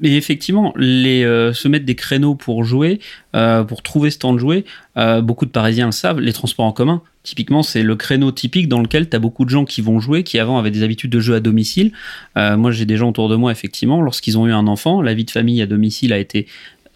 [0.00, 3.00] Mais effectivement, les, euh, se mettre des créneaux pour jouer,
[3.34, 4.64] euh, pour trouver ce temps de jouer,
[4.96, 8.68] euh, beaucoup de Parisiens le savent, les transports en commun, typiquement, c'est le créneau typique
[8.68, 11.10] dans lequel tu as beaucoup de gens qui vont jouer, qui avant avaient des habitudes
[11.10, 11.92] de jeu à domicile.
[12.36, 15.24] Moi, j'ai des gens autour de moi, effectivement, lorsqu'ils ont eu un enfant, la vie
[15.24, 16.46] de famille à domicile a été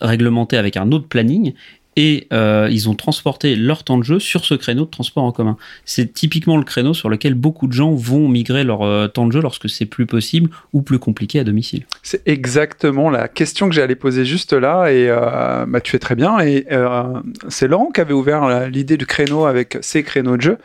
[0.00, 1.54] réglementée avec un autre planning.
[1.96, 5.32] Et euh, ils ont transporté leur temps de jeu sur ce créneau de transport en
[5.32, 5.56] commun.
[5.84, 9.32] C'est typiquement le créneau sur lequel beaucoup de gens vont migrer leur euh, temps de
[9.32, 11.86] jeu lorsque c'est plus possible ou plus compliqué à domicile.
[12.02, 16.14] C'est exactement la question que j'allais poser juste là, et euh, bah, tu fais très
[16.14, 16.38] bien.
[16.40, 17.02] Et euh,
[17.48, 20.58] c'est Laurent qui avait ouvert l'idée du créneau avec ses créneaux de jeu.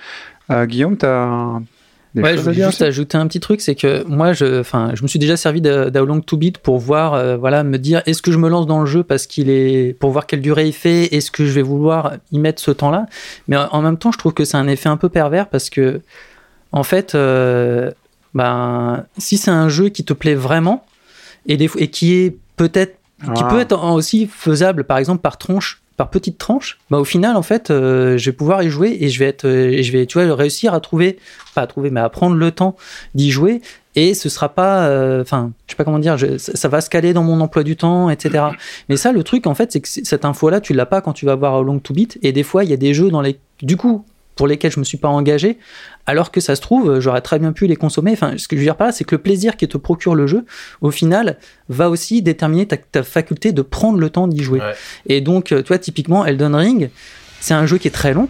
[0.66, 1.62] Guillaume, tu as
[2.16, 5.08] Ouais, je voulais juste ajouter un petit truc, c'est que moi, je, enfin, je me
[5.08, 8.22] suis déjà servi de- d'How Long to Beat pour voir, euh, voilà, me dire, est-ce
[8.22, 10.74] que je me lance dans le jeu parce qu'il est, pour voir quelle durée il
[10.74, 13.06] fait, est-ce que je vais vouloir y mettre ce temps-là?
[13.48, 16.02] Mais en même temps, je trouve que c'est un effet un peu pervers parce que,
[16.74, 17.92] en fait, euh,
[18.34, 20.86] ben, si c'est un jeu qui te plaît vraiment
[21.48, 23.48] et, des, et qui est peut-être qui Ah.
[23.50, 27.44] peut être aussi faisable, par exemple, par tranche, par petite tranche, bah, au final, en
[27.44, 30.08] fait, euh, je vais pouvoir y jouer et je vais être, euh, et je vais,
[30.08, 31.20] tu réussir à trouver,
[31.54, 32.76] pas à trouver, mais à prendre le temps
[33.14, 33.62] d'y jouer
[33.96, 37.14] et ce sera pas, euh, enfin, je sais pas comment dire, ça, va se caler
[37.14, 38.46] dans mon emploi du temps, etc.
[38.90, 41.28] Mais ça, le truc, en fait, c'est que cette info-là, tu l'as pas quand tu
[41.28, 43.38] vas voir Long to Beat et des fois, il y a des jeux dans les,
[43.62, 44.04] du coup,
[44.42, 45.60] pour lesquels je me suis pas engagé,
[46.08, 48.14] alors que ça se trouve, j'aurais très bien pu les consommer.
[48.14, 50.16] Enfin, ce que je veux dire par là, c'est que le plaisir qui te procure
[50.16, 50.46] le jeu,
[50.82, 51.38] au final,
[51.70, 54.62] va aussi déterminer ta, ta faculté de prendre le temps d'y jouer.
[54.62, 54.74] Ouais.
[55.06, 56.90] Et donc, euh, tu vois, typiquement, Elden Ring,
[57.40, 58.30] c'est un jeu qui est très long,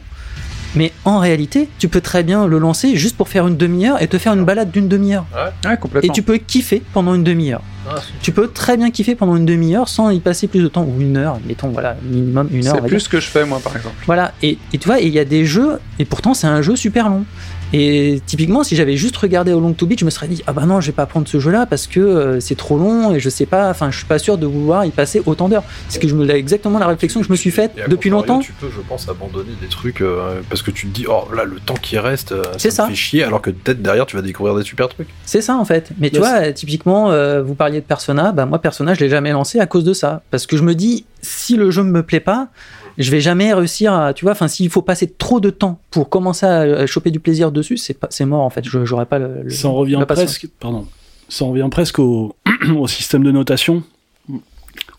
[0.76, 4.08] mais en réalité, tu peux très bien le lancer juste pour faire une demi-heure et
[4.08, 5.26] te faire une balade d'une demi-heure.
[5.34, 6.14] Ouais, Et complètement.
[6.14, 7.62] tu peux kiffer pendant une demi-heure.
[7.90, 10.84] Ah, Tu peux très bien kiffer pendant une demi-heure sans y passer plus de temps,
[10.84, 12.76] ou une heure, mettons, voilà, minimum une heure.
[12.76, 13.96] C'est plus ce que je fais, moi, par exemple.
[14.06, 16.62] Voilà, et, et tu vois, et il y a des jeux, et pourtant c'est un
[16.62, 17.26] jeu super long.
[17.74, 20.54] Et typiquement, si j'avais juste regardé How Long to Beat, je me serais dit, ah
[20.54, 23.20] bah non, je vais pas prendre ce jeu-là parce que euh, c'est trop long et
[23.20, 25.64] je sais pas, enfin, je suis pas sûr de vouloir y passer autant d'heures.
[25.88, 28.40] C'est que je me, exactement la réflexion que je me suis faite depuis longtemps.
[28.40, 31.44] Tu peux, je pense, abandonner des trucs euh, parce que tu te dis, oh là,
[31.46, 32.84] le temps qui reste, euh, C'est ça, ça.
[32.84, 35.08] me fait chier, alors que peut-être derrière, tu vas découvrir des super trucs.
[35.26, 35.92] C'est ça en fait.
[36.00, 39.32] Mais tu vois, typiquement, euh, vous parliez de Persona, bah moi Persona, je l'ai jamais
[39.32, 42.20] lancé à cause de ça, parce que je me dis, si le jeu me plaît
[42.20, 42.50] pas,
[42.98, 46.10] je vais jamais réussir à, tu vois, enfin, s'il faut passer trop de temps pour
[46.10, 48.64] commencer à, choper du plaisir dessus, c'est pas, c'est mort en fait.
[48.66, 49.44] Je j'aurais pas le.
[49.44, 50.86] le- Ça en revient presque, pardon,
[51.30, 52.36] ça en revient presque au,
[52.78, 53.84] au système de notation,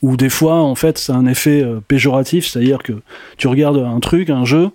[0.02, 2.94] où des fois, en fait, c'est un effet euh, péjoratif, c'est-à-dire que
[3.36, 4.70] tu regardes un truc, un jeu,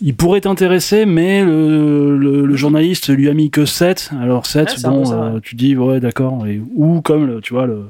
[0.00, 4.68] il pourrait t'intéresser, mais le, le- le journaliste lui a mis que 7, alors 7,
[4.70, 7.66] Ouais, c'est un bon, ça, euh, tu dis, ouais, d'accord, ou comme, le- tu vois,
[7.66, 7.84] le,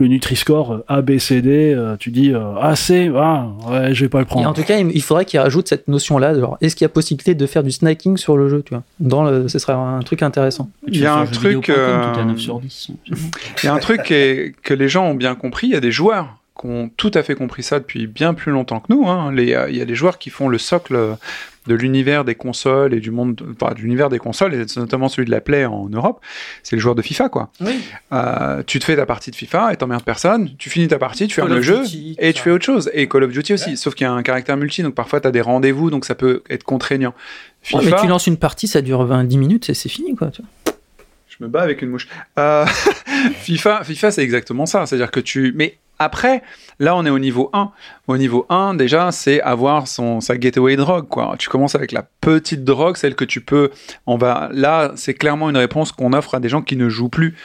[0.00, 3.94] le Nutri-Score euh, A, B, C, D, euh, tu dis, euh, ah, C, ah, ouais,
[3.94, 4.48] je vais pas le Et prendre.
[4.48, 6.34] en tout cas, il il faudrait qu'il rajoute cette notion-là.
[6.60, 8.82] Est-ce qu'il y a possibilité de faire du snacking sur le jeu, tu vois?
[9.00, 10.70] Dans le, ce serait un truc intéressant.
[10.86, 12.88] Il y a un truc, Jeuxvideo.com, tout est à euh, 9 sur 10.
[13.06, 13.16] Il
[13.64, 15.80] y a un truc qui est- que les gens ont bien compris, il y a
[15.80, 19.08] des joueurs qui ont tout à fait compris ça depuis bien plus longtemps que nous.
[19.08, 19.30] hein.
[19.32, 20.96] Les, euh, Il y a des joueurs qui font le socle
[21.68, 25.26] de l'univers des consoles et du monde, enfin, de l'univers des consoles, et notamment celui
[25.26, 26.20] de la Play en Europe.
[26.62, 27.50] C'est les joueurs de FIFA, quoi.
[27.60, 27.78] Oui.
[28.12, 31.28] Euh, tu te fais ta partie de FIFA et t'emmerdes personne, tu finis ta partie,
[31.28, 32.90] tu fermes le jeu Duty, et tu fais autre chose.
[32.94, 35.28] Et Call of Duty aussi, sauf qu'il y a un caractère multi, donc parfois tu
[35.28, 37.14] as des rendez-vous, donc ça peut être contraignant.
[37.72, 40.30] Ouais, FIFA, mais tu lances une partie, ça dure 20-10 minutes et c'est fini, quoi.
[40.30, 40.74] tu vois.
[41.28, 42.08] je me bats avec une mouche.
[42.38, 42.64] Euh,
[43.34, 44.86] FIFA, FIFA c'est exactement ça.
[44.86, 45.52] C'est-à-dire que tu.
[45.54, 46.42] Mais après,
[46.78, 47.72] là, on est au niveau 1.
[48.06, 51.08] Au niveau 1, déjà, c'est avoir son, sa gateway drug.
[51.08, 51.34] Quoi.
[51.38, 53.70] Tu commences avec la petite drogue, celle que tu peux.
[54.06, 57.08] On va, là, c'est clairement une réponse qu'on offre à des gens qui ne jouent
[57.08, 57.36] plus.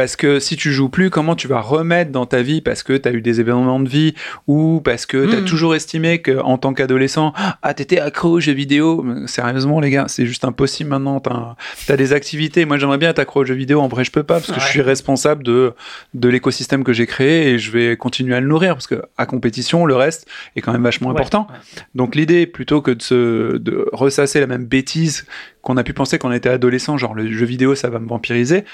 [0.00, 2.94] Parce que si tu joues plus, comment tu vas remettre dans ta vie parce que
[2.96, 4.14] tu as eu des événements de vie
[4.46, 5.44] ou parce que tu as Mhm.
[5.44, 9.02] toujours estimé qu'en tant qu'adolescent, ah, t'étais accro aux jeux vidéo.
[9.02, 11.20] Mais Sérieusement, les gars, c'est juste impossible maintenant.
[11.20, 11.54] T'as
[11.92, 12.64] as des activités.
[12.64, 13.82] Moi, j'aimerais bien être accro aux jeux vidéo.
[13.82, 15.74] En vrai, je peux pas parce que je suis responsable de,
[16.14, 19.26] de l'écosystème que j'ai créé et je vais continuer à le nourrir parce que à
[19.26, 20.26] compétition, le reste
[20.56, 21.46] est quand même vachement Ouais, important.
[21.94, 25.26] Donc l'idée, plutôt que de, se, de ressasser la même bêtise
[25.60, 28.08] qu'on a pu penser quand on était adolescent, genre le jeu vidéo, ça va me
[28.08, 28.64] vampiriser,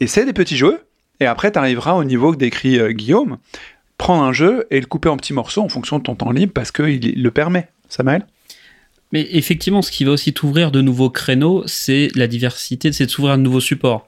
[0.00, 0.80] essaie des petits jeux,
[1.20, 3.38] et après tu arriveras au niveau que décrit euh, Guillaume,
[3.98, 6.52] prendre un jeu et le couper en petits morceaux en fonction de ton temps libre,
[6.52, 7.68] parce qu'il il le permet.
[7.88, 8.26] Samael
[9.12, 13.10] Mais effectivement, ce qui va aussi t'ouvrir de nouveaux créneaux, c'est la diversité, c'est de
[13.10, 14.06] s'ouvrir de nouveaux supports.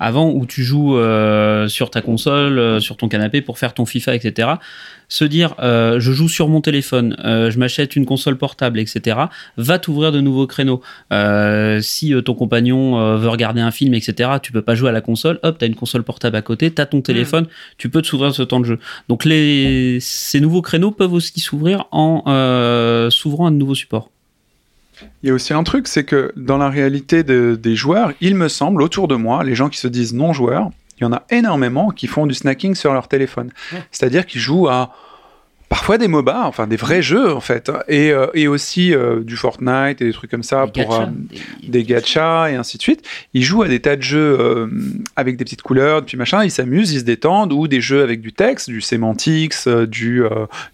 [0.00, 3.84] Avant, où tu joues euh, sur ta console, euh, sur ton canapé pour faire ton
[3.84, 4.48] FIFA, etc.
[5.10, 9.16] Se dire, euh, je joue sur mon téléphone, euh, je m'achète une console portable, etc.
[9.56, 10.82] Va t'ouvrir de nouveaux créneaux.
[11.14, 14.32] Euh, si euh, ton compagnon euh, veut regarder un film, etc.
[14.42, 15.40] Tu peux pas jouer à la console.
[15.42, 17.46] Hop, t'as une console portable à côté, t'as ton téléphone,
[17.78, 18.78] tu peux te s'ouvrir ce temps de jeu.
[19.08, 24.10] Donc les, ces nouveaux créneaux peuvent aussi s'ouvrir en euh, s'ouvrant à de nouveaux supports.
[25.22, 28.34] Il y a aussi un truc, c'est que dans la réalité de- des joueurs, il
[28.34, 31.24] me semble, autour de moi, les gens qui se disent non-joueurs, il y en a
[31.30, 33.52] énormément qui font du snacking sur leur téléphone.
[33.90, 34.92] C'est-à-dire qu'ils jouent à
[35.68, 39.36] parfois des MOBA, enfin des vrais jeux en fait, et, euh, et aussi euh, du
[39.36, 41.06] Fortnite et des trucs comme ça Des pour euh,
[41.62, 43.06] des- des gachas et ainsi de suite.
[43.34, 44.70] Ils jouent à des tas de jeux
[45.16, 48.20] avec des petites couleurs, puis machin, ils s'amusent, ils se détendent, ou des jeux avec
[48.20, 50.22] du texte, du semantics, euh, du,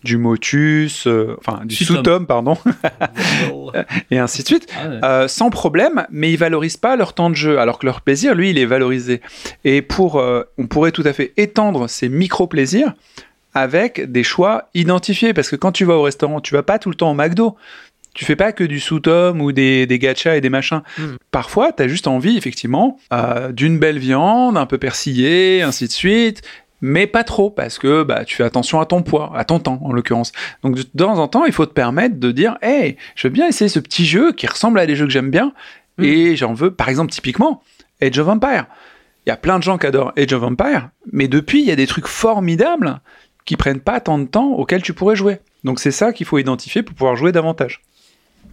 [0.05, 2.57] du motus, enfin du sous-tome, pardon,
[4.11, 4.67] et ainsi de suite.
[5.03, 5.29] Ah ouais.
[5.29, 8.51] Sans problème, mais ils valorisent pas leur temps de jeu, alors que leur plaisir, lui,
[8.51, 9.21] il est valorisé.
[9.65, 10.23] Et pour,
[10.59, 12.95] on pourrait tout à fait étendre ces micro-plaisirs
[13.55, 16.91] avec des choix identifiés, parce que quand tu vas au restaurant, tu vas pas tout
[16.91, 17.57] le temps au McDo.
[18.15, 20.83] Tu fais pas que du sous-tome ou des, des gachas et des machins.
[20.99, 21.05] Mm.
[21.33, 25.93] Parfois, tu as juste envie, effectivement, euh, d'une belle viande, un peu persillée, ainsi de
[25.93, 26.43] suite,
[26.81, 29.81] mais pas trop, parce que bah, tu fais attention à ton poids, à ton temps,
[29.83, 30.31] en l'occurrence.
[30.63, 33.49] Donc, de temps en temps, il faut te permettre de dire Hey, je veux bien
[33.49, 35.53] essayer ce petit jeu qui ressemble à des jeux que j'aime bien,
[35.99, 36.05] Mm.
[36.05, 37.63] et j'en veux, par exemple, typiquement,
[38.03, 38.67] Age of Empire.
[39.27, 41.71] Il y a plein de gens qui adorent Age of Empire, mais depuis, il y
[41.71, 43.01] a des trucs formidables
[43.45, 45.39] qui prennent pas tant de temps auxquels tu pourrais jouer.
[45.65, 47.83] Donc, c'est ça qu'il faut identifier pour pouvoir jouer davantage.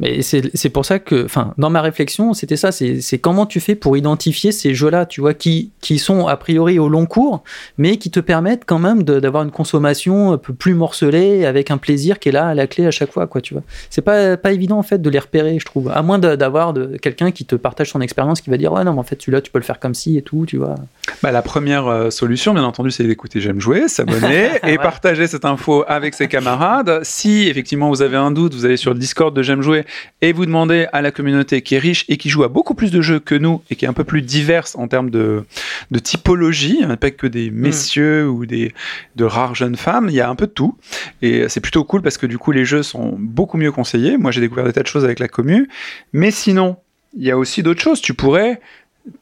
[0.01, 3.75] Mais c'est pour ça que, enfin, dans ma réflexion, c'était ça, c'est comment tu fais
[3.75, 7.43] pour identifier ces jeux-là, tu vois, qui, qui sont a priori au long cours,
[7.77, 11.77] mais qui te permettent quand même d'avoir une consommation un peu plus morcelée, avec un
[11.77, 13.63] plaisir qui est là à la clé à chaque fois, quoi, tu vois.
[13.91, 15.89] C'est pas, pas évident, en fait, de les repérer, je trouve.
[15.93, 18.99] À moins d'avoir quelqu'un qui te partage son expérience, qui va dire, ouais, non, mais
[18.99, 20.75] en fait, celui-là, tu peux le faire comme ci et tout, tu vois.
[21.21, 24.77] Bah, la première euh, solution, bien entendu, c'est d'écouter J'aime jouer, s'abonner et Ouais.
[24.77, 27.01] partager cette info avec ses camarades.
[27.03, 29.85] Si effectivement vous avez un doute, vous allez sur le Discord de J'aime jouer
[30.21, 32.91] et vous demandez à la communauté qui est riche et qui joue à beaucoup plus
[32.91, 35.43] de jeux que nous et qui est un peu plus diverse en termes de,
[35.91, 38.73] de typologie, hein, pas que des messieurs ou des
[39.15, 40.77] de rares jeunes femmes, il y a un peu de tout.
[41.21, 44.17] Et c'est plutôt cool parce que du coup les jeux sont beaucoup mieux conseillés.
[44.17, 45.69] Moi j'ai découvert des tas de choses avec la commu.
[46.13, 46.77] Mais sinon,
[47.17, 48.01] il y a aussi d'autres choses.
[48.01, 48.61] Tu pourrais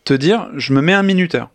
[0.03, 1.49] te dire, je me mets un minuteur.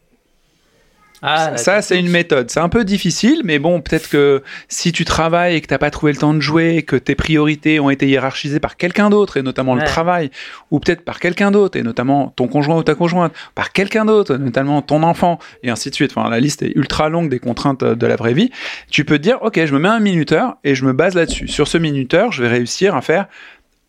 [1.27, 2.51] Ah, ça, c'est une méthode.
[2.51, 5.91] C'est un peu difficile, mais bon, peut-être que si tu travailles et que t'as pas
[5.91, 9.43] trouvé le temps de jouer, que tes priorités ont été hiérarchisées par quelqu'un d'autre, et
[9.43, 10.31] notamment le travail,
[10.71, 14.37] ou peut-être par quelqu'un d'autre, et notamment ton conjoint ou ta conjointe, par quelqu'un d'autre,
[14.37, 16.13] notamment ton enfant, et ainsi de suite.
[16.15, 18.51] Enfin, la liste est ultra longue des contraintes euh, de la vraie vie.
[18.91, 21.49] Tu peux te dire, ok, je me mets un minuteur et je me base là-dessus.
[21.49, 23.29] Sur ce minuteur, je vais réussir à faire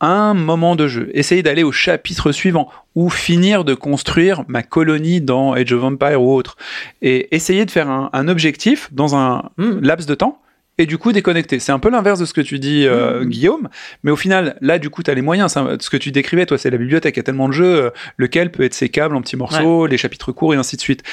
[0.01, 5.21] un moment de jeu, essayer d'aller au chapitre suivant ou finir de construire ma colonie
[5.21, 6.57] dans Age of Empire ou autre
[7.01, 9.79] et essayer de faire un, un objectif dans un Hmm.
[9.81, 10.41] laps de temps
[10.77, 11.59] et du coup déconnecter.
[11.59, 13.29] C'est un peu l'inverse de ce que tu dis, euh, Mhm.
[13.29, 13.69] Guillaume,
[14.03, 15.53] mais au final, là, du coup, tu as les moyens.
[15.53, 17.15] Ça, ce que tu décrivais, toi, c'est la bibliothèque.
[17.15, 19.85] Il y a tellement de jeux, euh, lequel peut être ses câbles en petits morceaux,
[19.87, 21.03] les chapitres courts et ainsi de suite.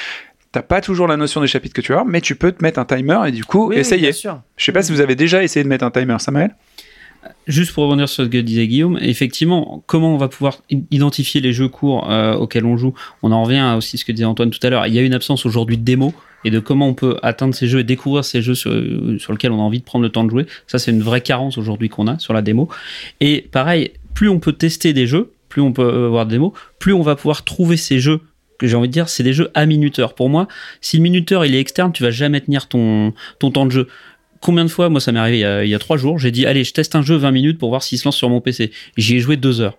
[0.51, 2.77] T'as pas toujours la notion des chapitres que tu as, mais tu peux te mettre
[2.77, 4.11] un timer et du coup, Oui, essayer.
[4.11, 6.53] Je sais pas si vous avez déjà essayé de mettre un timer, Samuel?
[7.47, 11.51] Juste pour rebondir sur ce que disait Guillaume, effectivement, comment on va pouvoir identifier les
[11.51, 12.93] jeux courts euh, auxquels on joue?
[13.21, 14.87] On en revient à aussi ce que disait Antoine tout à l'heure.
[14.87, 16.13] Il y a une absence aujourd'hui de démo.
[16.45, 18.71] et de comment on peut atteindre ces jeux et découvrir ces jeux sur,
[19.19, 20.45] sur lesquels on a envie de prendre le temps de jouer.
[20.67, 22.69] Ça, c'est une vraie carence aujourd'hui qu'on a sur la démo.
[23.19, 26.93] Et pareil, plus on peut tester des jeux, plus on peut avoir des démos, plus
[26.93, 28.21] on va pouvoir trouver ces jeux
[28.59, 30.13] que j'ai envie de dire, c'est des jeux à minuteur.
[30.13, 30.47] Pour moi,
[30.79, 33.87] si le minuteur il est externe, tu vas jamais tenir ton temps de jeu.
[34.43, 36.19] Combien de fois, moi ça m'est arrivé il y, a, il y a trois jours,
[36.19, 38.29] j'ai dit allez, je teste un jeu 20 minutes pour voir s'il se lance sur
[38.29, 38.71] mon PC.
[38.97, 39.77] J'y ai joué deux heures.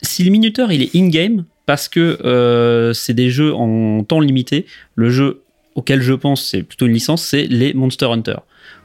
[0.00, 4.66] Si le minuteur il est in-game, parce que euh, c'est des jeux en temps limité,
[4.94, 5.42] le jeu
[5.74, 8.36] auquel je pense, c'est plutôt une licence, c'est les Monster Hunter.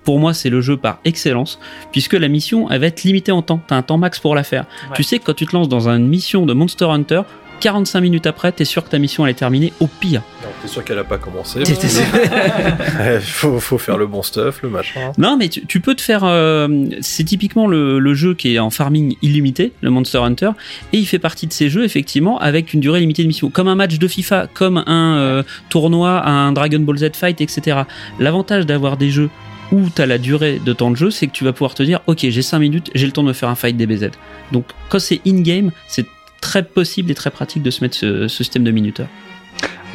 [0.04, 1.60] Pour moi, c'est le jeu par excellence,
[1.92, 3.62] puisque la mission, elle va être limitée en temps.
[3.68, 4.66] T'as un temps max pour la faire.
[4.90, 4.96] Ouais.
[4.96, 7.22] Tu sais que quand tu te lances dans une mission de Monster Hunter,
[7.60, 10.22] 45 minutes après, t'es sûr que ta mission elle est terminée au pire.
[10.62, 11.88] T'es sûr qu'elle a pas commencé T'es- t'es-
[13.16, 15.12] Il faut, faut faire le bon stuff, le machin.
[15.18, 16.22] Non, mais tu, tu peux te faire.
[16.24, 20.52] euh, c'est typiquement le, le jeu qui est en farming illimité, le Monster Hunter,
[20.94, 23.50] et il fait partie de ces jeux, effectivement, avec une durée limitée de mission.
[23.50, 27.80] Comme un match de FIFA, comme un euh, tournoi, un Dragon Ball Z Fight, etc.
[28.20, 29.30] L'avantage d'avoir des jeux
[29.72, 31.84] où tu as la durée de temps de jeu, c'est que tu vas pouvoir te
[31.84, 34.10] dire Ok, j'ai 5 minutes, j'ai le temps de me faire un fight DBZ.
[34.52, 36.06] Donc, quand c'est in-game, c'est
[36.42, 39.08] très possible et très pratique de se mettre ce, ce système de minuteur.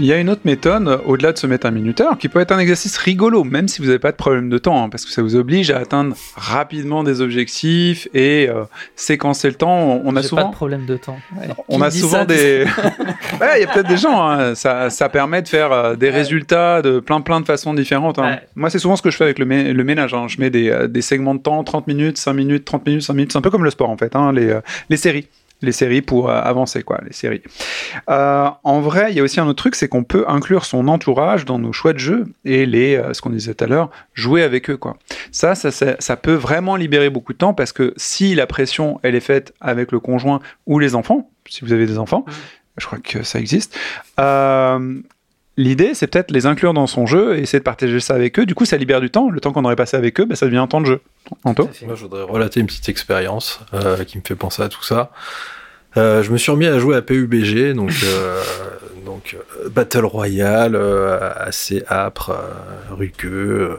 [0.00, 2.50] Il y a une autre méthode, au-delà de se mettre un minuteur, qui peut être
[2.50, 5.12] un exercice rigolo, même si vous n'avez pas de problème de temps, hein, parce que
[5.12, 8.64] ça vous oblige à atteindre rapidement des objectifs et euh,
[8.96, 10.02] séquencer le temps.
[10.04, 10.42] On, a souvent.
[10.42, 11.16] pas de problème de temps.
[11.38, 11.46] Ouais.
[11.68, 12.64] On a souvent ça, des.
[13.40, 14.20] ouais, il y a peut-être des gens.
[14.20, 18.18] hein, Ça, ça permet de faire euh, des résultats de plein plein de façons différentes.
[18.18, 18.30] hein.
[18.32, 18.40] Ouais.
[18.56, 20.12] Moi, c'est souvent ce que je fais avec le, mé- le ménage.
[20.12, 20.26] hein.
[20.28, 23.14] Je mets des, euh, des segments de temps, 30 minutes, 5 minutes, 30 minutes, 5
[23.14, 23.30] minutes.
[23.32, 24.16] C'est un peu comme le sport en fait.
[24.16, 24.60] hein, les, euh,
[24.90, 25.28] les séries.
[25.64, 27.00] Les séries pour euh, avancer, quoi.
[27.04, 27.42] Les séries.
[28.10, 30.88] Euh, en vrai, il y a aussi un autre truc, c'est qu'on peut inclure son
[30.88, 33.90] entourage dans nos choix de jeu et les, euh, ce qu'on disait tout à l'heure,
[34.12, 34.96] jouer avec eux, quoi.
[35.32, 39.00] Ça, ça, ça, ça peut vraiment libérer beaucoup de temps parce que si la pression,
[39.02, 42.24] elle est faite avec le conjoint ou les enfants, si vous avez des enfants,
[42.76, 43.76] je crois que ça existe.
[44.20, 45.00] Euh,
[45.56, 48.46] L'idée, c'est peut-être les inclure dans son jeu et essayer de partager ça avec eux.
[48.46, 49.30] Du coup, ça libère du temps.
[49.30, 51.00] Le temps qu'on aurait passé avec eux, bah, ça devient un temps de jeu.
[51.44, 51.70] Anto?
[51.86, 55.12] Moi, je voudrais relater une petite expérience euh, qui me fait penser à tout ça.
[55.96, 58.42] Euh, je me suis remis à jouer à PUBG, donc, euh,
[59.04, 60.76] donc euh, Battle Royale,
[61.36, 62.32] assez âpre,
[62.90, 63.78] rugueux,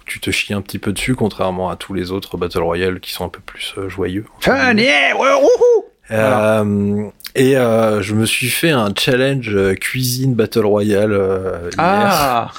[0.00, 3.00] où tu te chies un petit peu dessus, contrairement à tous les autres Battle Royale
[3.00, 4.24] qui sont un peu plus joyeux.
[4.40, 11.12] Fun, yeah, ouais, wouhou et euh, je me suis fait un challenge cuisine Battle Royale
[11.12, 11.76] euh, hier.
[11.78, 12.50] Ah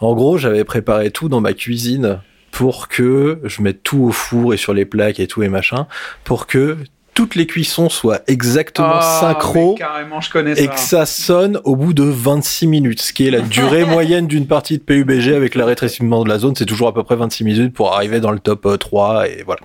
[0.00, 2.20] En gros, j'avais préparé tout dans ma cuisine
[2.50, 5.86] pour que je mette tout au four et sur les plaques et tout et machin,
[6.24, 6.76] pour que
[7.18, 11.58] toutes les cuissons soient exactement Ah, synchro mais Carrément, je connais et que ça sonne
[11.64, 15.34] au bout de 26 minutes, ce qui est la durée moyenne d'une partie de PUBG
[15.34, 18.20] avec le rétrécissement de la zone, c'est toujours à peu près 26 minutes pour arriver
[18.20, 19.58] dans le top euh, 3 et voilà.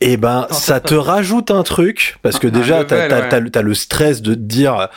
[0.00, 3.62] Et ben, ça te rajoute un truc, parce que déjà, t'as ouais.
[3.62, 4.88] le- stress de te dire,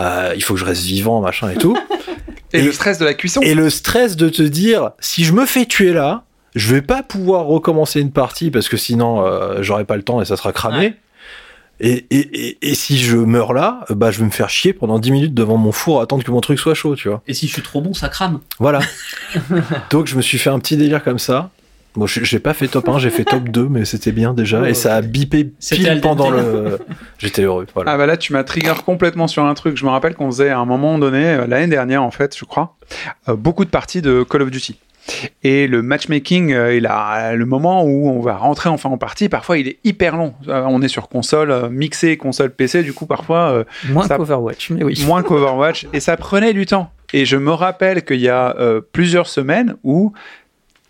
[0.00, 1.76] euh, il faut que je reste vivant, machin et tout.
[2.54, 3.40] Et, et- le stress de la cuisson.
[3.42, 6.24] Et le stress de te dire, si je me fais tuer là,
[6.54, 10.20] je vais pas pouvoir recommencer une partie parce que sinon euh, j'aurai pas le temps
[10.20, 10.78] et ça sera cramé.
[10.78, 10.96] Ouais.
[11.80, 15.00] Et, et, et, et si je meurs là, bah je vais me faire chier pendant
[15.00, 17.22] 10 minutes devant mon four à attendre que mon truc soit chaud, tu vois.
[17.26, 18.38] Et si je suis trop bon, ça crame.
[18.60, 18.80] Voilà.
[19.90, 21.50] Donc je me suis fait un petit délire comme ça.
[21.94, 24.66] Bon, je- j'ai pas fait top 1, j'ai fait top 2, mais c'était bien déjà.
[24.68, 26.78] et ça a bipé pile pendant le.
[27.18, 27.66] J'étais heureux.
[27.74, 27.92] Voilà.
[27.92, 29.76] Ah bah là, tu m'as trigger complètement sur un truc.
[29.76, 32.44] Je me rappelle qu'on faisait à un moment donné, euh, l'année dernière en fait, je
[32.46, 32.76] crois,
[33.28, 34.78] euh, beaucoup de parties de Call of Duty.
[35.42, 39.28] Et le matchmaking, euh, il a le moment où on va rentrer enfin en partie.
[39.28, 40.34] Parfois, il est hyper long.
[40.48, 42.82] Euh, on est sur console euh, mixée, console PC.
[42.82, 45.02] Du coup, parfois, euh, Moins Ça- qu'Overwatch, mais oui.
[45.06, 45.86] moins qu'Overwatch.
[45.92, 46.92] Et ça prenait du temps.
[47.12, 50.12] Et je me rappelle qu'il y a euh, plusieurs semaines où,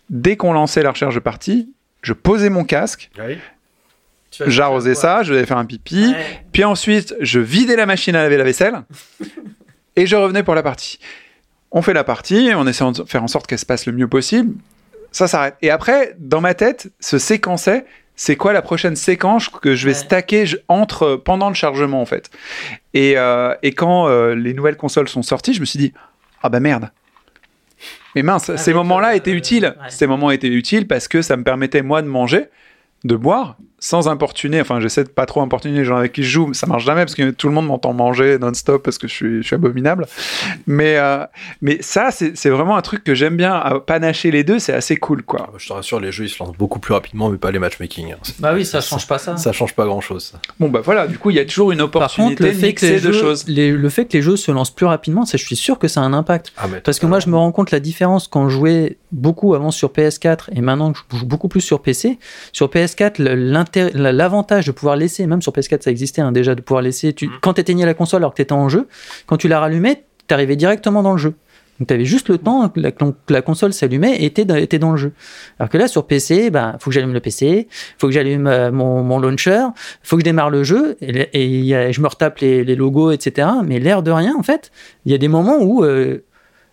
[0.09, 3.09] dès qu'on lançait la recherche de partie, je posais mon casque,
[4.47, 6.13] j'arrosais ça, je devais faire un pipi,
[6.51, 8.75] puis ensuite je vidais la machine à laver la vaisselle
[9.95, 10.99] et je revenais pour la partie.
[11.73, 14.07] On fait la partie, on essaie de faire en sorte qu'elle se passe le mieux
[14.07, 14.53] possible.
[15.11, 15.55] Ça s'arrête.
[15.61, 17.85] Et après, dans ma tête, se séquençait.
[18.15, 19.99] C'est quoi la prochaine séquence que je vais Ouais.
[19.99, 22.29] stacker entre pendant le chargement en fait?
[22.93, 25.93] Et, euh, et quand euh, les nouvelles consoles sont sorties, je me suis dit
[26.43, 26.91] ah bah merde.
[28.15, 29.75] Mais mince, Avec, ces moments-là euh, étaient utiles.
[29.81, 29.89] ouais.
[29.89, 32.45] Ces moments étaient utiles parce que ça me permettait moi de manger,
[33.03, 34.61] de boire, sans importuner.
[34.61, 36.53] Enfin, j'essaie de pas trop importuner les gens avec qui je joue.
[36.53, 39.37] Ça marche jamais parce que tout le monde m'entend manger non-stop parce que je suis,
[39.41, 40.05] je suis abominable.
[40.67, 41.25] Mais, euh,
[41.61, 43.53] mais ça, c'est c'est vraiment un truc que j'aime bien.
[43.53, 45.51] à Panacher les deux, c'est assez cool, quoi.
[45.57, 48.13] Je te rassure, les jeux ils se lancent beaucoup plus rapidement, mais pas les matchmaking.
[48.13, 48.17] hein.
[48.39, 49.35] Bah oui, ça change pas ça.
[49.35, 50.33] Ça change pas grand chose.
[50.61, 52.73] Bon, bah voilà, du coup, il y a toujours une Par opportunité contre, le fait,
[52.73, 53.43] que les de jeux, choses.
[53.47, 55.89] les- le fait que les jeux se lancent plus rapidement, ça, je suis sûr que
[55.89, 56.53] ça a un impact.
[56.57, 59.53] Ah, mais Parce que moi, je me rends compte la différence quand je jouais beaucoup
[59.55, 62.17] avant sur PS4 et maintenant que je joue beaucoup plus sur PC.
[62.53, 66.55] Sur PS4, le- l'intér- l'avantage de pouvoir laisser, même sur PS4, ça existait hein, déjà,
[66.55, 68.87] de pouvoir laisser, tu, quand tu éteignais la console alors que tu étais en jeu,
[69.25, 71.33] quand tu la rallumais, tu arrivais directement dans le jeu.
[71.79, 72.79] Donc tu avais juste le temps que
[73.29, 75.13] la, console s'allumait et était dans, le jeu.
[75.59, 77.67] Alors que là, sur PC, ben, faut que j'allume le PC,
[77.97, 79.65] faut que j'allume euh, mon, mon launcher,
[80.03, 83.47] faut que je démarre le jeu et, il je me retape les, les logos, etc.
[83.63, 84.71] Mais l'air de rien, en fait,
[85.05, 86.23] il y a des moments où euh,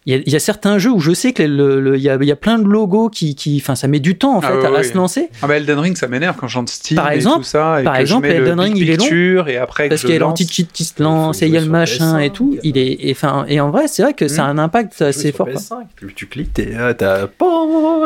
[0.07, 2.03] il y, a, il y a certains jeux où je sais que le- le- il
[2.03, 4.35] y, a, il y a plein de logos qui, qui, enfin, ça met du temps
[4.37, 5.29] en fait Ah ouais, à, se lancer.
[5.43, 7.81] Ah bah Elden Ring, ça m'énerve quand j'entends Steam Par et exemple- tout ça.
[7.83, 9.47] Et par que exemple, je mets Elden le Ring, il est long.
[9.47, 11.61] et après Parce que qu'il y a l'anti-cheat qui se lance et il y a
[11.61, 12.57] le machin PS5, et tout.
[12.63, 15.33] Il est, et, enfin, et en vrai, c'est vrai que ça a un impact assez
[15.33, 15.49] fort.
[15.51, 15.83] quoi.
[16.17, 17.27] Tu, cliques, euh, t'as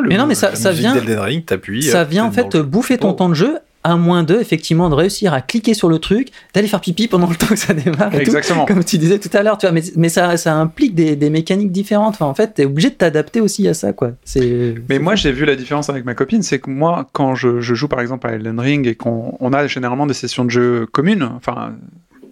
[0.09, 1.45] Mais non, mais ça- ça vient- Ring,
[1.83, 3.13] ça vient en fait bouffer ton Oh.
[3.13, 6.67] temps de jeu à moins de effectivement de réussir à cliquer sur le truc, d'aller
[6.69, 8.65] faire pipi pendant le temps que ça démarre et tout, Exactement.
[8.65, 9.73] comme tu disais tout à l'heure, tu vois.
[9.73, 12.15] Mais, mais ça, ça implique des, des mécaniques différentes.
[12.15, 14.13] Enfin, en fait, t'es obligé de t'adapter aussi à ça, quoi.
[14.25, 14.75] C'est.
[14.89, 17.75] Mais moi, j'ai vu la différence avec ma copine, c'est que moi, quand je, je
[17.75, 20.87] joue par exemple à Elden Ring et qu'on on a généralement des sessions de jeu
[20.91, 21.75] communes, enfin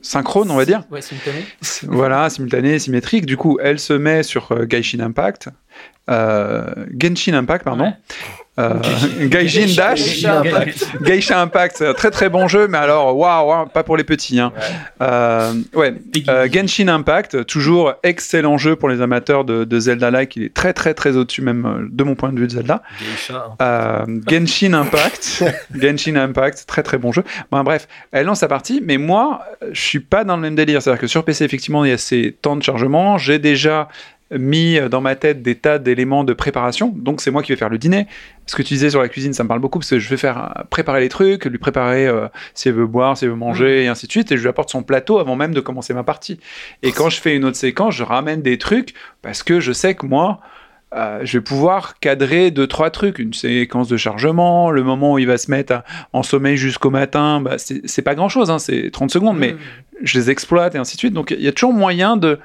[0.04, 1.44] synchrones, on va dire, Ouais, simultané.
[1.86, 3.24] voilà, simultanées, symétriques.
[3.24, 5.48] Du coup, elle se met sur euh, Gaishin Impact,
[6.10, 6.64] euh,
[6.98, 7.84] Genshin Impact, pardon.
[7.84, 7.92] Ouais.
[8.58, 8.74] Euh,
[9.28, 10.26] Gaijin Dash,
[11.00, 14.38] Geisha Impact, un très très bon jeu, mais alors waouh, waouh, pas pour les petits.
[14.40, 14.52] Hein.
[15.00, 15.94] Euh, ouais,
[16.28, 20.74] euh, Genshin Impact, toujours excellent jeu pour les amateurs de, de Zelda-like, il est très
[20.74, 22.82] très très au-dessus même euh, de mon point de vue de Zelda.
[23.62, 27.24] Euh, Genshin Impact, Genshin Impact, très très bon jeu.
[27.50, 30.82] Bon, bref, elle lance sa partie, mais moi, je suis pas dans le même délire.
[30.82, 33.16] C'est-à-dire que sur PC, effectivement, il y a ces temps de chargement.
[33.16, 33.88] J'ai déjà
[34.38, 36.92] mis dans ma tête des tas d'éléments de préparation.
[36.96, 38.06] Donc c'est moi qui vais faire le dîner.
[38.46, 40.16] Ce que tu disais sur la cuisine, ça me parle beaucoup parce que je vais
[40.16, 43.36] faire euh, préparer les trucs, lui préparer euh, si elle veut boire, si elle veut
[43.36, 44.32] manger et ainsi de suite.
[44.32, 46.38] Et je lui apporte son plateau avant même de commencer ma partie.
[46.82, 49.94] Et quand je fais une autre séquence, je ramène des trucs parce que je sais
[49.94, 50.40] que moi,
[50.94, 55.18] euh, je vais pouvoir cadrer deux trois trucs, une séquence de chargement, le moment où
[55.18, 58.58] il va se mettre à- en sommeil jusqu'au matin, bah, c'est pas grand chose, hein,
[58.58, 59.56] c'est 30 secondes, mais
[60.02, 61.14] je les exploite et ainsi de suite.
[61.14, 62.38] Donc il y a toujours moyen de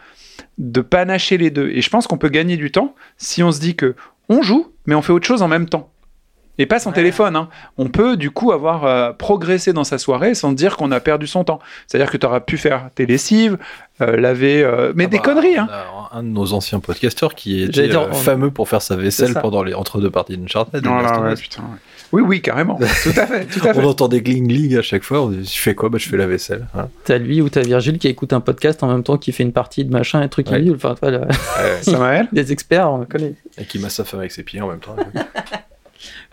[0.57, 1.69] de panacher les deux.
[1.69, 3.95] Et je pense qu'on peut gagner du temps si on se dit que
[4.30, 5.89] on joue, mais on fait autre chose en même temps.
[6.59, 7.35] Et pas son téléphone.
[7.35, 7.49] hein.
[7.77, 11.27] On peut du coup avoir euh, progressé dans sa soirée sans dire qu'on a perdu
[11.27, 11.59] son temps.
[11.85, 13.59] C'est-à-dire que tu auras pu faire tes lessives,
[14.06, 15.57] laver, euh, mais Ah des bah, conneries.
[15.57, 15.68] Hein.
[16.11, 18.95] Un de nos anciens podcasteurs qui était J'allais dire, euh, on- fameux pour faire sa
[18.95, 20.86] vaisselle pendant les entre-deux parties d'Uncharted.
[20.86, 21.78] Oh là, ouais, putain, ouais.
[22.14, 22.76] Oui, oui, carrément.
[22.78, 23.80] tout à fait, tout à fait.
[23.84, 25.24] On entendait gling gling à chaque fois.
[25.24, 25.90] On dit, Tu fais quoi?
[25.90, 26.65] Bah, Je fais la vaisselle.
[26.74, 26.88] Voilà.
[27.03, 29.52] T'as lui ou t'as Virgile qui écoute un podcast en même temps qui fait une
[29.52, 30.64] partie de machin et trucs Ouais.
[30.74, 31.28] Enfin, toi, là,
[31.82, 33.34] Samaël des experts, on connaît.
[33.60, 34.95] Et qui masse sa femme avec ses pieds en même temps.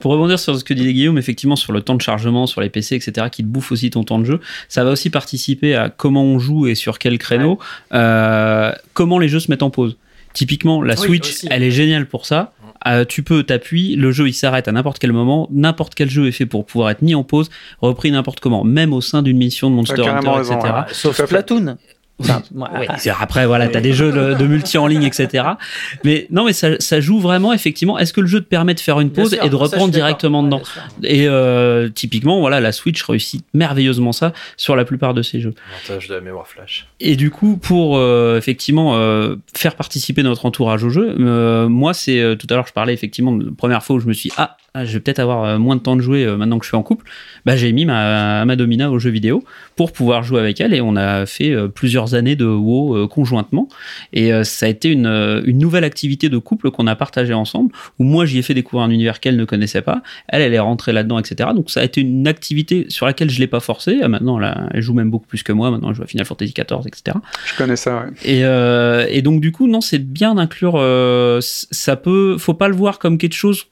[0.01, 2.71] Pour rebondir sur ce que disait Guillaume, effectivement, sur le temps de chargement, sur les
[2.71, 5.89] PC, etc., qui te bouffent aussi ton temps de jeu, ça va aussi participer à
[5.89, 7.59] comment on joue et sur quel créneau,
[7.93, 9.97] euh, comment les jeux se mettent en pause.
[10.33, 11.49] Typiquement, la Oui, Switch, aussi.
[11.51, 12.53] elle est géniale pour ça.
[12.87, 16.27] Euh, tu peux t'appuyer, le jeu il s'arrête à n'importe quel moment, n'importe quel jeu
[16.27, 17.49] est fait pour pouvoir être mis en pause,
[17.81, 20.75] repris n'importe comment, même au sein d'une mission de Monster Hunter, raison, etc.
[20.75, 20.93] ouais.
[20.93, 21.25] Sauf.
[21.25, 21.79] Splatoon.
[22.21, 25.45] Enfin, Oui, c'est- après, voilà, t'as des jeux de, de multi en ligne, etc.
[26.05, 27.99] Mais non, mais ça, ça joue vraiment, effectivement.
[27.99, 30.43] Est-ce que le jeu te permet de faire une pause sûr, et de reprendre directement
[30.43, 30.63] dedans.
[31.03, 35.55] Et euh, typiquement, voilà, la Switch réussit merveilleusement ça sur la plupart de ses jeux.
[35.89, 36.87] Avantage de la mémoire flash.
[37.01, 41.95] Et du coup, pour euh, effectivement euh, faire participer notre entourage au jeu, euh, moi,
[41.95, 44.13] c'est euh, tout à l'heure, je parlais effectivement de la première fois où je me
[44.13, 46.37] suis dit, ah, ah, je vais peut-être avoir euh, moins de temps de jouer euh,
[46.37, 47.07] maintenant que je suis en couple.
[47.45, 49.45] Bah, j'ai mis ma, ma domina au jeu vidéo
[49.77, 53.07] pour pouvoir jouer avec elle et on a fait euh, plusieurs années de WoW euh,
[53.09, 53.69] conjointement.
[54.13, 57.73] Et euh, ça a été une, une nouvelle activité de couple qu'on a partagé ensemble
[57.99, 60.03] où moi, j'y ai fait découvrir un univers qu'elle ne connaissait pas.
[60.29, 61.51] Elle, elle est rentrée là-dedans, etc.
[61.55, 63.97] Donc, ça a été une activité sur laquelle je l'ai pas forcée.
[64.09, 65.71] Maintenant, là, elle joue même beaucoup plus que moi.
[65.71, 67.19] Maintenant, elle joue à Final Fantasy XIV, etc.
[67.47, 68.11] Je connais ça, ouais.
[68.25, 70.75] Et, euh, et donc du coup, non, c'est bien d'inclure.
[70.77, 73.67] euh, ça peut, faut pas le voir comme quelque chose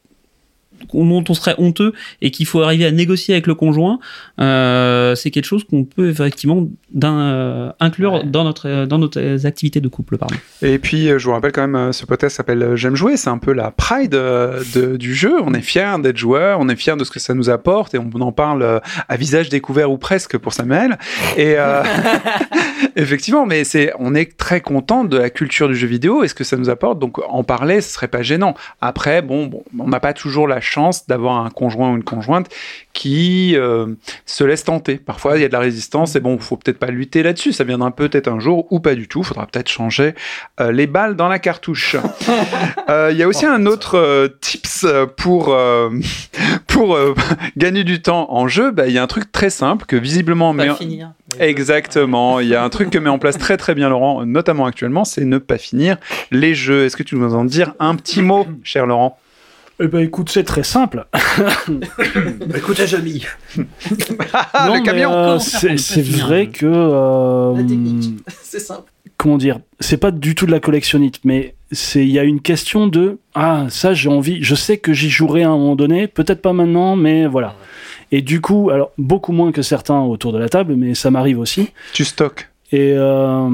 [0.93, 3.99] dont on serait honteux et qu'il faut arriver à négocier avec le conjoint.
[4.41, 8.25] Euh, c'est quelque chose qu'on peut effectivement d'un- euh, inclure Ouais.
[8.25, 10.35] dans notre dans notre activité de couple, pardon.
[10.63, 13.17] Et puis, euh, je vous rappelle quand même, euh, ce podcast s'appelle euh, J'aime jouer.
[13.17, 15.35] C'est un peu la pride euh, de- du jeu.
[15.43, 17.99] On est fiers d'être joueur, on est fiers de ce que ça nous apporte et
[17.99, 18.79] on en parle euh,
[19.09, 20.99] à visage découvert ou presque pour Samuel.
[21.37, 21.83] Et euh,
[22.97, 26.35] effectivement, mais c'est, on est très content de la culture du jeu vidéo et ce
[26.35, 26.99] que ça nous apporte.
[26.99, 28.55] Donc, en parler, ce serait pas gênant.
[28.81, 30.72] Après, bon, bon on n'a pas toujours la chance
[31.09, 32.49] d'avoir un conjoint ou une conjointe
[32.93, 33.87] qui euh,
[34.27, 34.97] se laisse tenter.
[34.97, 37.53] Parfois, il y a de la résistance et bon, faut peut-être pas lutter là-dessus.
[37.53, 39.23] Ça viendra peut-être un jour ou pas du tout.
[39.23, 40.15] Faudra peut-être changer
[40.61, 41.97] euh, les balles dans la cartouche.
[42.89, 44.87] Euh, Il y a aussi un autre tips
[45.17, 45.57] pour
[46.67, 46.99] pour
[47.57, 48.71] gagner du temps en jeu.
[48.71, 51.13] Bah, Il y a un truc très simple que visiblement Pas finir.
[51.39, 52.41] Exactement.
[52.41, 55.05] Il y a un truc que met en place très très bien Laurent, notamment actuellement,
[55.05, 55.97] c'est ne pas finir
[56.31, 56.85] les jeux.
[56.85, 59.19] Est-ce que tu nous en dire un petit mot, cher Laurent?
[59.85, 61.07] Eh ben écoute, c'est très simple.
[62.57, 63.25] Écoutez, Jamy.
[64.33, 68.15] Ah, Non, le camion euh, c'est vrai que euh, La technique.
[68.43, 68.93] C'est simple.
[69.17, 72.41] comment dire, c'est pas du tout de la collectionnite, mais c'est il y a une
[72.41, 76.07] question de ah ça j'ai envie, je sais que j'y jouerai à un moment donné,
[76.07, 77.57] peut-être pas maintenant, mais voilà.
[78.13, 81.41] Et du coup, alors beaucoup moins que certains autour de la table, mais ça m'arrive
[81.41, 81.71] aussi.
[81.93, 82.51] Tu stockes.
[82.71, 83.49] Et euh,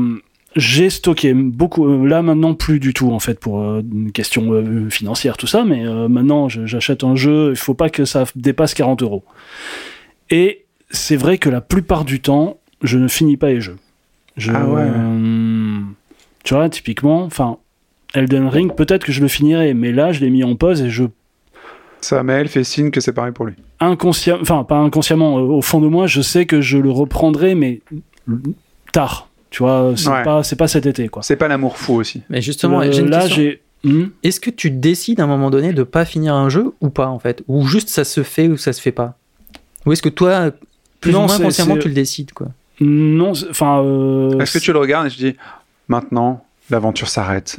[0.57, 1.87] j'ai stocké beaucoup.
[1.87, 5.47] euh, Là maintenant plus du tout en fait pour euh, une question euh, financière tout
[5.47, 9.25] ça, mais euh, maintenant j'achète un jeu, il faut pas que ça dépasse 40 euros.
[10.31, 13.77] Et c'est vrai que la plupart du temps, je ne finis pas les jeux.
[14.37, 14.87] Je, Ah ouais.
[16.45, 17.59] tu vois, typiquement, enfin,
[18.15, 20.91] Elden Ring, peut-être que je le finirai, mais là, je l'ai mis en pause et
[20.91, 21.05] je
[22.01, 23.55] Samuel fait signe que c'est pareil pour lui.
[23.81, 27.81] inconsciemment, enfin pas inconsciemment, au fond de moi, je sais que je le reprendrai, mais
[28.93, 29.28] tard.
[29.51, 30.23] Tu vois, c'est Ouais.
[30.23, 31.23] pas, c'est pas cet été, quoi.
[31.23, 32.23] C'est pas l'amour fou aussi.
[32.29, 33.63] Mais justement, Le- là, j'ai.
[33.85, 36.91] Hmm Est-ce que tu décides à un moment donné de pas finir un jeu ou
[36.91, 37.43] pas en fait?
[37.47, 39.17] Ou juste ça se fait ou ça se fait pas?
[39.87, 40.51] Ou est-ce que toi,
[41.01, 42.49] plus Non, ou moins consciemment, tu le décides quoi?
[42.81, 43.81] Non, enfin.
[43.85, 45.37] euh, Est-ce que tu le regardes et tu dis
[45.87, 47.57] maintenant l'aventure s'arrête?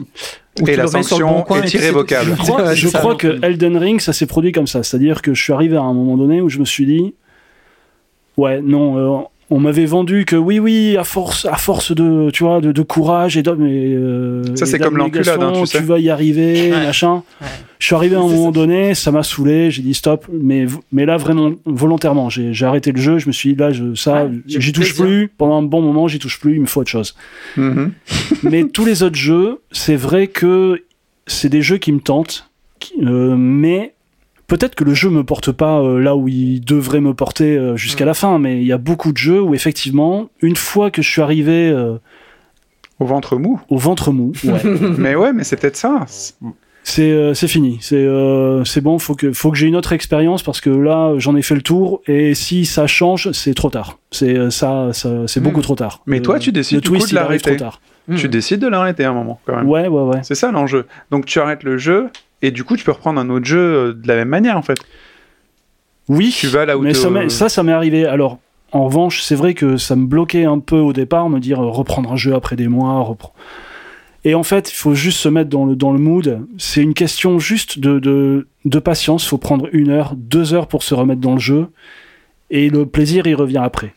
[0.67, 2.31] Et la sanction bon est irrévocable.
[2.37, 4.83] Je crois, je crois que Elden Ring, ça s'est produit comme ça.
[4.83, 7.15] C'est-à-dire que je suis arrivé à un moment donné où je me suis dit,
[8.37, 12.43] ouais, non, euh, on m'avait vendu que oui, oui, à force, à force de, tu
[12.43, 13.65] vois, de, de courage et d'hommes.
[13.65, 15.79] et, euh, Ça, c'est comme l'enculade, hein, tu sais.
[15.81, 16.85] vas y arriver, Ouais.
[16.85, 17.23] machin.
[17.41, 17.47] Ouais.
[17.79, 18.51] Je suis arrivé à un moment ça.
[18.51, 22.91] donné, ça m'a saoulé, j'ai dit stop, mais, mais là vraiment volontairement, j'ai j'ai arrêté
[22.91, 25.05] le jeu, je me suis dit là, je, ça, Ouais, j'y touche plaisir.
[25.05, 27.15] plus, pendant un bon moment, j'y touche plus, il me faut autre chose.
[27.57, 27.91] Mhm.
[28.43, 30.83] mais tous les autres jeux, c'est vrai que
[31.25, 32.49] c'est des jeux qui me tentent,
[32.79, 33.93] qui- euh, mais
[34.49, 37.77] peut-être que le jeu me porte pas euh, là où il devrait me porter euh,
[37.77, 41.01] jusqu'à la fin, mais il y a beaucoup de jeux où effectivement, une fois que
[41.01, 41.95] je suis arrivé euh,
[42.99, 43.61] Au ventre mou.
[43.69, 44.61] au ventre mou, ouais,
[44.97, 46.05] mais ouais, mais c'est peut-être ça.
[46.83, 48.07] c'est c'est fini, c'est
[48.65, 51.41] c'est bon, faut que faut que j'ai une autre expérience parce que là j'en ai
[51.41, 53.99] fait le tour et si ça change, c'est trop tard.
[54.11, 55.43] C'est ça, ça c'est Hmm.
[55.43, 56.01] beaucoup trop tard.
[56.07, 57.57] Mais toi, tu décides le du coup twist de trop l'arrêter.
[58.17, 59.69] Tu décides de l'arrêter à un moment quand même.
[59.69, 60.19] Ouais, ouais, ouais.
[60.23, 60.87] C'est ça l'enjeu.
[61.11, 62.07] Donc tu arrêtes le jeu
[62.41, 64.61] et du coup tu peux reprendre un autre jeu euh, de la même manière en
[64.61, 64.77] fait.
[66.07, 68.05] Oui, Tu vas là où mais ça, ça, ça m'est arrivé.
[68.05, 68.39] Alors,
[68.71, 71.67] en revanche, c'est vrai que ça me bloquait un peu au départ, me dire euh,
[71.69, 72.93] reprendre un jeu après des mois.
[73.03, 73.31] repre-
[74.25, 76.47] Et en fait, il faut juste se mettre dans le, dans le mood.
[76.57, 79.23] C'est une question juste de, de, de patience.
[79.25, 81.67] Il faut prendre une heure, deux heures pour se remettre dans le jeu.
[82.49, 83.93] Et le plaisir, il revient après.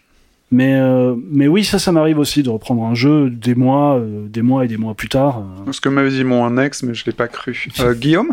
[0.53, 4.27] Mais, euh, mais oui, ça, ça m'arrive aussi de reprendre un jeu des mois, euh,
[4.29, 5.43] des mois et des mois plus tard.
[5.67, 5.73] euh.
[5.73, 7.69] Ce que m'avait dit mon ex, mais je l'ai pas cru.
[7.81, 8.33] Euh, Guillaume?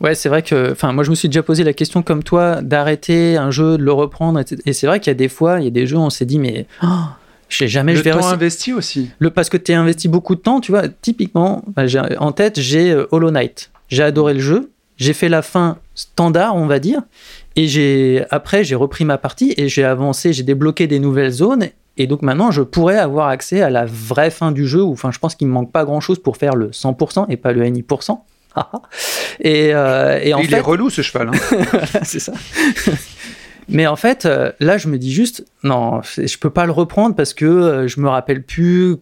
[0.00, 2.60] Ouais, c'est vrai que, enfin, moi je me suis déjà posé la question comme toi
[2.62, 4.60] d'arrêter un jeu, de le reprendre, etc.
[4.66, 6.10] et c'est vrai qu'il y a des fois, il y a des jeux, où on
[6.10, 6.86] s'est dit mais oh,
[7.48, 8.32] je sais jamais, Le je vais temps réussir.
[8.34, 9.10] investi aussi.
[9.18, 10.88] Le parce que tu as investi beaucoup de temps, tu vois.
[10.88, 11.84] Typiquement, bah,
[12.18, 13.70] en tête, j'ai Hollow Knight.
[13.88, 14.70] J'ai adoré le jeu.
[14.96, 17.02] J'ai fait la fin standard, on va dire.
[17.54, 21.68] Et j'ai après, j'ai repris ma partie et j'ai avancé, j'ai débloqué des nouvelles zones.
[21.98, 24.82] Et donc maintenant, je pourrais avoir accès à la vraie fin du jeu.
[24.82, 27.36] Où, enfin, je pense qu'il me manque pas grand chose pour faire le 100% et
[27.36, 28.24] pas le NI%.
[29.40, 31.30] et, euh, et en il fait, est relou ce cheval.
[31.32, 31.78] hein.
[32.02, 32.32] c'est ça.
[33.68, 37.14] Mais en fait, euh, là, je me dis juste, non, je peux pas le reprendre
[37.16, 38.96] parce que euh, je me rappelle plus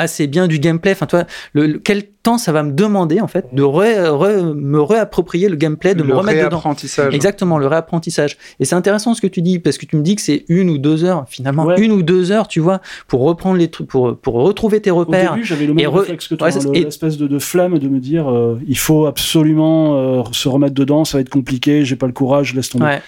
[0.00, 0.92] assez bien du gameplay.
[0.92, 4.52] Enfin, toi, le, le- quel temps ça va me demander en fait de re- re-
[4.54, 6.48] me réapproprier le gameplay, de le me remettre dedans.
[6.58, 7.14] réapprentissage.
[7.14, 8.36] Exactement, le réapprentissage.
[8.60, 10.68] Et c'est intéressant ce que tu dis, parce que tu me dis que c'est une
[10.70, 11.80] ou deux heures, finalement, Ouais.
[11.80, 14.96] une ou deux heures, tu vois, pour reprendre les trucs, pour, pour retrouver tes Au
[14.96, 15.32] repères.
[15.34, 17.78] début, j'avais le Et même re- réflexe que toi, Ouais, et- l'espèce de, de flamme
[17.78, 21.84] de me dire euh, il faut absolument euh, se remettre dedans, ça va être compliqué,
[21.84, 22.84] j'ai pas le courage, laisse tomber.
[22.84, 23.02] Ouais.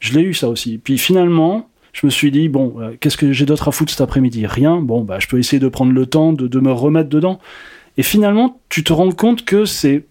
[0.00, 0.78] Je l'ai eu ça aussi.
[0.78, 4.00] Puis finalement, je me suis dit bon, euh, qu'est-ce que j'ai d'autre à foutre cet
[4.00, 4.46] après-midi?
[4.46, 4.80] Rien.
[4.80, 7.38] Bon, bah, je peux essayer de prendre le temps de, de me remettre dedans.
[7.96, 10.04] Et finalement, tu te rends compte que c'est,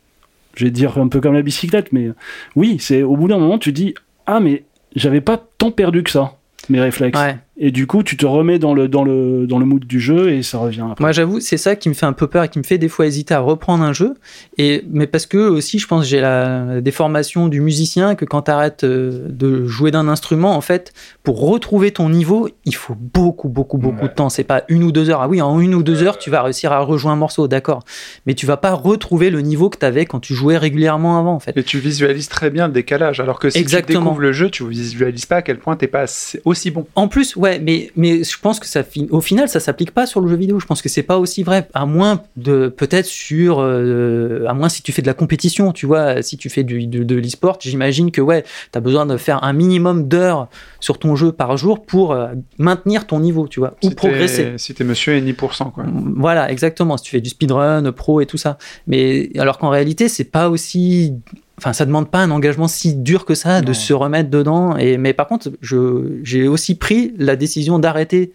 [0.56, 2.10] je vais dire un peu comme la bicyclette, mais
[2.56, 3.95] oui, c'est au bout d'un moment, tu dis
[4.28, 4.64] ah mais
[4.95, 6.38] j'avais pas tant perdu que ça
[6.70, 7.20] mes réflexes.
[7.63, 10.31] Et du coup, tu te remets dans le dans le dans le mood du jeu
[10.33, 11.03] et ça revient après.
[11.03, 12.89] Moi, j'avoue, c'est ça qui me fait un peu peur et qui me fait des
[12.89, 14.15] fois hésiter à reprendre un jeu.
[14.57, 18.41] Et, mais parce que aussi, je pense que j'ai la déformation du musicien que quand
[18.43, 23.47] tu arrêtes de jouer d'un instrument, en fait, pour retrouver ton niveau, il faut beaucoup,
[23.47, 24.29] beaucoup, beaucoup de temps.
[24.29, 25.21] C'est pas une ou deux heures.
[25.21, 27.83] Ah oui, en une ou deux heures, tu vas réussir à rejouer un morceau, d'accord.
[28.25, 31.35] Mais tu vas pas retrouver le niveau que tu avais quand tu jouais régulièrement avant,
[31.35, 31.55] en fait.
[31.55, 33.19] Et tu visualises très bien le décalage.
[33.19, 33.99] Alors que si Exactement.
[33.99, 36.88] tu découvres le jeu, tu visualises pas à quel point t'es pas assez- aussi bon.
[36.95, 40.22] En plus, ouais, mais, mais je pense que ça, au final, ça s'applique pas sur
[40.22, 40.60] le jeu vidéo.
[40.60, 44.69] Je pense que c'est pas aussi vrai, à moins de peut-être sur, euh, à moins
[44.69, 47.57] si tu fais de la compétition, tu vois, si tu fais du, de, de l'e-sport,
[47.60, 50.48] j'imagine que ouais, tu as besoin de faire un minimum d'heures
[50.80, 54.53] sur ton jeu par jour pour euh, maintenir ton niveau, tu vois, ou Si progresser.
[54.57, 55.86] Si t'es monsieur et ni pour cent, quoi.
[56.15, 56.98] Voilà, exactement.
[56.98, 58.57] Si tu fais du speedrun, pro et tout ça.
[58.88, 61.14] Mais alors qu'en réalité, c'est pas aussi.
[61.61, 63.73] Enfin, ça demande pas un engagement si dur que ça de Non.
[63.75, 64.75] se remettre dedans.
[64.77, 68.33] Et mais par contre, je j'ai aussi pris la décision d'arrêter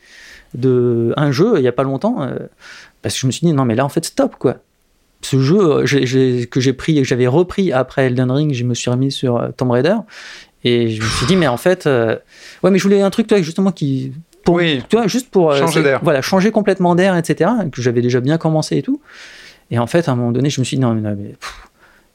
[0.54, 2.22] de un jeu il y a pas longtemps.
[2.22, 2.36] euh,
[3.02, 4.56] parce que je me suis dit, non, mais là, en fait, stop, quoi.
[5.22, 8.90] Ce jeu euh, que j'ai pris, que j'avais repris après Elden Ring, je me suis
[8.90, 9.94] remis sur euh, Tomb Raider.
[10.64, 12.16] Et je me suis dit, mais en fait, euh,
[12.62, 14.12] ouais, mais je voulais un truc, toi, justement, qui.
[14.44, 14.82] Pour, Oui.
[15.06, 15.54] juste pour.
[15.54, 15.96] Changer.
[16.02, 17.50] Voilà, changer complètement d'air, etc.
[17.72, 19.00] Que j'avais déjà bien commencé et tout.
[19.70, 21.30] Et en fait, à un moment donné, je me suis dit, non, mais, non, mais,
[21.30, 21.65] pff,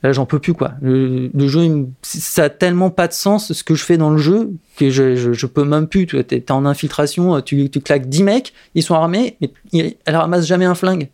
[0.04, 0.74] là, j'en peux plus, quoi.
[0.82, 4.10] Le, le jeu, il ça a tellement pas de sens ce que je fais dans
[4.10, 6.08] le jeu que je, je, je peux même plus.
[6.08, 10.16] Tu t'es en infiltration, tu, tu claques 10 mecs, ils sont armés, mais ils- elle
[10.16, 11.10] ramasse jamais un flingue.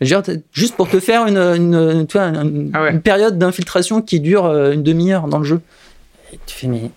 [0.00, 0.22] Dire,
[0.52, 2.06] juste pour te faire une, une,
[2.72, 2.98] Ah ouais.
[3.00, 5.60] période d'infiltration qui dure euh, une demi-heure dans le jeu.
[6.32, 6.90] Et tu fais, mais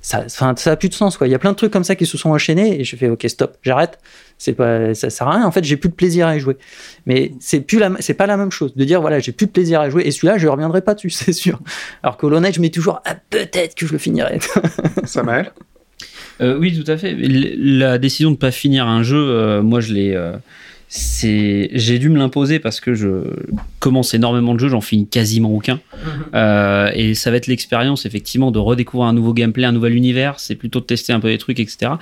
[0.00, 1.26] ça, ça a plus de sens, quoi.
[1.26, 3.10] Il y a plein de trucs comme ça qui se sont enchaînés et je fais,
[3.10, 3.98] ok, stop, j'arrête.
[4.38, 5.46] C'est pas, ça sert à rien.
[5.46, 6.56] En fait, j'ai plus de plaisir à y jouer.
[7.06, 9.50] Mais c'est plus la, c'est pas la même chose de dire, voilà, j'ai plus de
[9.52, 11.58] plaisir à jouer et celui-là, je reviendrai pas dessus, c'est sûr.
[12.02, 14.38] Alors que Knight, je mets toujours, ah, peut-être que je le finirai.
[15.04, 15.52] Samael
[16.40, 17.16] Euh, oui, tout à fait.
[17.18, 20.14] La décision de ne pas finir un jeu, euh, moi, je l'ai.
[20.14, 20.32] euh,
[20.88, 23.24] c'est, j'ai dû me l'imposer parce que je
[23.80, 25.80] commence énormément de jeux, j'en finis quasiment aucun.
[26.34, 30.38] Euh, et ça va être l'expérience, effectivement, de redécouvrir un nouveau gameplay, un nouvel univers.
[30.38, 31.92] C'est plutôt de tester un peu des trucs, etc.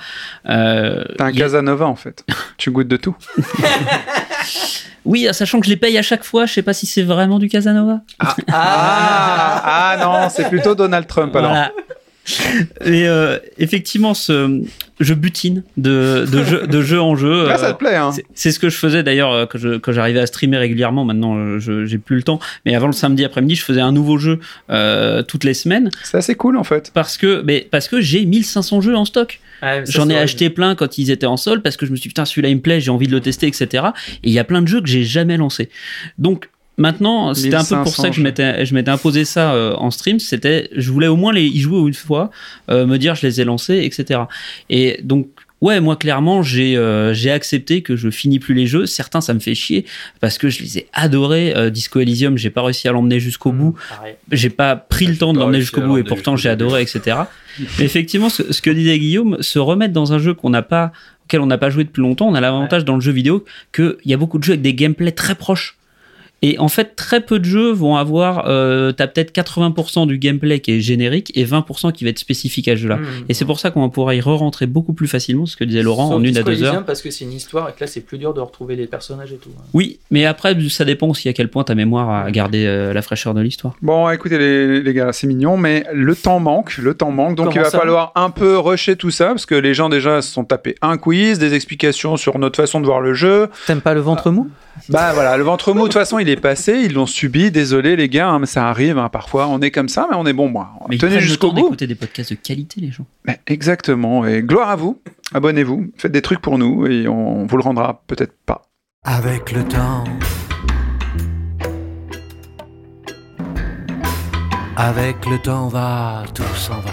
[0.49, 2.23] Euh, T'es un a- Casanova en fait.
[2.57, 3.15] tu goûtes de tout.
[5.05, 7.37] Oui, sachant que je les paye à chaque fois, je sais pas si c'est vraiment
[7.37, 7.99] du Casanova.
[8.19, 8.35] Ah,
[9.63, 11.51] ah non, c'est plutôt Donald Trump alors.
[11.51, 11.71] Voilà.
[12.85, 14.61] Et euh, effectivement, ce,
[14.99, 17.47] je butine de, de, jeu, de jeu en jeu.
[17.47, 19.77] Là, euh, ça te plaît, hein c'est- ce que je faisais d'ailleurs euh, quand je-
[19.77, 21.05] quand j'arrivais à streamer régulièrement.
[21.05, 22.39] Maintenant, euh, je j'ai plus le temps.
[22.65, 24.39] Mais avant le samedi après-midi, je faisais un nouveau jeu
[24.69, 26.91] euh, toutes les semaines C'est assez cool en fait.
[26.93, 29.39] parce que, mais parce que j'ai 1500 jeux en stock.
[29.87, 32.07] J'en ai acheté plein quand ils étaient en solde parce que je me suis dit,
[32.09, 33.85] putain, celui-là il me plaît, j'ai envie de le tester, etc.
[34.23, 35.69] Et il y a plein de jeux que j'ai jamais lancés.
[36.19, 39.53] Donc maintenant, c'était un peu pour 1500 ça que je m'étais, je m'étais imposé ça
[39.53, 40.19] euh, en stream.
[40.19, 42.31] C'était, je voulais au moins les y jouer une fois,
[42.69, 44.21] euh, me dire je les ai lancés, etc.
[44.69, 45.27] Et donc
[45.61, 48.85] Ouais, moi clairement, j'ai euh, j'ai accepté que je finis plus les jeux.
[48.85, 49.85] Certains, ça me fait chier
[50.19, 51.55] parce que je les ai adorés.
[51.55, 53.73] Euh, Disco Elysium, j'ai pas réussi à l'emmener jusqu'au bout.
[54.31, 57.17] J'ai pas pris le temps de l'emmener jusqu'au bout et pourtant j'ai adoré, etc.
[57.79, 60.91] Mais effectivement, ce, ce que disait Guillaume, se remettre dans un jeu qu'on n'a pas,
[61.23, 63.95] auquel on n'a pas joué depuis longtemps, on a l'avantage dans le jeu vidéo qu'il
[64.03, 65.77] y a beaucoup de jeux avec des gameplays très proches.
[66.41, 70.59] Et en fait, très peu de jeux vont avoir, euh, t'as peut-être 80% du gameplay
[70.59, 72.99] qui est générique et 20% qui va être spécifique à ce jeu-là.
[73.29, 76.13] Et c'est pour ça qu'on pourra y re-rentrer beaucoup plus facilement, ce que disait Laurent,
[76.13, 76.83] en une à deux heures.
[76.85, 79.31] parce que c'est une histoire et que là, c'est plus dur de retrouver les personnages
[79.31, 79.49] et tout.
[79.57, 79.63] hein.
[79.73, 83.01] Oui, mais après, ça dépend aussi à quel point ta mémoire a gardé euh, la
[83.01, 83.73] fraîcheur de l'histoire.
[83.81, 87.47] Bon, écoutez les, les gars, c'est mignon, mais le temps manque, le temps manque, donc
[87.47, 90.31] Comment il va falloir un peu rusher tout ça, parce que les gens déjà se
[90.31, 93.47] sont tapés un quiz, des explications sur notre façon de voir le jeu.
[93.67, 94.49] T'aimes pas le ventre mou?
[94.89, 97.95] Bah voilà, le ventre mou, de toute façon, il est passé, ils l'ont subi, désolé
[97.95, 100.33] les gars, hein, mais ça arrive, hein, parfois, on est comme ça, mais on est
[100.33, 100.73] bon, moi.
[100.89, 101.63] Mais Tenez jusqu'au bout.
[101.63, 103.05] d'écouter des podcasts de qualité, les gens.
[103.25, 104.99] Mais exactement, et gloire à vous,
[105.33, 108.63] abonnez-vous, faites des trucs pour nous, et on vous le rendra peut-être pas.
[109.03, 110.03] Avec le temps.
[114.77, 116.91] Avec le temps va, tout s'en va.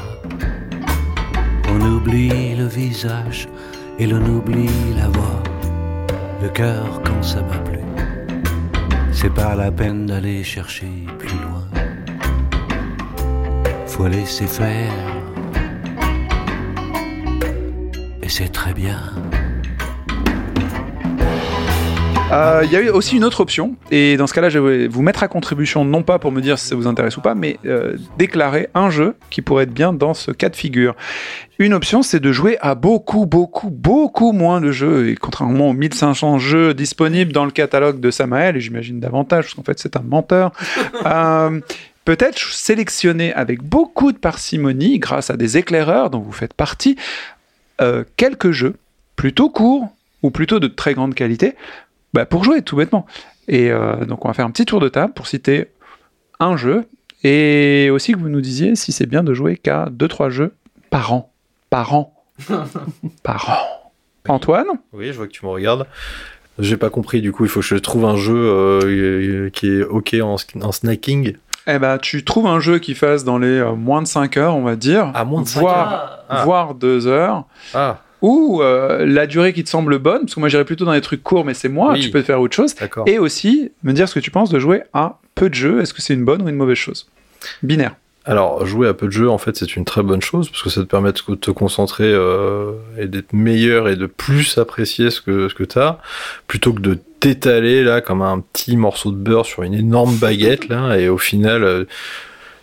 [1.69, 3.49] On oublie le visage
[3.99, 5.43] et l'on oublie la voix.
[6.43, 7.79] Le cœur quand ça bat plus.
[9.13, 11.65] C'est pas la peine d'aller chercher plus loin.
[13.87, 14.93] Faut laisser faire.
[18.23, 19.01] Et c'est très bien.
[22.33, 24.89] Euh, Il y a eu aussi une autre option, et dans ce cas-là, je vais
[24.89, 27.35] vous mettre à contribution, non pas pour me dire si ça vous intéresse ou pas,
[27.35, 30.97] mais euh, déclarer un jeu qui pourrait être bien dans ce cas de figure.
[31.59, 35.75] Une option, c'est de jouer à beaucoup, beaucoup, beaucoup moins de jeux, et contrairement aux
[35.75, 39.97] 1500 jeux disponibles dans le catalogue de Samael, et j'imagine davantage, parce qu'en fait c'est
[39.97, 40.53] un menteur,
[41.07, 41.61] euh,
[42.07, 46.97] peut-être sélectionner avec beaucoup de parcimonie, grâce à des éclaireurs dont vous faites partie,
[47.83, 48.77] euh, quelques jeux
[49.17, 49.89] plutôt courts,
[50.23, 51.57] ou plutôt de très grande qualité,
[52.13, 53.07] bah, pour jouer, tout bêtement.
[53.49, 55.69] Et euh, donc, on va faire un petit tour de table pour citer
[56.41, 56.85] un jeu
[57.25, 60.55] et aussi que vous nous disiez si c'est bien de jouer qu'à 2-3 jeux
[60.91, 61.33] par an.
[61.71, 62.15] Par an.
[63.23, 64.33] par an.
[64.33, 65.87] Antoine Oui, je vois que tu me regardes.
[66.59, 69.83] J'ai pas compris, du coup, il faut que je trouve un jeu euh, qui est
[69.83, 71.35] ok en, en snacking.
[71.67, 74.57] Eh ben, tu trouves un jeu qui fasse dans les euh, moins de 5 heures,
[74.57, 75.11] on va dire.
[75.15, 76.45] Ah, moins de 5 voire, Ah.
[76.45, 77.45] voire 2 heures.
[77.75, 80.93] Ah, Ou euh, la durée qui te semble bonne, parce que moi j'irais plutôt dans
[80.95, 82.01] des trucs courts, mais c'est moi, Oui.
[82.01, 82.75] tu peux faire autre chose.
[83.07, 85.81] Et aussi, me dire ce que tu penses de jouer à peu de jeux.
[85.81, 87.09] Est-ce que c'est une bonne ou une mauvaise chose?
[87.63, 87.97] Binaire.
[88.25, 90.71] Alors, jouer à peu de jeux, en fait, c'est une très bonne chose parce que
[90.71, 95.21] ça te permet de te concentrer euh, et d'être meilleur et de plus apprécier ce
[95.21, 95.99] que, ce que tu as
[96.47, 100.69] plutôt que de t'étaler là comme un petit morceau de beurre sur une énorme baguette
[100.69, 101.65] là et au final.
[101.65, 101.85] euh,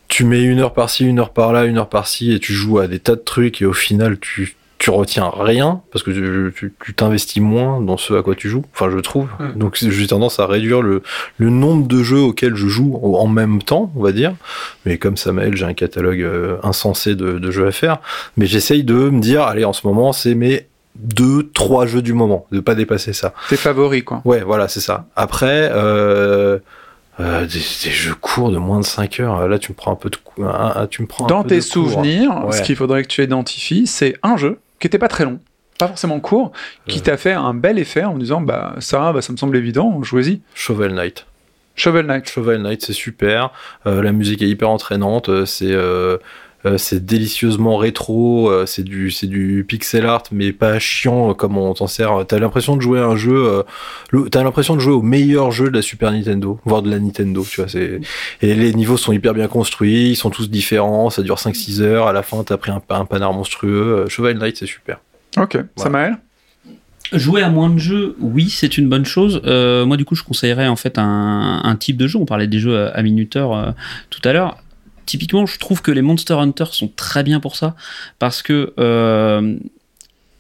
[0.08, 2.88] tu mets une heure par-ci, une heure par-là, une heure par-ci, et tu joues à
[2.88, 7.42] des tas de trucs, et au final, tu, tu retiens rien parce que tu- t'investis
[7.44, 8.64] moins dans ce à quoi tu joues.
[8.74, 9.28] Enfin, je trouve.
[9.40, 9.48] Ouais.
[9.56, 11.04] Donc, j'ai tendance à réduire le,
[11.38, 14.34] le nombre de jeux auxquels je joue en même temps, on va dire.
[14.86, 17.98] Mais comme Samael, j'ai un catalogue euh, insensé de, de jeux à faire.
[18.38, 20.66] Mais j'essaye de me dire, allez, en ce moment, c'est mes
[20.96, 23.34] deux, trois jeux du moment, de pas dépasser ça.
[23.50, 24.22] Tes favoris, quoi.
[24.26, 25.06] Ouais, voilà, c'est ça.
[25.16, 26.58] Après, euh,
[27.20, 29.96] euh, des, des jeux courts de moins de 5 heures, là, tu me prends un
[29.96, 30.18] peu de
[30.90, 32.54] tu me prends Dans tes souvenirs, Ouais.
[32.54, 35.40] ce qu'il faudrait que tu identifies, c'est un jeu qui était pas très long,
[35.78, 36.52] pas forcément court,
[36.88, 40.02] qui t'a fait un bel effet en disant bah ça, bah, ça me semble évident,
[40.04, 40.42] jouez-y.
[40.54, 41.26] Shovel Knight.
[41.76, 42.28] Shovel Knight.
[42.30, 43.52] Shovel Knight, c'est super.
[43.88, 45.30] Euh, la musique est hyper entraînante.
[45.30, 46.18] euh, C'est euh,
[46.78, 48.50] c'est délicieusement rétro.
[48.50, 52.26] euh, c'est du c'est du pixel art, mais pas chiant euh, comme on t'en sert.
[52.28, 53.34] T'as l'impression de jouer à un jeu.
[53.48, 53.64] euh,
[54.12, 57.00] le- T'as l'impression de jouer au meilleur jeu de la Super Nintendo, voire de la
[57.00, 57.46] Nintendo.
[57.50, 60.10] Tu vois, et les niveaux sont hyper bien construits.
[60.12, 61.10] Ils sont tous différents.
[61.10, 62.08] Ça dure 5-6 heures.
[62.08, 64.04] À la fin, t'as pris un, un panard monstrueux.
[64.06, 65.00] Euh, Shovel Knight, c'est super.
[65.38, 66.18] Ok, Samael?
[67.12, 69.42] Jouer à moins de jeux, oui, c'est une bonne chose.
[69.46, 72.20] Euh, moi, du coup, je conseillerais en fait un, un type de jeu.
[72.20, 73.72] On parlait des jeux à, à minuteur euh,
[74.12, 74.58] tout à l'heure.
[75.10, 77.76] Typiquement, je trouve que les Monster Hunter sont très bien pour ça
[78.20, 79.58] parce que euh,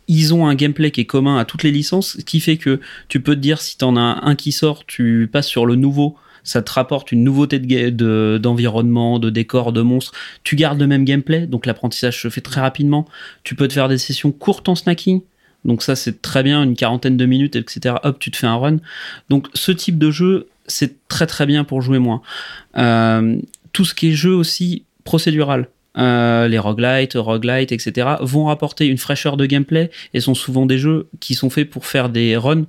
[0.07, 2.79] ils ont un gameplay qui est commun à toutes les licences, ce qui fait que
[3.07, 6.15] tu peux te dire si t'en as un qui sort, tu passes sur le nouveau.
[6.43, 10.11] Ça te rapporte une nouveauté de ga- de- d'environnement, de, décor, de monstres.
[10.43, 13.07] Tu gardes le même gameplay, donc l'apprentissage se fait très rapidement.
[13.43, 15.21] Tu peux te faire des sessions courtes en snacking.
[15.65, 17.95] Donc ça c'est très bien, une quarantaine de minutes, etc.
[18.03, 18.77] Hop, tu te fais un run.
[19.31, 22.21] Donc ce type de jeu, c'est très très bien pour jouer moins.
[22.77, 23.35] Euh,
[23.73, 28.07] tout ce qui est jeu aussi procédural, euh, les roguelites, roguelites, etc.
[28.21, 31.85] vont apporter une fraîcheur de gameplay et sont souvent des jeux qui sont faits pour
[31.85, 32.65] faire des runs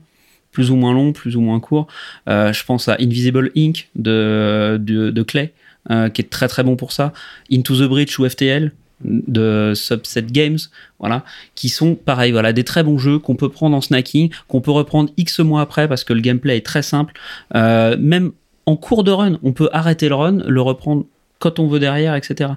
[0.52, 1.86] plus ou moins longs, plus ou moins courts.
[2.28, 3.88] Euh, je pense à Invisible Inc.
[3.94, 5.52] de, Clay,
[5.90, 7.12] euh, qui est très très bon pour ça.
[7.52, 8.72] Into the Breach ou FTL
[9.04, 10.58] de Subset Games,
[10.98, 11.24] voilà,
[11.54, 14.72] qui sont pareil, voilà, des très bons jeux qu'on peut prendre en snacking, qu'on peut
[14.72, 17.14] reprendre X mois après parce que le gameplay est très simple.
[17.54, 18.32] Même
[18.70, 21.04] en cours de run, on peut arrêter le run, le reprendre
[21.40, 22.50] quand on veut derrière, etc.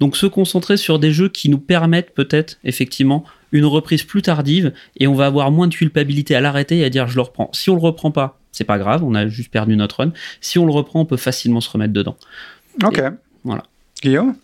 [0.00, 4.72] Donc se concentrer sur des jeux qui nous permettent peut-être effectivement une reprise plus tardive
[4.96, 7.50] et on va avoir moins de culpabilité à l'arrêter et à dire je le reprends.
[7.52, 10.12] Si on le reprend pas, c'est pas grave, on a juste perdu notre run.
[10.40, 12.16] Si on le reprend, on peut facilement se remettre dedans.
[12.82, 13.02] Ok.
[13.44, 13.64] voilà.
[14.00, 14.36] Guillaume?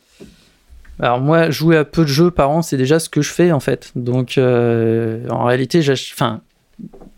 [1.01, 3.51] Alors moi, jouer à peu de jeux par an, c'est déjà ce que je fais
[3.51, 3.93] en fait.
[3.97, 5.81] Donc euh, en réalité,
[6.13, 6.43] enfin,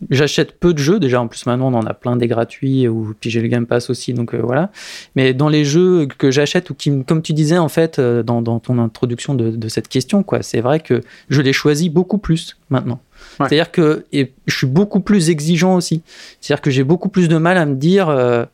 [0.09, 0.99] j'achète peu de jeux.
[0.99, 3.65] Déjà en plus maintenant, on en a plein des gratuits ou puis j'ai le Game
[3.65, 4.71] Pass aussi, donc euh, voilà.
[5.15, 8.23] Mais dans les jeux que j'achète ou qui, me- comme tu disais en fait euh,
[8.23, 11.89] dans, dans ton introduction de, de cette question, quoi, c'est vrai que je les choisis
[11.89, 12.99] beaucoup plus maintenant.
[13.39, 13.47] Ouais.
[13.49, 16.01] C'est-à-dire que et je suis beaucoup plus exigeant aussi.
[16.39, 18.45] C'est-à-dire que j'ai beaucoup plus de mal à me dire euh,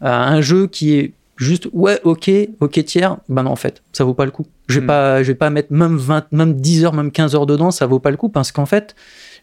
[0.00, 4.04] à un jeu qui est juste ouais ok ok tiers ben non en fait ça
[4.04, 4.86] vaut pas le coup je vais Hmm.
[4.86, 7.86] pas je vais pas mettre même 20 même 10 heures même 15 heures dedans ça
[7.86, 8.94] vaut pas le coup parce qu'en fait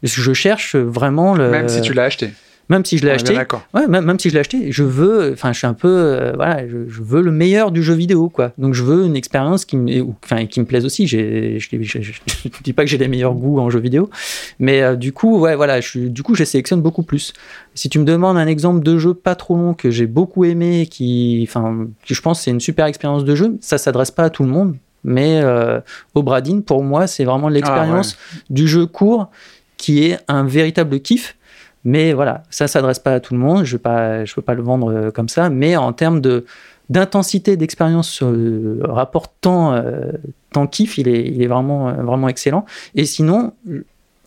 [0.03, 2.32] je cherche vraiment le Même si tu l'as acheté.
[2.69, 3.34] même si je l'ai acheté.
[3.34, 3.64] D'accord.
[3.73, 6.32] ouais même, même si je l'ai acheté je veux enfin je suis un peu euh,
[6.36, 8.53] voilà je, je veux le meilleur du jeu vidéo quoi.
[8.57, 11.06] Donc je veux une expérience qui me enfin qui me plaise aussi.
[11.06, 12.11] J'ai je, je,
[12.64, 14.10] dis pas que j'ai les meilleurs goûts en jeu vidéo.
[14.60, 17.34] Mais euh, du coup ouais voilà je, du coup je sélectionne beaucoup plus.
[17.76, 20.88] Si tu me demandes un exemple de jeu pas trop long que j'ai beaucoup aimé,
[20.90, 24.30] qui, enfin, qui je pense c'est une super expérience de jeu, ça s'adresse pas à
[24.30, 25.80] tout le monde, mais euh,
[26.15, 28.18] Obradine pour moi c'est vraiment l'expérience
[28.49, 29.30] du jeu court
[29.81, 31.35] qui est un véritable kiff.
[31.83, 33.77] Mais voilà, ça s'adresse pas à tout le monde, je ne
[34.35, 36.45] peux pas le vendre euh, comme ça, mais en termes de
[36.89, 40.11] d'intensité d'expérience sur le rapport euh,
[40.71, 42.65] kiff, il est, vraiment, euh, vraiment excellent.
[42.95, 43.53] Et sinon,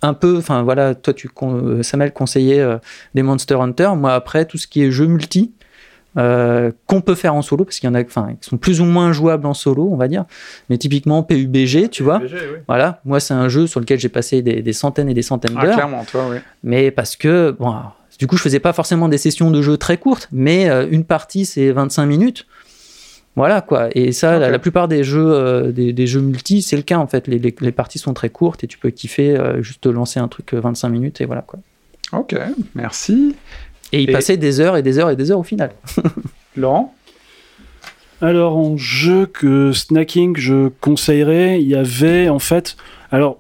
[0.05, 2.79] un peu, enfin voilà, toi tu euh, Samuel conseillait euh,
[3.15, 3.91] les Monster Hunter.
[3.97, 5.53] Moi après tout ce qui est jeu multi
[6.17, 8.81] euh, qu'on peut faire en solo parce qu'il y en a, enfin qui sont plus
[8.81, 10.25] ou moins jouables en solo, on va dire.
[10.71, 12.21] Mais typiquement PUBG, tu vois.
[12.69, 15.55] Voilà, moi c'est un jeu sur lequel j'ai passé des, des centaines et des centaines
[15.59, 15.75] Ah, d'heures.
[15.75, 16.37] clairement, toi, oui.
[16.63, 19.77] mais parce que bon alors, du coup je faisais pas forcément des sessions de jeu
[19.77, 22.47] très courtes mais euh, une partie c'est 25 minutes.
[23.37, 23.89] Voilà quoi.
[23.97, 27.09] Et ça la, plupart des jeux euh, des, des jeux multi c'est le cas en
[27.09, 27.27] fait.
[27.27, 30.29] Les, les, les parties sont très courtes et tu peux kiffer euh, juste lancer un
[30.29, 31.59] truc euh, 25 minutes et voilà quoi.
[32.13, 32.37] Ok,
[32.77, 33.35] merci.
[33.99, 35.71] Et Et- passer des heures et des heures et des heures au final
[36.57, 36.95] Laurent?
[38.21, 42.77] Alors, en jeu que snacking, je conseillerais, il y avait en fait.
[43.11, 43.39] Alors,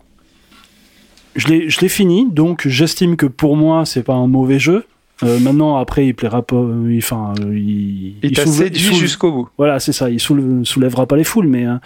[1.36, 4.84] je l'ai je l'ai fini, donc j'estime que pour moi, c'est pas un mauvais jeu.
[5.22, 6.56] Euh, maintenant, après, il plaira pas.
[6.88, 8.16] il- Enfin, euh, il.
[8.22, 9.48] Il séduit soulève- jusqu'au bout.
[9.56, 10.10] Voilà, c'est ça.
[10.10, 11.76] Il soulève- soulèvera pas les foules, mais euh,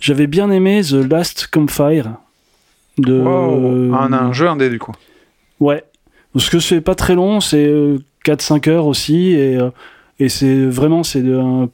[0.00, 2.14] j'avais bien aimé The Last Campfire.
[2.98, 3.20] De.
[3.20, 3.94] Wow.
[3.94, 4.92] Un, un jeu indé, du coup.
[5.60, 5.84] Ouais.
[6.34, 9.70] Parce que c'est pas très long, c'est euh, 4-5 heures aussi, et, euh,
[10.18, 11.70] et c'est vraiment c'est un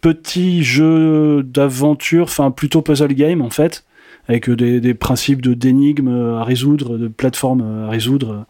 [0.00, 3.84] petit jeu d'aventure, enfin plutôt puzzle game en fait,
[4.28, 8.46] avec des, des principes de d'énigmes à résoudre, de plateformes à résoudre.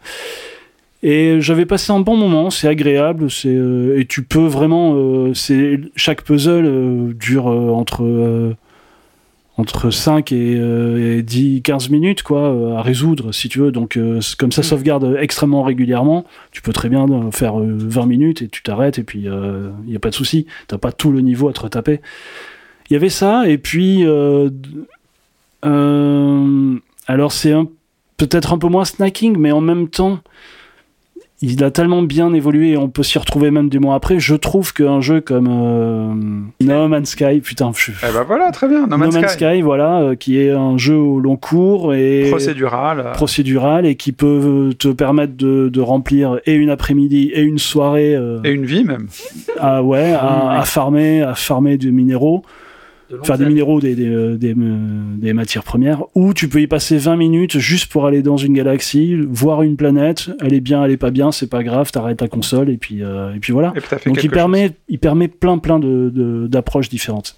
[1.03, 5.35] Et j'avais passé un bon moment, c'est agréable, c'est euh, et tu peux vraiment, euh,
[5.35, 8.55] c'est chaque puzzle euh, dure euh, entre euh,
[9.59, 13.70] entre 5 et, euh, et 10 15 minutes quoi euh, à résoudre si tu veux.
[13.70, 18.07] Donc euh, comme ça sauvegarde extrêmement régulièrement, tu peux très bien euh, faire euh, 20
[18.07, 21.12] minutes et tu t'arrêtes et puis il n'y a pas de souci, t'as pas tout
[21.12, 22.01] le niveau à te retaper.
[22.91, 24.51] Il y avait ça et puis euh,
[25.65, 27.55] euh, alors c'est
[28.16, 30.20] peut-être un peu moins snacking mais en même temps
[31.43, 34.19] il a tellement bien évolué et on peut s'y retrouver même des mois après.
[34.20, 36.14] Je trouve qu'un jeu comme euh,
[36.64, 37.90] No Man's Sky, putain, je...
[38.09, 38.86] Eh ben voilà, très bien.
[38.86, 39.60] No Man's, Sky.
[39.60, 43.01] voilà, euh, qui est un jeu au long cours et Procédural.
[43.01, 47.59] euh, procédural et qui peut te permettre de, de remplir et une après-midi et une
[47.59, 49.09] soirée euh, et une vie même.
[49.59, 50.56] à, ouais, à, Ouais.
[50.59, 52.43] à farmer, à farmer du minéraux,
[53.25, 56.67] faire des minéraux, des, des, euh, des, euh, des matières premières, ou tu peux y
[56.67, 60.85] passer 20 minutes juste pour aller dans une galaxie, voir une planète, elle est bien,
[60.85, 63.53] elle est pas bien, c'est pas grave, t'arrêtes ta console et puis, euh, et puis
[63.53, 63.73] voilà.
[63.77, 63.81] Et
[64.11, 67.37] Donc il permet, il permet plein plein de- de- d'approches différentes.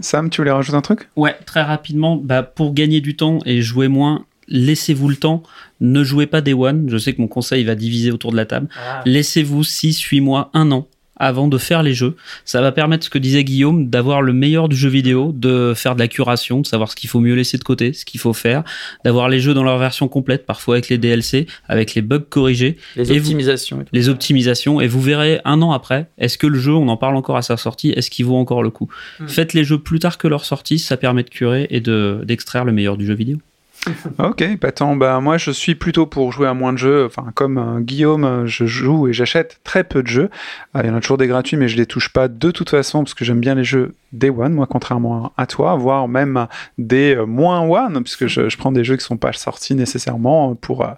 [0.00, 1.08] Sam, tu voulais rajouter un truc?
[1.16, 5.42] Ouais, très rapidement, bah, pour gagner du temps et jouer moins, laissez-vous le temps.
[5.80, 6.88] Ne jouez pas Day One.
[6.88, 8.68] Je sais que mon conseil va diviser autour de la table.
[9.06, 10.86] Laissez-vous 6, 8 mois, 1 an
[11.22, 12.16] avant de faire les jeux.
[12.44, 15.94] Ça va permettre, ce que disait Guillaume, d'avoir le meilleur du jeu vidéo, de faire
[15.94, 18.32] de la curation, de savoir ce qu'il faut mieux laisser de côté, ce qu'il faut
[18.32, 18.64] faire,
[19.04, 22.76] d'avoir les jeux dans leur version complète, parfois avec les DLC, avec les bugs corrigés,
[22.96, 23.80] Les Et vous- optimisations.
[23.80, 26.96] et les optimisations, et vous verrez un an après, est-ce que le jeu, on en
[26.96, 28.88] parle encore à sa sortie, est-ce qu'il vaut encore le coup?
[29.20, 29.28] Hmm.
[29.28, 32.64] Faites les jeux plus tard que leur sortie, ça permet de curer et de d'extraire
[32.64, 33.38] le meilleur du jeu vidéo.
[34.18, 34.96] Ok, pas tant.
[34.96, 37.04] Bah, moi, je suis plutôt pour jouer à moins de jeux.
[37.06, 40.30] Enfin, comme euh, Guillaume, je joue et j'achète très peu de jeux.
[40.76, 42.70] Euh, Il y en a toujours des gratuits, mais je les touche pas de toute
[42.70, 46.46] façon parce que j'aime bien les jeux Day One, moi, contrairement à toi, voire même
[46.78, 50.54] des euh, moins One, puisque je, je prends des jeux qui sont pas sortis nécessairement
[50.54, 50.90] pour euh,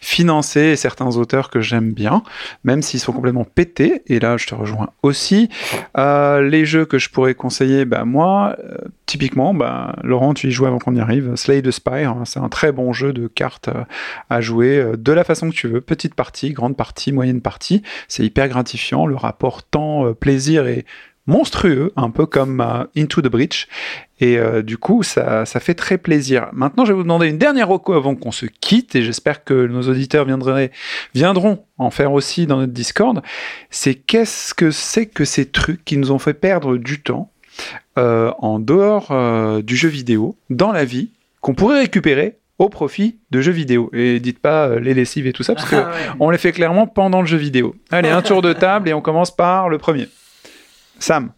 [0.00, 2.22] financer certains auteurs que j'aime bien,
[2.64, 4.02] même s'ils sont complètement pétés.
[4.06, 5.48] Et là, je te rejoins aussi.
[5.98, 8.56] Euh, les jeux que je pourrais conseiller, bah, moi,
[9.06, 11.36] typiquement, bah, Laurent, tu y joues avant qu'on y arrive.
[11.36, 13.68] Slay the Spire, hein, c'est un très bon jeu de cartes
[14.30, 15.80] à jouer de la façon que tu veux.
[15.80, 17.82] Petite partie, grande partie, moyenne partie.
[18.08, 19.06] C'est hyper gratifiant.
[19.06, 20.86] Le rapport temps-plaisir est
[21.26, 23.68] monstrueux, un peu comme euh, Into the Breach.
[24.20, 26.48] Et euh, du coup, ça, ça fait très plaisir.
[26.52, 29.66] Maintenant, je vais vous demander une dernière reco avant qu'on se quitte, et j'espère que
[29.66, 30.26] nos auditeurs
[31.14, 33.22] viendront en faire aussi dans notre Discord.
[33.70, 37.30] C'est qu'est-ce que c'est que ces trucs qui nous ont fait perdre du temps
[37.98, 39.12] euh, en dehors
[39.62, 43.90] du jeu vidéo, dans la vie, qu'on pourrait récupérer au profit de jeux vidéo?
[43.92, 45.82] Et dites pas les lessives et tout ça, parce que
[46.20, 47.74] on les fait clairement pendant le jeu vidéo.
[47.90, 50.08] Allez, un tour de table et on commence par le premier.
[51.02, 51.32] Sam.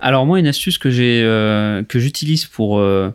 [0.00, 3.10] Alors moi, une astuce que j'ai euh, que j'utilise pour euh,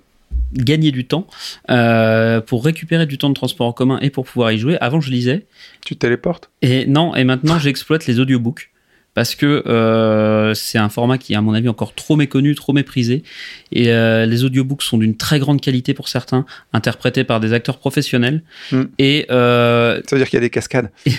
[0.53, 1.27] gagner du temps,
[1.69, 4.77] euh, pour récupérer du temps de transport en commun et pour pouvoir y jouer.
[4.79, 5.45] Avant, je lisais.
[5.85, 6.49] Tu te téléportes?
[6.61, 8.69] Et non, et maintenant j'exploite les audiobooks
[9.17, 12.71] parce que euh, c'est un format qui est à mon avis encore trop méconnu, trop
[12.71, 13.23] méprisé.
[13.71, 17.79] Et euh, les audiobooks sont d'une très grande qualité pour certains, interprétés par des acteurs
[17.79, 18.43] professionnels.
[18.71, 18.81] Mm.
[18.99, 20.91] Et euh, Ça veut dire qu'il y a des cascades.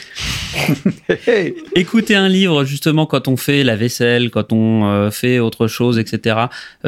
[1.26, 5.66] Hey écouter un livre justement quand on fait la vaisselle, quand on euh, fait autre
[5.66, 6.36] chose, etc.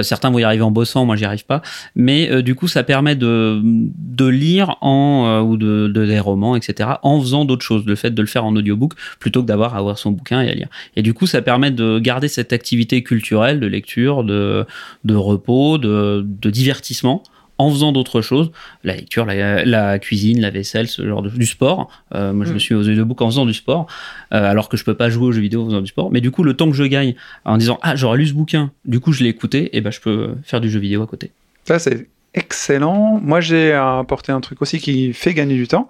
[0.03, 1.63] Certains vont y arriver en bossant, moi j'y arrive pas.
[1.95, 6.91] Mais du coup, ça permet de, de lire en ou de, de des romans, etc.
[7.03, 7.85] En faisant d'autres choses.
[7.87, 10.51] Le fait de le faire en audiobook plutôt que d'avoir à avoir son bouquin et
[10.51, 10.69] à lire.
[10.97, 14.65] Et du coup, ça permet de garder cette activité culturelle de lecture, de,
[15.05, 17.23] de repos, de, de divertissement
[17.59, 18.51] en faisant d'autres choses,
[18.85, 21.91] la lecture, la, la cuisine, la vaisselle, ce genre de, du sport.
[22.15, 22.55] Euh, moi, je Mm.
[22.55, 23.87] me suis aux audiobooks en faisant du sport,
[24.33, 26.11] euh, alors que je peux pas jouer aux jeux vidéo en faisant du sport.
[26.11, 27.15] Mais du coup, le temps que je gagne
[27.45, 30.01] en disant ah j'aurais lu ce bouquin, du coup je l'ai écouté, et ben je
[30.01, 31.33] peux faire du jeu vidéo à côté.
[31.65, 33.19] Ça, c'est excellent.
[33.23, 35.89] Moi, j'ai apporté un truc aussi qui fait gagner du temps.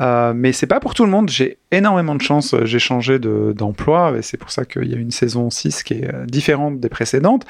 [0.00, 1.30] Euh, mais c'est pas pour tout le monde.
[1.30, 2.54] J'ai énormément de chance.
[2.64, 5.94] J'ai changé de- d'emploi et c'est pour ça qu'il y a une saison 6 qui
[5.94, 7.44] est euh, différente des précédentes.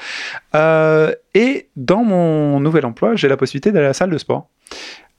[0.53, 4.49] Euh, et dans mon nouvel emploi, j'ai la possibilité d'aller à la salle de sport.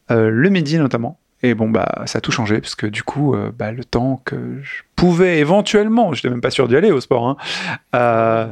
[0.09, 1.19] Le midi notamment.
[1.43, 4.21] Et bon, bah, ça a tout changé, parce que du coup, euh, bah, le temps
[4.25, 7.37] que je pouvais éventuellement, je n'étais même pas sûr d'y aller au sport, hein,
[7.95, 8.47] euh,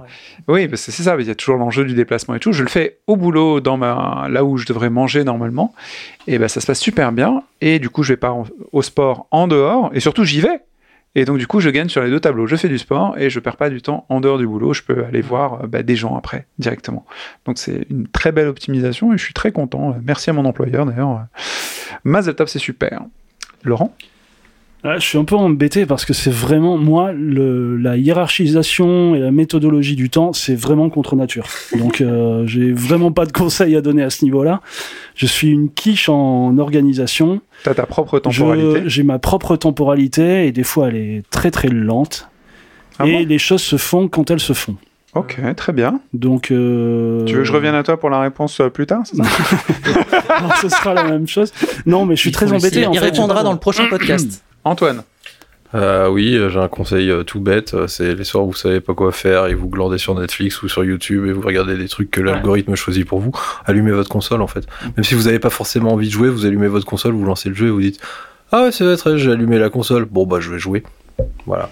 [0.49, 2.53] oui, parce que c'est ça, il y a toujours l'enjeu du déplacement et tout.
[2.53, 4.27] Je le fais au boulot, dans ma...
[4.29, 5.75] là où je devrais manger normalement,
[6.27, 7.43] et ben ça se passe super bien.
[7.63, 10.61] Et du coup, je vais pas en- au sport en dehors, et surtout j'y vais.
[11.15, 12.47] Et donc du coup, je gagne sur les deux tableaux.
[12.47, 14.73] Je fais du sport et je perds pas du temps en dehors du boulot.
[14.73, 17.05] Je peux aller voir euh, bah, des gens après directement.
[17.45, 19.97] Donc c'est une très belle optimisation et je suis très content.
[20.03, 21.27] Merci à mon employeur d'ailleurs.
[22.05, 23.03] Mazel tov, c'est super.
[23.63, 23.95] Laurent?
[24.85, 29.19] Là, je suis un peu embêté parce que c'est vraiment, moi, le, la hiérarchisation et
[29.19, 31.47] la méthodologie du temps, c'est vraiment contre nature.
[31.79, 34.61] Donc, euh, j'ai vraiment pas de conseils à donner à ce niveau-là.
[35.15, 37.41] Je suis une quiche en organisation.
[37.63, 38.83] T'as ta propre temporalité.
[38.87, 42.29] J'ai ma propre temporalité et des fois, elle est très très lente.
[42.99, 44.77] Ah et bon les choses se font quand elles se font.
[45.15, 46.01] Ok, très bien.
[46.13, 49.03] Donc, euh, Tu veux que je revienne à toi pour la réponse euh, plus tard
[49.07, 49.23] ça
[50.29, 51.53] Alors, ce sera la même chose.
[51.87, 52.85] Non, mais je suis Il très embêté.
[52.87, 53.07] en Il fait.
[53.07, 54.45] répondra dans le prochain podcast.
[54.65, 55.03] Antoine.
[55.75, 57.75] Euh, oui, euh, j'ai un conseil euh, tout bête.
[57.89, 60.69] C'est les soirs où vous savez pas quoi faire et vous glandez sur Netflix ou
[60.69, 63.33] sur YouTube et vous regardez des trucs que l'algorithme choisit pour vous.
[63.67, 64.67] Allumez votre console en fait.
[64.97, 67.49] Même si vous n'avez pas forcément envie de jouer, vous allumez votre console, vous lancez
[67.49, 68.01] le jeu et vous dites
[68.53, 70.05] Ah ouais, c'est vrai, très, j'ai allumé la console.
[70.05, 70.85] Bon bah je vais jouer.
[71.47, 71.71] Voilà.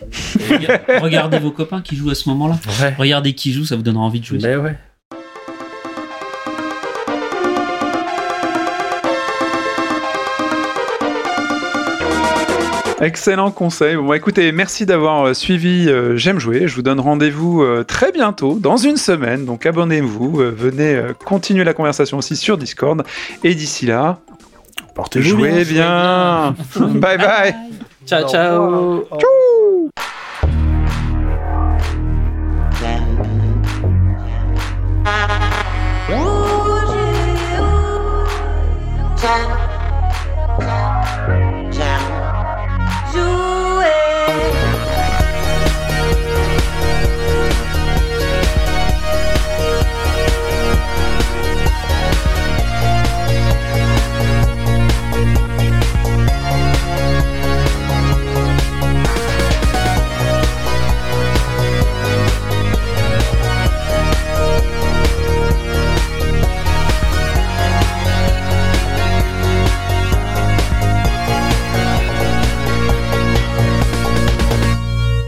[1.00, 2.58] Regardez vos copains qui jouent à ce moment-là.
[2.80, 2.94] Ouais.
[2.98, 4.38] Regardez qui joue, ça vous donnera envie de jouer.
[4.42, 4.76] Mais ouais.
[13.02, 13.96] Excellent conseil.
[13.96, 16.68] Bon, écoutez, merci d'avoir euh, suivi euh, J'aime jouer.
[16.68, 19.44] Je vous donne rendez-vous euh, très bientôt, dans une semaine.
[19.44, 23.02] Donc abonnez-vous, euh, venez euh, continuer la conversation aussi sur Discord.
[23.42, 24.20] Et d'ici là,
[24.94, 26.54] Portez-vous jouez bien.
[26.76, 26.86] bien.
[27.00, 27.54] bye bye.
[28.06, 29.08] Ciao, ciao.